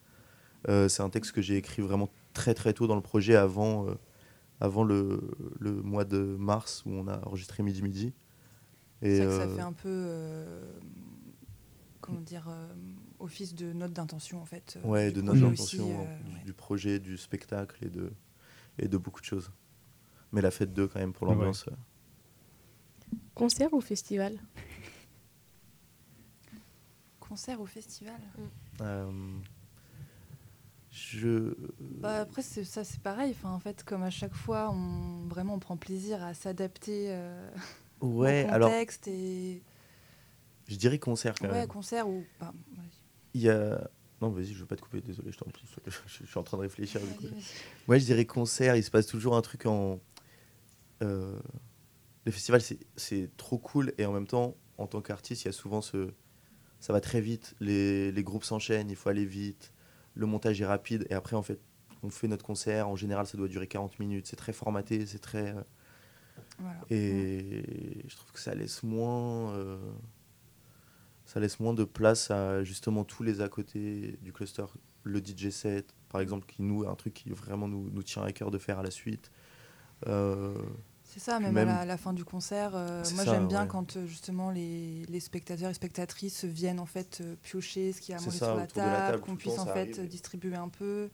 Euh, 0.69 0.87
c'est 0.87 1.03
un 1.03 1.09
texte 1.09 1.33
que 1.33 1.41
j'ai 1.41 1.57
écrit 1.57 1.81
vraiment 1.81 2.09
très 2.33 2.53
très 2.53 2.73
tôt 2.73 2.87
dans 2.87 2.95
le 2.95 3.01
projet, 3.01 3.35
avant, 3.35 3.87
euh, 3.87 3.95
avant 4.61 4.83
le, 4.83 5.19
le 5.59 5.71
mois 5.81 6.05
de 6.05 6.19
mars, 6.19 6.83
où 6.85 6.91
on 6.91 7.07
a 7.07 7.19
enregistré 7.25 7.63
Midi 7.63 7.81
Midi. 7.83 8.13
C'est 9.01 9.09
Et, 9.17 9.19
que 9.19 9.29
ça 9.29 9.43
euh, 9.43 9.55
fait 9.55 9.61
un 9.61 9.73
peu. 9.73 9.89
euh, 9.89 10.61
comment 12.01 12.21
dire 12.21 12.47
euh, 12.49 12.73
Office 13.19 13.53
de 13.55 13.73
note 13.73 13.93
d'intention, 13.93 14.41
en 14.41 14.45
fait. 14.45 14.77
euh, 14.83 14.87
Ouais, 14.87 15.11
de 15.11 15.21
notre 15.21 15.39
projet 15.41 15.61
aussi, 15.61 15.75
intention, 15.77 16.01
euh, 16.07 16.23
du, 16.23 16.31
ouais. 16.31 16.43
du 16.45 16.53
projet, 16.53 16.99
du 16.99 17.17
spectacle 17.17 17.85
et 17.85 17.89
de, 17.89 18.11
et 18.79 18.87
de 18.87 18.97
beaucoup 18.97 19.21
de 19.21 19.25
choses. 19.25 19.51
Mais 20.31 20.41
la 20.41 20.51
fête 20.51 20.73
2 20.73 20.87
quand 20.87 20.99
même 20.99 21.13
pour 21.13 21.27
l'ambiance. 21.27 21.65
euh, 21.67 21.71
Concert 23.35 23.73
ou 23.73 23.81
festival? 23.81 24.39
Concert 27.19 27.59
ou 27.61 27.65
festival? 27.65 28.19
Euh, 28.81 29.11
je... 30.91 31.53
Bah, 32.01 32.21
après, 32.21 32.41
c'est- 32.41 32.63
ça, 32.63 32.83
c'est 32.83 33.01
pareil. 33.01 33.31
Enfin, 33.31 33.51
en 33.51 33.59
fait, 33.59 33.83
comme 33.83 34.03
à 34.03 34.09
chaque 34.09 34.33
fois, 34.33 34.69
on, 34.71 35.27
vraiment, 35.27 35.55
on 35.55 35.59
prend 35.59 35.77
plaisir 35.77 36.23
à 36.23 36.33
s'adapter 36.33 37.07
euh, 37.09 37.49
ouais, 38.01 38.45
au 38.45 38.53
alors 38.53 38.69
contexte. 38.71 39.07
Et... 39.07 39.61
je 40.67 40.75
dirais 40.75 40.99
concert 40.99 41.35
quand 41.39 41.47
Ouais, 41.49 41.59
même. 41.59 41.67
concert 41.67 42.07
ou. 42.07 42.23
bah. 42.39 42.53
Il 43.33 43.41
y 43.41 43.49
a... 43.49 43.89
Non, 44.21 44.29
vas-y, 44.29 44.53
je 44.53 44.59
veux 44.59 44.65
pas 44.65 44.75
te 44.75 44.81
couper, 44.81 44.99
désolé, 45.01 45.31
je 45.31 45.37
t'en 45.37 45.49
prie. 45.49 45.63
Je, 45.85 45.91
je- 45.91 45.97
je 46.23 46.25
suis 46.29 46.39
en 46.39 46.43
train 46.43 46.57
de 46.57 46.63
réfléchir. 46.63 46.99
du 47.01 47.13
coup. 47.13 47.27
Ouais, 47.87 47.99
je 47.99 48.05
dirais 48.05 48.25
concert, 48.25 48.75
il 48.75 48.83
se 48.83 48.91
passe 48.91 49.05
toujours 49.07 49.35
un 49.35 49.41
truc 49.41 49.65
en. 49.65 49.99
Euh, 51.03 51.39
les 52.25 52.31
festivals, 52.31 52.61
c'est- 52.61 52.79
c'est 52.95 53.29
trop 53.37 53.57
cool 53.57 53.93
et 53.97 54.05
en 54.05 54.11
même 54.13 54.27
temps, 54.27 54.55
en 54.77 54.87
tant 54.87 55.01
qu'artiste, 55.01 55.43
il 55.43 55.47
y 55.47 55.49
a 55.49 55.53
souvent 55.53 55.81
ce. 55.81 56.11
Ça 56.79 56.93
va 56.93 57.01
très 57.01 57.21
vite, 57.21 57.55
les, 57.59 58.11
les 58.11 58.23
groupes 58.23 58.43
s'enchaînent, 58.43 58.89
il 58.89 58.95
faut 58.95 59.09
aller 59.09 59.25
vite, 59.25 59.73
le 60.13 60.25
montage 60.27 60.61
est 60.61 60.65
rapide 60.65 61.07
et 61.09 61.13
après, 61.15 61.35
en 61.35 61.41
fait, 61.41 61.59
on 62.03 62.09
fait 62.11 62.27
notre 62.27 62.45
concert. 62.45 62.87
En 62.87 62.95
général, 62.95 63.25
ça 63.25 63.35
doit 63.37 63.47
durer 63.47 63.67
40 63.67 63.97
minutes, 63.99 64.27
c'est 64.27 64.35
très 64.35 64.53
formaté, 64.53 65.05
c'est 65.07 65.17
très. 65.19 65.55
euh, 65.55 65.61
Voilà. 66.59 66.79
et 66.91 68.03
je 68.07 68.15
trouve 68.15 68.31
que 68.31 68.39
ça 68.39 68.53
laisse 68.55 68.83
moins. 68.83 69.53
euh, 69.55 69.77
ça 71.27 71.39
laisse 71.39 71.59
moins 71.59 71.75
de 71.75 71.83
place 71.83 72.31
à 72.31 72.63
justement 72.63 73.03
tous 73.03 73.21
les 73.21 73.41
à 73.41 73.49
côté 73.49 74.17
du 74.23 74.33
cluster. 74.33 74.65
Le 75.03 75.19
DJ 75.23 75.49
set, 75.51 75.93
par 76.09 76.19
exemple, 76.21 76.47
qui 76.47 76.63
nous, 76.63 76.87
un 76.87 76.95
truc 76.95 77.13
qui 77.13 77.29
vraiment 77.29 77.67
nous, 77.67 77.89
nous 77.91 78.01
tient 78.03 78.23
à 78.23 78.31
cœur 78.31 78.49
de 78.49 78.57
faire 78.57 78.79
à 78.79 78.83
la 78.83 78.91
suite. 78.91 79.29
Euh, 80.07 80.53
C'est 81.03 81.19
ça, 81.19 81.39
même, 81.39 81.53
même- 81.53 81.69
à 81.69 81.73
la, 81.73 81.79
à 81.81 81.85
la 81.85 81.97
fin 81.97 82.13
du 82.13 82.23
concert. 82.25 82.71
euh, 82.75 83.03
moi, 83.15 83.23
j'aime 83.25 83.47
bien 83.47 83.61
ouais. 83.63 83.67
quand 83.67 83.95
euh, 83.97 84.05
justement 84.05 84.51
les, 84.51 85.05
les 85.05 85.19
spectateurs 85.19 85.69
et 85.69 85.73
spectatrices 85.73 86.43
viennent 86.45 86.79
en 86.79 86.85
fait 86.85 87.23
piocher 87.43 87.93
ce 87.93 88.01
qu'il 88.01 88.13
y 88.13 88.15
a 88.15 88.21
à 88.21 88.23
manger 88.25 88.37
ça, 88.39 88.45
sur 88.47 88.55
la 88.55 88.67
table, 88.67 88.91
table, 89.11 89.19
qu'on 89.21 89.35
puisse 89.35 89.55
temps, 89.55 89.63
en 89.63 89.65
fait 89.67 89.91
arrive. 89.97 90.07
distribuer 90.07 90.55
un 90.55 90.69
peu. 90.69 91.09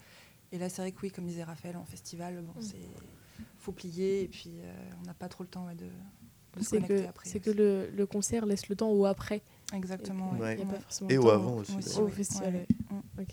Et 0.51 0.57
là, 0.57 0.69
c'est 0.69 0.81
vrai 0.81 0.91
que 0.91 0.99
oui, 1.03 1.11
comme 1.11 1.25
disait 1.25 1.43
Raphaël, 1.43 1.77
en 1.77 1.85
festival, 1.85 2.41
bon, 2.41 2.53
Mm. 2.59 2.61
c'est 2.63 2.89
faut 3.59 3.71
plier 3.71 4.23
et 4.23 4.27
puis 4.27 4.51
euh, 4.61 4.73
on 5.01 5.05
n'a 5.07 5.13
pas 5.13 5.29
trop 5.29 5.43
le 5.43 5.49
temps 5.49 5.65
ouais, 5.67 5.75
de, 5.75 5.85
de 5.85 6.63
se 6.63 6.69
C'est 6.69 6.75
connecter 6.81 7.03
que, 7.03 7.09
après. 7.09 7.29
c'est 7.29 7.39
que 7.39 7.49
le, 7.49 7.89
le 7.89 8.05
concert 8.05 8.45
laisse 8.45 8.67
le 8.69 8.75
temps 8.75 8.91
au 8.91 9.05
après. 9.05 9.41
Exactement. 9.73 10.29
Il 10.33 10.37
n'y 10.37 10.41
Ouais. 10.43 10.61
a 10.61 10.65
pas 10.65 10.79
forcément 10.79 11.09
Et 11.09 11.17
au 11.17 11.29
avant 11.29 11.55
aussi, 11.57 11.75
aussi, 11.77 11.99
Au 11.99 12.07
festival. 12.07 12.53
Ouais. 12.53 12.65
ouais. 13.17 13.27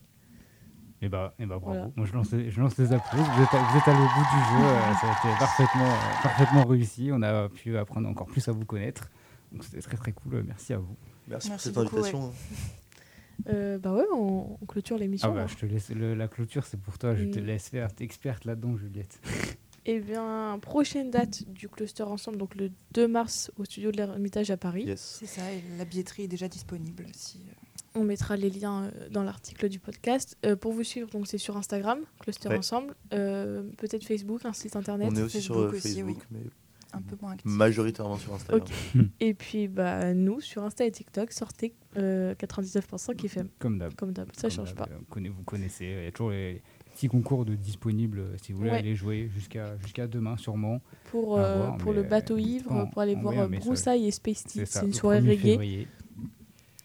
Et 1.03 1.09
bah, 1.09 1.35
et 1.39 1.47
bah 1.47 1.59
bravo. 1.59 1.79
Voilà. 1.79 1.91
Moi, 1.97 2.07
je 2.07 2.13
lance, 2.13 2.31
les- 2.33 2.51
je 2.51 2.61
lance 2.61 2.77
les 2.77 2.93
applaudissements. 2.93 3.35
Vous 3.35 3.43
êtes, 3.43 3.49
vous 3.51 3.79
êtes 3.79 3.89
allé 3.89 3.99
au 3.99 4.03
bout 4.03 4.21
du 4.21 4.45
jeu. 4.45 4.65
euh, 4.67 4.95
ça 5.01 5.07
a 5.09 5.13
été 5.31 5.39
parfaitement, 5.39 5.87
euh, 5.87 6.23
parfaitement 6.23 6.65
réussi. 6.65 7.11
On 7.13 7.23
a 7.23 7.49
pu 7.49 7.77
apprendre 7.79 8.09
encore 8.09 8.27
plus 8.27 8.47
à 8.49 8.53
vous 8.53 8.65
connaître. 8.67 9.09
Donc, 9.53 9.65
c'était 9.65 9.81
très, 9.81 9.97
très 9.97 10.13
cool. 10.13 10.45
Merci 10.47 10.75
à 10.75 10.79
vous. 10.79 10.95
merci, 11.27 11.49
pour 11.49 11.53
Merci 11.55 11.69
cette 11.69 11.75
beaucoup, 11.75 11.97
invitation. 11.97 12.33
Euh, 13.49 13.79
bah 13.79 13.95
ouais, 13.95 14.05
on, 14.15 14.59
on 14.61 14.67
clôture 14.67 14.99
l'émission. 14.99 15.31
Ah 15.33 15.35
bah, 15.35 15.41
hein. 15.45 15.47
je 15.49 15.57
te 15.57 15.65
laisse 15.65 15.89
le- 15.89 16.13
la 16.15 16.29
clôture, 16.29 16.67
c'est 16.67 16.79
pour 16.79 16.99
toi. 16.99 17.15
Je 17.15 17.25
te 17.25 17.39
laisse 17.39 17.71
faire. 17.71 17.91
T'es 17.95 18.05
experte 18.05 18.45
là-dedans, 18.45 18.77
Juliette. 18.77 19.19
Eh 19.93 19.99
bien, 19.99 20.57
prochaine 20.63 21.11
date 21.11 21.43
du 21.49 21.69
cluster 21.69 22.05
ensemble, 22.05 22.37
donc 22.39 22.55
le 22.55 22.71
2 22.93 23.09
mars 23.09 23.51
au 23.59 23.65
studio 23.65 23.91
de 23.91 23.97
l'Ermitage 23.97 24.49
à 24.53 24.57
Paris. 24.57 24.85
Yes. 24.85 25.17
C'est 25.19 25.27
ça, 25.27 25.51
et 25.53 25.61
la 25.79 25.85
billetterie 25.85 26.23
est 26.23 26.29
déjà 26.29 26.47
disponible. 26.47 27.07
Si, 27.13 27.39
euh, 27.39 27.53
On 27.97 28.05
mettra 28.05 28.37
les 28.37 28.51
liens 28.51 28.85
euh, 28.85 29.09
dans 29.09 29.25
l'article 29.25 29.69
du 29.69 29.81
podcast. 29.81 30.37
Euh, 30.47 30.55
pour 30.55 30.73
vous 30.73 30.85
suivre, 30.85 31.11
donc 31.11 31.27
c'est 31.27 31.39
sur 31.39 31.57
Instagram, 31.57 31.99
Cluster 32.21 32.51
Ouais. 32.51 32.59
Ensemble, 32.59 32.95
euh, 33.13 33.65
peut-être 33.79 34.05
Facebook, 34.05 34.45
un 34.45 34.53
site 34.53 34.77
internet. 34.77 35.09
On 35.11 35.17
est 35.17 35.23
aussi 35.23 35.43
sur 35.43 35.57
Facebook 35.57 35.75
aussi, 35.75 35.95
Facebook, 35.97 36.23
mais 36.31 36.41
un 36.93 37.03
peu 37.03 37.17
moins 37.21 37.33
actif. 37.33 37.51
majoritairement 37.51 38.17
sur 38.17 38.33
Instagram. 38.35 38.63
Ok. 38.95 39.01
Et 39.21 39.35
puis 39.35 39.67
bah, 39.67 40.15
nous, 40.15 40.41
sur 40.41 40.63
Insta 40.63 40.85
et 40.87 40.91
TikTok, 40.93 41.33
sortez 41.33 41.75
euh, 41.97 42.35
99% 42.37 43.17
qui 43.17 43.29
fait 43.29 43.45
Comme 43.59 43.79
d'hab. 43.79 43.95
comme 43.95 44.13
d'hab. 44.13 44.29
Ça 44.37 44.43
Comme 44.43 44.51
change 44.51 44.75
pas. 44.77 44.89
Vous 45.09 45.43
connaissez. 45.45 45.87
Il 45.87 46.05
y 46.05 46.07
a 46.07 46.13
toujours 46.13 46.31
les 46.31 46.63
petits 47.01 47.09
concours 47.09 47.45
de 47.47 47.55
disponibles 47.55 48.19
euh, 48.21 48.37
si 48.43 48.53
vous 48.53 48.59
voulez 48.59 48.71
Ouais. 48.71 48.79
aller 48.79 48.95
jouer 48.95 49.31
jusqu'à 49.35 49.77
jusqu'à 49.79 50.07
demain, 50.07 50.37
sûrement. 50.37 50.81
Pour, 51.11 51.39
euh, 51.39 51.57
voir, 51.57 51.77
pour 51.79 51.93
le 51.95 52.03
bateau 52.03 52.37
euh, 52.37 52.41
ivre, 52.41 52.71
en- 52.73 52.87
pour 52.87 53.01
aller 53.01 53.15
voir 53.15 53.35
euh. 53.39 53.49
Broussailles 53.49 54.07
et 54.07 54.11
Space 54.11 54.45
Tea. 54.45 54.67
C'est 54.67 54.81
une 54.83 54.89
le 54.89 54.93
soirée 54.93 55.21
1er 55.21 55.29
reggae. 55.31 55.41
février. 55.43 55.89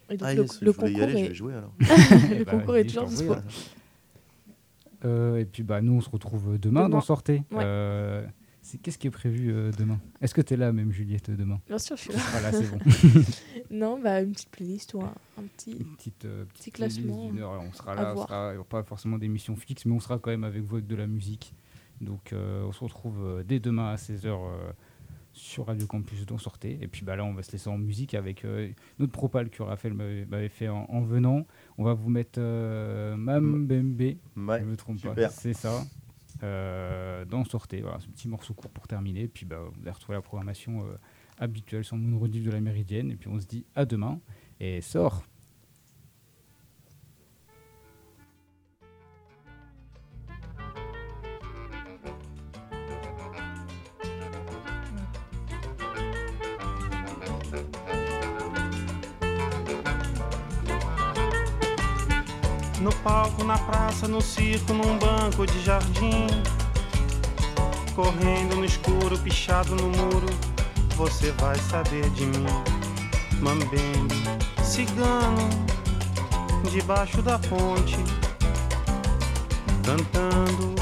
Et 0.09 0.18
donc 0.18 0.28
Ah 0.30 0.34
le, 0.36 0.41
yes, 0.43 0.61
le 0.61 0.72
je 0.72 0.78
y 0.78 0.80
concours 0.80 1.03
aller, 1.03 1.11
je 1.11 1.18
est, 1.18 1.28
vais 1.30 1.34
jouer 1.34 1.53
alors. 1.53 1.74
le 1.80 2.43
bah, 2.45 2.51
concours 2.51 2.76
est 2.78 2.84
je 2.84 2.93
toujours 2.93 3.09
dispo. 3.09 3.34
là. 3.34 3.41
Euh, 5.03 5.38
et 5.38 5.45
puis 5.45 5.63
bah 5.63 5.82
nous 5.82 5.93
on 5.93 6.01
se 6.01 6.09
retrouve 6.09 6.57
demain, 6.57 6.84
Demain. 6.84 6.89
dans 6.89 7.01
Sortez. 7.01 7.43
Ouais. 7.51 7.61
Euh, 7.63 8.26
C'est 8.66 8.80
qu'est-ce 8.80 8.97
qui 8.97 9.05
est 9.05 9.11
prévu 9.11 9.51
euh, 9.53 9.72
demain? 9.78 9.99
Est-ce 10.22 10.34
que 10.34 10.41
tu 10.41 10.55
es 10.55 10.57
là 10.57 10.74
même 10.74 10.91
Juliette 10.91 11.30
demain? 11.30 11.61
Bien 11.68 11.78
sûr, 11.78 11.95
je 11.97 12.01
suis 12.01 12.13
là. 12.13 12.20
Voilà, 12.32 12.51
c'est 12.51 12.70
bon. 12.72 12.80
non, 13.70 13.99
bah 14.01 14.22
une 14.22 14.32
petite 14.32 14.49
playlist 14.49 14.95
ou 14.95 15.01
un, 15.01 15.13
un 15.38 15.43
petit. 15.43 15.74
Une 15.74 15.95
petite, 15.95 16.26
euh, 16.26 16.45
Petit 16.45 16.57
petite 16.57 16.74
classement 16.74 17.30
d'une 17.30 17.39
heure. 17.39 17.61
On 17.61 17.72
sera 17.72 17.93
là, 17.93 18.13
on 18.16 18.22
sera, 18.24 18.53
il 18.53 18.57
aura 18.57 18.68
pas 18.68 18.82
forcément 18.84 19.20
d'émission 19.20 19.55
fixe, 19.55 19.86
mais 19.86 19.93
on 19.93 19.99
sera 19.99 20.18
quand 20.18 20.32
même 20.32 20.43
avec 20.43 20.63
vous 20.63 20.78
avec 20.78 20.88
de 20.88 20.95
la 20.95 21.05
musique. 21.05 21.53
Donc 22.01 22.34
euh, 22.34 22.63
on 22.63 22.72
se 22.72 22.84
retrouve 22.84 23.24
euh, 23.24 23.43
dès 23.43 23.59
demain 23.59 23.89
à 23.89 23.95
16h 23.95 24.36
sur 25.36 25.68
Radio 25.68 25.86
Campus 25.86 26.26
dont 26.26 26.38
sortez. 26.38 26.80
Et 26.82 26.88
puis 26.88 27.03
bah, 27.05 27.16
là, 27.16 27.26
on 27.26 27.34
va 27.34 27.43
se 27.43 27.51
laisser 27.51 27.70
en 27.70 27.78
musique 27.78 28.13
avec 28.13 28.45
euh, 28.45 28.70
notre 28.99 29.11
propal 29.11 29.49
que 29.49 29.61
Raphaël 29.61 29.93
m'avait 29.93 30.49
fait 30.49 30.70
en, 30.70 30.86
en 30.89 31.01
venant. 31.01 31.45
On 31.78 31.84
va 31.84 31.93
vous 31.93 32.09
mettre 32.09 32.39
euh, 32.39 33.16
Mam 33.16 33.68
Bembe, 33.68 34.01
Ouais, 34.01 34.59
je 34.61 34.66
me 34.66 34.76
trompe 34.76 35.01
pas, 35.01 35.30
c'est 35.30 35.53
ça. 35.53 35.84
Euh, 36.43 37.25
dans 37.25 37.43
sortez, 37.45 37.81
voilà, 37.81 37.99
ce 37.99 38.07
petit 38.07 38.27
morceau 38.27 38.53
court 38.53 38.71
pour 38.71 38.88
terminer. 38.88 39.27
Puis 39.27 39.45
bah, 39.45 39.59
vous 39.73 39.81
allez 39.81 39.91
retrouver 39.91 40.17
la 40.17 40.21
programmation 40.21 40.83
euh, 40.83 40.97
habituelle 41.38 41.83
sur 41.83 41.97
Moon 41.97 42.19
Rediff 42.19 42.43
de 42.43 42.51
la 42.51 42.61
Méridienne. 42.61 43.11
Et 43.11 43.15
puis 43.15 43.29
on 43.29 43.39
se 43.39 43.45
dit 43.45 43.65
à 43.75 43.86
demain. 43.86 44.19
Et 44.59 44.81
sort 44.81 45.23
palco, 63.05 63.43
na 63.43 63.55
praça, 63.59 64.07
no 64.07 64.19
circo, 64.19 64.73
num 64.73 64.97
banco 64.97 65.45
de 65.45 65.63
jardim. 65.63 66.25
Correndo 67.95 68.55
no 68.55 68.65
escuro, 68.65 69.15
pichado 69.19 69.75
no 69.75 69.89
muro, 69.89 70.27
você 70.95 71.31
vai 71.33 71.55
saber 71.55 72.09
de 72.09 72.25
mim. 72.25 72.47
Mambembe, 73.39 74.15
cigano, 74.63 75.47
debaixo 76.71 77.21
da 77.21 77.37
ponte, 77.37 77.97
cantando 79.85 80.73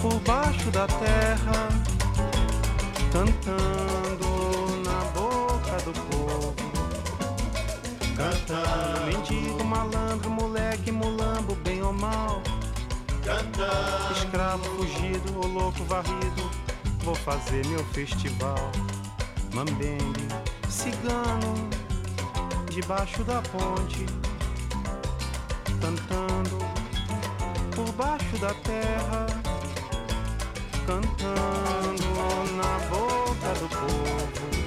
por 0.00 0.20
baixo 0.20 0.70
da 0.70 0.86
terra, 0.86 1.68
cantando 3.12 4.28
na 4.84 5.04
boca 5.18 5.76
do 5.84 5.92
povo. 5.92 6.75
Cantando, 8.16 9.04
mendigo, 9.04 9.62
malandro, 9.62 10.30
moleque, 10.30 10.90
mulambo, 10.90 11.54
bem 11.56 11.82
ou 11.82 11.92
mal. 11.92 12.40
Escravo 14.10 14.64
fugido, 14.76 15.36
ou 15.36 15.46
louco 15.46 15.84
varrido, 15.84 16.50
vou 17.04 17.14
fazer 17.14 17.66
meu 17.66 17.84
festival. 17.86 18.72
Mambembe, 19.52 20.26
cigano, 20.66 21.68
debaixo 22.70 23.22
da 23.24 23.42
ponte, 23.42 24.06
cantando 25.78 26.58
por 27.74 27.92
baixo 27.92 28.38
da 28.38 28.54
terra, 28.54 29.26
cantando 30.86 31.26
na 32.56 32.78
boca 32.88 33.54
do 33.60 33.68
povo. 33.68 34.65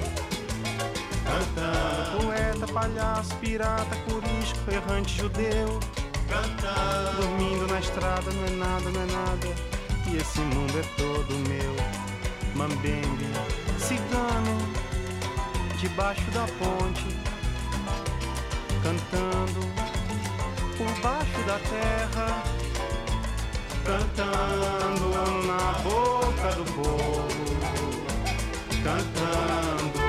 Poeta, 2.20 2.66
palhaço, 2.72 3.36
pirata, 3.36 3.96
corisco, 4.08 4.70
errante 4.70 5.16
judeu. 5.16 5.80
Cantando, 6.28 7.20
dormindo 7.20 7.66
na 7.66 7.80
estrada, 7.80 8.30
não 8.30 8.46
é 8.46 8.50
nada, 8.50 8.90
não 8.90 9.02
é 9.02 9.06
nada. 9.06 9.46
E 10.08 10.16
esse 10.16 10.40
mundo 10.40 10.78
é 10.78 10.82
todo 10.96 11.34
meu. 11.48 11.74
Mambembe, 12.54 13.26
cigano, 13.78 14.58
debaixo 15.78 16.30
da 16.32 16.46
ponte. 16.58 17.06
Cantando, 18.82 19.60
por 20.76 21.00
baixo 21.00 21.42
da 21.46 21.58
terra. 21.68 22.42
Cantando 23.84 25.10
na 25.46 25.72
boca 25.82 26.54
do 26.56 26.64
povo. 26.72 27.30
Cantando 28.82 29.99